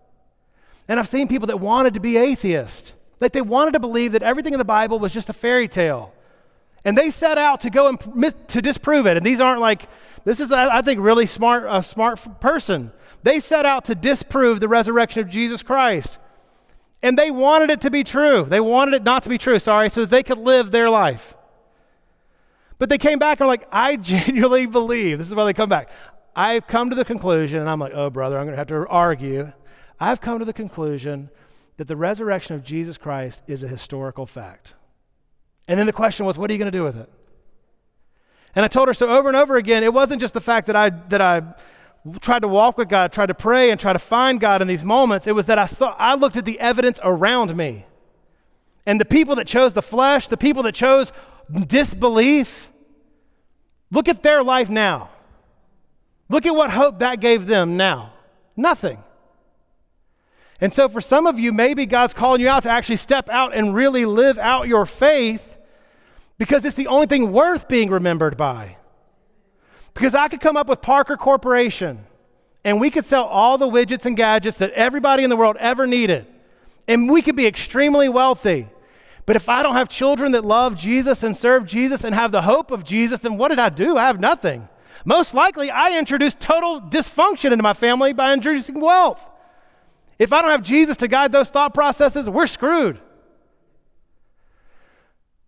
And 0.89 0.99
I've 0.99 1.09
seen 1.09 1.29
people 1.29 1.47
that 1.47 1.61
wanted 1.61 1.95
to 1.95 2.01
be 2.01 2.17
atheists. 2.17 2.93
Like 3.21 3.33
they 3.33 3.41
wanted 3.41 3.75
to 3.75 3.81
believe 3.81 4.13
that 4.13 4.23
everything 4.23 4.53
in 4.53 4.59
the 4.59 4.65
Bible 4.65 4.99
was 4.99 5.13
just 5.13 5.29
a 5.31 5.33
fairy 5.33 5.69
tale. 5.69 6.13
And 6.85 6.99
they 6.99 7.11
set 7.11 7.39
out 7.39 7.61
to 7.61 7.71
go 7.71 7.89
and 7.89 8.49
to 8.49 8.61
disprove 8.61 9.07
it. 9.07 9.17
And 9.17 9.25
these 9.25 9.41
aren't 9.41 9.61
like, 9.61 9.89
this 10.25 10.41
is, 10.41 10.51
I 10.51 10.83
think, 10.83 11.01
really 11.01 11.27
smart, 11.27 11.67
a 11.69 11.83
smart 11.83 12.41
person. 12.41 12.93
They 13.23 13.39
set 13.41 13.65
out 13.65 13.85
to 13.87 13.95
disprove 13.95 14.61
the 14.61 14.69
resurrection 14.69 15.23
of 15.23 15.29
Jesus 15.29 15.63
Christ. 15.63 16.19
And 17.03 17.19
they 17.19 17.31
wanted 17.31 17.71
it 17.71 17.81
to 17.83 17.91
be 17.91 18.05
true. 18.05 18.45
They 18.49 18.61
wanted 18.61 18.95
it 18.95 19.03
not 19.03 19.23
to 19.25 19.29
be 19.29 19.39
true, 19.39 19.59
sorry, 19.59 19.91
so 19.91 20.03
that 20.03 20.11
they 20.11 20.23
could 20.23 20.39
live 20.39 20.71
their 20.71 20.91
life. 20.91 21.35
But 22.79 22.89
they 22.89 22.99
came 22.99 23.19
back 23.19 23.41
and 23.41 23.47
were 23.47 23.53
like, 23.53 23.69
I 23.71 23.97
genuinely 23.97 24.67
believe. 24.67 25.19
This 25.19 25.29
is 25.29 25.35
why 25.35 25.45
they 25.45 25.53
come 25.53 25.69
back. 25.69 25.89
I've 26.35 26.67
come 26.67 26.91
to 26.91 26.97
the 26.97 27.05
conclusion, 27.05 27.61
and 27.61 27.69
I'm 27.69 27.79
like, 27.79 27.93
oh, 27.95 28.11
brother, 28.11 28.39
I'm 28.39 28.45
going 28.45 28.55
to 28.55 28.59
have 28.59 28.69
to 28.69 28.87
argue. 28.89 29.53
I've 30.03 30.21
come 30.21 30.41
to 30.41 30.45
the 30.45 30.53
conclusion 30.53 31.31
that 31.77 31.87
the 31.87 31.95
resurrection 31.95 32.57
of 32.57 32.65
Jesus 32.65 32.99
Christ 32.99 33.41
is 33.47 33.63
a 33.63 33.69
historical 33.69 34.27
fact. 34.27 34.75
And 35.69 35.79
then 35.79 35.87
the 35.87 35.93
question 35.93 36.27
was, 36.27 36.37
what 36.37 36.51
are 36.51 36.53
you 36.53 36.59
going 36.59 36.73
to 36.73 36.77
do 36.77 36.83
with 36.83 36.97
it? 36.97 37.09
And 38.57 38.65
I 38.65 38.69
told 38.69 38.89
her 38.89 38.95
so 38.95 39.09
over 39.09 39.29
and 39.29 39.37
over 39.37 39.57
again, 39.57 39.85
it 39.85 39.95
wasn't 39.95 40.21
just 40.21 40.35
the 40.35 40.41
fact 40.41 40.67
that 40.67 40.75
I, 40.75 40.91
that 40.91 41.21
I 41.21 41.43
tried 42.21 42.41
to 42.41 42.49
walk 42.49 42.79
with 42.79 42.89
God, 42.89 43.13
tried 43.13 43.27
to 43.27 43.35
pray, 43.35 43.71
and 43.71 43.79
try 43.79 43.93
to 43.93 43.99
find 44.01 44.41
God 44.41 44.61
in 44.61 44.67
these 44.67 44.83
moments. 44.83 45.29
It 45.29 45.37
was 45.37 45.47
that 45.47 45.61
I 45.61 45.67
saw, 45.67 45.95
I 45.97 46.17
looked 46.17 46.37
at 46.37 46.47
the 46.47 46.59
evidence 46.59 46.99
around 47.05 47.57
me. 47.57 47.87
And 48.85 49.01
the 49.01 49.05
people 49.05 49.37
that 49.37 49.47
chose 49.47 49.73
the 49.73 49.83
flesh, 49.83 50.27
the 50.27 50.37
people 50.37 50.65
that 50.65 50.75
chose 50.75 51.13
disbelief, 51.69 52.73
look 53.93 54.09
at 54.09 54.25
their 54.25 54.43
life 54.43 54.69
now. 54.69 55.11
Look 56.29 56.45
at 56.45 56.57
what 56.57 56.73
hope 56.73 56.99
that 56.99 57.21
gave 57.21 57.47
them 57.47 57.77
now. 57.77 58.15
Nothing. 58.57 58.99
And 60.63 60.73
so, 60.73 60.89
for 60.89 61.01
some 61.01 61.27
of 61.27 61.41
you, 61.41 61.53
maybe 61.53 61.87
God's 61.87 62.15
calling 62.15 62.41
you 62.41 62.49
out 62.49 62.63
to 62.63 62.71
actually 62.71 62.99
step 62.99 63.29
out 63.29 63.53
and 63.53 63.75
really 63.75 64.05
live 64.05 64.39
out 64.39 64.69
your 64.69 64.87
faith 64.87 65.59
because 66.39 66.65
it's 66.65 66.77
the 66.77 66.87
only 66.87 67.07
thing 67.07 67.33
worth 67.33 67.67
being 67.67 67.91
remembered 67.91 68.37
by. 68.37 68.77
Because 69.93 70.15
I 70.15 70.29
could 70.29 70.41
come 70.41 70.57
up 70.57 70.69
with 70.69 70.81
Parker 70.81 71.17
Corporation 71.17 72.07
and 72.63 72.81
we 72.81 72.91
could 72.91 73.05
sell 73.05 73.25
all 73.25 73.59
the 73.59 73.67
widgets 73.67 74.07
and 74.07 74.17
gadgets 74.17 74.59
that 74.59 74.71
everybody 74.75 75.25
in 75.25 75.31
the 75.31 75.37
world 75.37 75.57
ever 75.59 75.85
needed, 75.85 76.27
and 76.87 77.11
we 77.11 77.23
could 77.23 77.35
be 77.35 77.49
extremely 77.49 78.09
wealthy. 78.09 78.69
But 79.27 79.35
if 79.35 79.49
I 79.49 79.65
don't 79.65 79.75
have 79.75 79.89
children 79.89 80.31
that 80.31 80.45
love 80.45 80.77
Jesus 80.77 81.25
and 81.25 81.37
serve 81.37 81.67
Jesus 81.67 82.05
and 82.05 82.15
have 82.15 82.31
the 82.31 82.43
hope 82.43 82.71
of 82.71 82.85
Jesus, 82.85 83.19
then 83.19 83.37
what 83.37 83.49
did 83.49 83.59
I 83.59 83.69
do? 83.69 83.97
I 83.97 84.07
have 84.07 84.21
nothing. 84.21 84.69
Most 85.05 85.35
likely, 85.35 85.73
I 85.73 85.99
introduced 85.99 86.39
total 86.39 86.81
dysfunction 86.81 87.51
into 87.51 87.65
my 87.65 87.73
family 87.73 88.13
by 88.13 88.33
introducing 88.33 88.79
wealth. 88.79 89.29
If 90.23 90.33
I 90.33 90.41
don't 90.41 90.53
have 90.53 90.63
Jesus 90.63 90.97
to 90.99 91.09
guide 91.09 91.33
those 91.33 91.51
thought 91.51 91.75
processes, 91.75 92.31
we're 92.31 92.47
screwed. 92.47 93.01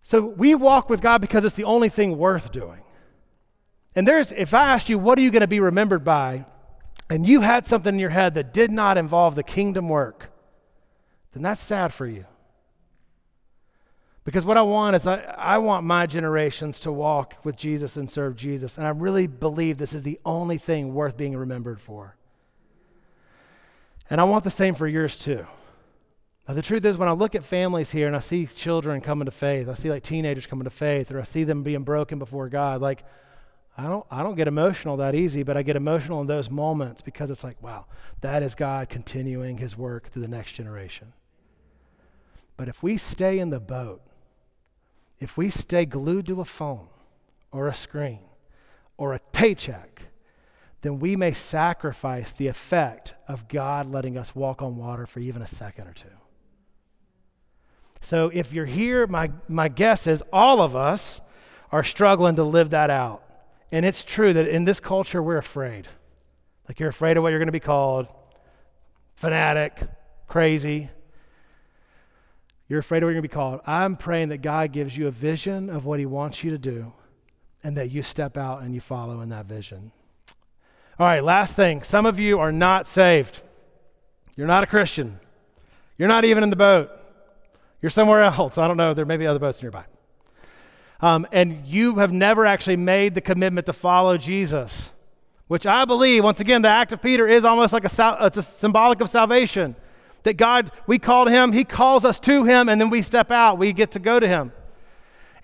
So 0.03 0.19
we 0.25 0.53
walk 0.53 0.89
with 0.89 0.99
God 0.99 1.21
because 1.21 1.45
it's 1.45 1.55
the 1.55 1.63
only 1.63 1.87
thing 1.87 2.17
worth 2.17 2.51
doing. 2.51 2.81
And 3.95 4.05
there's, 4.05 4.33
if 4.33 4.53
I 4.53 4.73
asked 4.73 4.89
you, 4.89 4.99
what 4.99 5.17
are 5.17 5.21
you 5.21 5.31
going 5.31 5.39
to 5.39 5.47
be 5.47 5.61
remembered 5.61 6.03
by? 6.03 6.43
And 7.09 7.25
you 7.25 7.39
had 7.39 7.65
something 7.65 7.95
in 7.95 8.01
your 8.01 8.09
head 8.09 8.33
that 8.33 8.51
did 8.53 8.69
not 8.69 8.97
involve 8.97 9.35
the 9.35 9.43
kingdom 9.43 9.87
work, 9.87 10.29
then 11.31 11.41
that's 11.41 11.61
sad 11.61 11.93
for 11.93 12.05
you. 12.05 12.25
Because 14.25 14.43
what 14.43 14.57
I 14.57 14.61
want 14.61 14.97
is, 14.97 15.07
I, 15.07 15.21
I 15.37 15.57
want 15.59 15.85
my 15.85 16.05
generations 16.05 16.81
to 16.81 16.91
walk 16.91 17.35
with 17.45 17.55
Jesus 17.55 17.95
and 17.95 18.11
serve 18.11 18.35
Jesus. 18.35 18.77
And 18.77 18.85
I 18.85 18.89
really 18.89 19.27
believe 19.27 19.77
this 19.77 19.93
is 19.93 20.03
the 20.03 20.19
only 20.25 20.57
thing 20.57 20.93
worth 20.93 21.15
being 21.15 21.37
remembered 21.37 21.79
for. 21.79 22.17
And 24.09 24.21
I 24.21 24.23
want 24.23 24.43
the 24.43 24.51
same 24.51 24.75
for 24.75 24.87
yours 24.87 25.17
too. 25.17 25.45
Now, 26.47 26.53
the 26.53 26.61
truth 26.61 26.85
is, 26.85 26.97
when 26.97 27.09
I 27.09 27.13
look 27.13 27.33
at 27.33 27.43
families 27.43 27.89
here 27.89 28.05
and 28.05 28.15
I 28.15 28.19
see 28.19 28.45
children 28.45 29.01
coming 29.01 29.25
to 29.25 29.31
faith, 29.31 29.67
I 29.67 29.73
see 29.73 29.89
like 29.89 30.03
teenagers 30.03 30.45
coming 30.45 30.65
to 30.65 30.69
faith, 30.69 31.11
or 31.11 31.19
I 31.19 31.23
see 31.23 31.43
them 31.43 31.63
being 31.63 31.83
broken 31.83 32.19
before 32.19 32.49
God, 32.49 32.81
like, 32.81 33.03
I 33.77 33.87
don't, 33.87 34.05
I 34.09 34.23
don't 34.23 34.35
get 34.35 34.47
emotional 34.47 34.97
that 34.97 35.15
easy, 35.15 35.43
but 35.43 35.57
I 35.57 35.63
get 35.63 35.75
emotional 35.75 36.21
in 36.21 36.27
those 36.27 36.49
moments 36.49 37.01
because 37.01 37.29
it's 37.29 37.43
like, 37.43 37.61
wow, 37.61 37.87
that 38.21 38.41
is 38.41 38.55
God 38.55 38.89
continuing 38.89 39.57
his 39.57 39.75
work 39.77 40.09
through 40.09 40.21
the 40.21 40.27
next 40.27 40.53
generation. 40.53 41.13
But 42.57 42.69
if 42.69 42.81
we 42.81 42.95
stay 42.95 43.39
in 43.39 43.49
the 43.49 43.59
boat, 43.59 44.01
if 45.19 45.35
we 45.35 45.49
stay 45.49 45.85
glued 45.85 46.27
to 46.27 46.39
a 46.39 46.45
phone 46.45 46.87
or 47.51 47.67
a 47.67 47.73
screen 47.73 48.19
or 48.97 49.13
a 49.13 49.19
paycheck, 49.33 50.03
then 50.81 50.99
we 50.99 51.15
may 51.15 51.33
sacrifice 51.33 52.31
the 52.31 52.47
effect 52.47 53.13
of 53.27 53.47
God 53.47 53.91
letting 53.91 54.17
us 54.17 54.35
walk 54.35 54.61
on 54.61 54.77
water 54.77 55.05
for 55.05 55.19
even 55.19 55.41
a 55.41 55.47
second 55.47 55.87
or 55.87 55.93
two. 55.93 56.07
So 58.01 58.29
if 58.33 58.53
you're 58.53 58.67
here, 58.67 59.07
my, 59.07 59.31
my 59.47 59.67
guess 59.67 60.05
is 60.05 60.21
all 60.31 60.61
of 60.61 60.75
us 60.75 61.21
are 61.71 61.83
struggling 61.83 62.35
to 62.35 62.43
live 62.43 62.69
that 62.69 62.91
out. 62.91 63.23
And 63.71 63.83
it's 63.85 64.03
true 64.03 64.31
that 64.33 64.47
in 64.47 64.65
this 64.65 64.79
culture, 64.79 65.23
we're 65.23 65.37
afraid. 65.37 65.87
Like 66.67 66.79
you're 66.79 66.89
afraid 66.89 67.17
of 67.17 67.23
what 67.23 67.29
you're 67.29 67.39
going 67.39 67.47
to 67.47 67.51
be 67.51 67.59
called 67.59 68.07
fanatic, 69.15 69.81
crazy. 70.27 70.89
You're 72.67 72.79
afraid 72.79 72.99
of 72.99 73.07
what 73.07 73.09
you're 73.09 73.21
going 73.21 73.23
to 73.23 73.29
be 73.29 73.33
called. 73.33 73.61
I'm 73.65 73.95
praying 73.95 74.29
that 74.29 74.43
God 74.43 74.71
gives 74.71 74.95
you 74.95 75.07
a 75.07 75.11
vision 75.11 75.69
of 75.69 75.85
what 75.85 75.99
He 75.99 76.05
wants 76.05 76.43
you 76.43 76.51
to 76.51 76.57
do 76.57 76.93
and 77.63 77.75
that 77.77 77.91
you 77.91 78.01
step 78.01 78.37
out 78.37 78.61
and 78.61 78.73
you 78.73 78.79
follow 78.79 79.21
in 79.21 79.29
that 79.29 79.45
vision. 79.45 79.91
All 80.97 81.05
right, 81.05 81.21
last 81.21 81.55
thing. 81.55 81.83
Some 81.83 82.05
of 82.05 82.19
you 82.19 82.39
are 82.39 82.53
not 82.53 82.87
saved. 82.87 83.41
You're 84.37 84.47
not 84.47 84.63
a 84.63 84.67
Christian. 84.67 85.19
You're 85.97 86.07
not 86.07 86.23
even 86.23 86.41
in 86.41 86.49
the 86.49 86.55
boat. 86.55 86.89
You're 87.81 87.89
somewhere 87.89 88.21
else. 88.21 88.57
I 88.57 88.67
don't 88.67 88.77
know. 88.77 88.93
There 88.93 89.05
may 89.05 89.17
be 89.17 89.27
other 89.27 89.39
boats 89.39 89.61
nearby. 89.61 89.83
Um, 91.01 91.27
and 91.33 91.65
you 91.65 91.95
have 91.95 92.13
never 92.13 92.45
actually 92.45 92.77
made 92.77 93.13
the 93.13 93.19
commitment 93.19 93.65
to 93.65 93.73
follow 93.73 94.17
Jesus, 94.17 94.89
which 95.47 95.65
I 95.65 95.83
believe, 95.83 96.23
once 96.23 96.39
again, 96.39 96.61
the 96.61 96.69
act 96.69 96.93
of 96.93 97.01
Peter 97.01 97.27
is 97.27 97.43
almost 97.43 97.73
like 97.73 97.83
a, 97.83 98.17
it's 98.21 98.37
a 98.37 98.41
symbolic 98.41 99.01
of 99.01 99.09
salvation. 99.09 99.75
That 100.23 100.35
God, 100.35 100.71
we 100.87 100.97
call 100.97 101.25
to 101.25 101.31
him, 101.31 101.51
he 101.51 101.65
calls 101.65 102.05
us 102.05 102.19
to 102.21 102.45
him, 102.45 102.69
and 102.69 102.79
then 102.79 102.89
we 102.89 103.01
step 103.01 103.31
out. 103.31 103.57
We 103.57 103.73
get 103.73 103.91
to 103.91 103.99
go 103.99 104.17
to 104.17 104.27
him. 104.27 104.53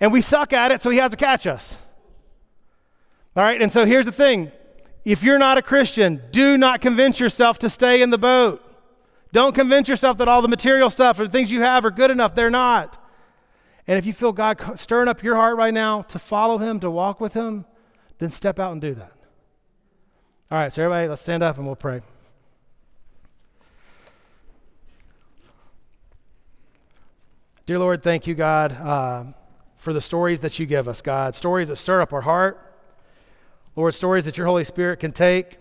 And 0.00 0.10
we 0.12 0.22
suck 0.22 0.54
at 0.54 0.72
it, 0.72 0.80
so 0.80 0.88
he 0.88 0.96
has 0.96 1.10
to 1.10 1.16
catch 1.18 1.46
us. 1.46 1.76
All 3.36 3.42
right, 3.42 3.60
and 3.60 3.70
so 3.70 3.84
here's 3.84 4.06
the 4.06 4.12
thing 4.12 4.50
if 5.04 5.22
you're 5.22 5.38
not 5.38 5.58
a 5.58 5.62
Christian, 5.62 6.22
do 6.30 6.56
not 6.56 6.80
convince 6.80 7.18
yourself 7.18 7.58
to 7.60 7.70
stay 7.70 8.02
in 8.02 8.10
the 8.10 8.18
boat. 8.18 8.62
Don't 9.32 9.54
convince 9.54 9.88
yourself 9.88 10.18
that 10.18 10.28
all 10.28 10.42
the 10.42 10.48
material 10.48 10.90
stuff 10.90 11.18
or 11.18 11.24
the 11.24 11.30
things 11.30 11.50
you 11.50 11.62
have 11.62 11.84
are 11.84 11.90
good 11.90 12.10
enough. 12.10 12.34
They're 12.34 12.50
not. 12.50 12.98
And 13.86 13.98
if 13.98 14.06
you 14.06 14.12
feel 14.12 14.32
God 14.32 14.78
stirring 14.78 15.08
up 15.08 15.22
your 15.22 15.34
heart 15.34 15.56
right 15.56 15.74
now 15.74 16.02
to 16.02 16.18
follow 16.18 16.58
Him, 16.58 16.78
to 16.80 16.90
walk 16.90 17.20
with 17.20 17.34
Him, 17.34 17.64
then 18.18 18.30
step 18.30 18.58
out 18.60 18.72
and 18.72 18.80
do 18.80 18.94
that. 18.94 19.12
All 20.50 20.58
right, 20.58 20.72
so 20.72 20.82
everybody, 20.82 21.08
let's 21.08 21.22
stand 21.22 21.42
up 21.42 21.56
and 21.56 21.66
we'll 21.66 21.74
pray. 21.74 22.02
Dear 27.64 27.78
Lord, 27.78 28.02
thank 28.02 28.26
you, 28.26 28.34
God, 28.34 28.72
uh, 28.72 29.24
for 29.76 29.92
the 29.92 30.00
stories 30.00 30.40
that 30.40 30.58
you 30.58 30.66
give 30.66 30.86
us, 30.86 31.00
God. 31.00 31.34
Stories 31.34 31.68
that 31.68 31.76
stir 31.76 32.00
up 32.00 32.12
our 32.12 32.20
heart. 32.20 32.71
Lord, 33.74 33.94
stories 33.94 34.26
that 34.26 34.36
your 34.36 34.46
Holy 34.46 34.64
Spirit 34.64 35.00
can 35.00 35.12
take 35.12 35.56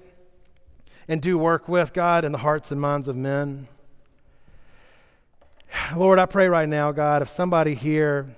and 1.08 1.22
do 1.22 1.38
work 1.38 1.70
with, 1.70 1.94
God, 1.94 2.26
in 2.26 2.32
the 2.32 2.40
hearts 2.40 2.72
and 2.72 2.80
minds 2.80 3.08
of 3.08 3.16
men. 3.16 3.68
Lord, 5.96 6.20
I 6.20 6.26
pray 6.26 6.50
right 6.50 6.68
now, 6.68 6.92
God, 6.92 7.22
if 7.22 7.30
somebody 7.30 7.74
here, 7.74 8.36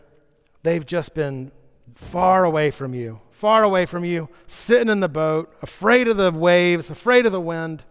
they've 0.61 0.85
just 0.85 1.15
been 1.15 1.51
far 1.95 2.45
away 2.45 2.69
from 2.69 2.93
you, 2.93 3.19
far 3.31 3.63
away 3.63 3.85
from 3.85 4.05
you, 4.05 4.29
sitting 4.47 4.89
in 4.89 4.99
the 4.99 5.09
boat, 5.09 5.53
afraid 5.61 6.07
of 6.07 6.17
the 6.17 6.31
waves, 6.31 6.89
afraid 6.89 7.25
of 7.25 7.31
the 7.31 7.41
wind, 7.41 7.83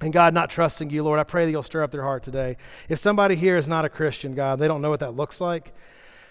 and 0.00 0.12
God, 0.12 0.32
not 0.32 0.48
trusting 0.48 0.90
you, 0.90 1.02
Lord, 1.02 1.18
I 1.18 1.24
pray 1.24 1.44
that 1.44 1.50
you'll 1.50 1.62
stir 1.62 1.82
up 1.82 1.90
their 1.90 2.02
heart 2.02 2.22
today. 2.22 2.56
If 2.88 3.00
somebody 3.00 3.34
here 3.34 3.56
is 3.56 3.68
not 3.68 3.84
a 3.84 3.88
Christian, 3.88 4.34
God, 4.34 4.58
they 4.58 4.68
don't 4.68 4.80
know 4.80 4.90
what 4.90 5.00
that 5.00 5.16
looks 5.16 5.40
like, 5.40 5.74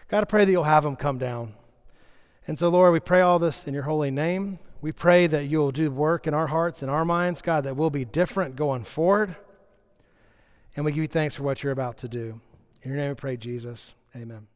God, 0.07 0.21
I 0.21 0.25
pray 0.25 0.45
that 0.45 0.51
you'll 0.51 0.63
have 0.63 0.83
them 0.83 0.95
come 0.95 1.17
down. 1.17 1.53
And 2.47 2.57
so, 2.57 2.69
Lord, 2.69 2.93
we 2.93 2.99
pray 2.99 3.21
all 3.21 3.37
this 3.37 3.67
in 3.67 3.75
your 3.75 3.83
holy 3.83 4.09
name. 4.09 4.57
We 4.81 4.91
pray 4.91 5.27
that 5.27 5.47
you'll 5.47 5.71
do 5.71 5.91
work 5.91 6.25
in 6.25 6.33
our 6.33 6.47
hearts 6.47 6.81
and 6.81 6.89
our 6.89 7.03
minds, 7.03 7.41
God, 7.41 7.65
that 7.65 7.75
we'll 7.75 7.89
be 7.89 8.05
different 8.05 8.55
going 8.55 8.85
forward. 8.85 9.35
And 10.75 10.85
we 10.85 10.91
give 10.91 11.01
you 11.01 11.07
thanks 11.07 11.35
for 11.35 11.43
what 11.43 11.63
you're 11.63 11.73
about 11.73 11.97
to 11.99 12.07
do. 12.07 12.39
In 12.83 12.91
your 12.91 12.97
name 12.97 13.09
we 13.09 13.15
pray, 13.15 13.35
Jesus. 13.35 13.93
Amen. 14.15 14.47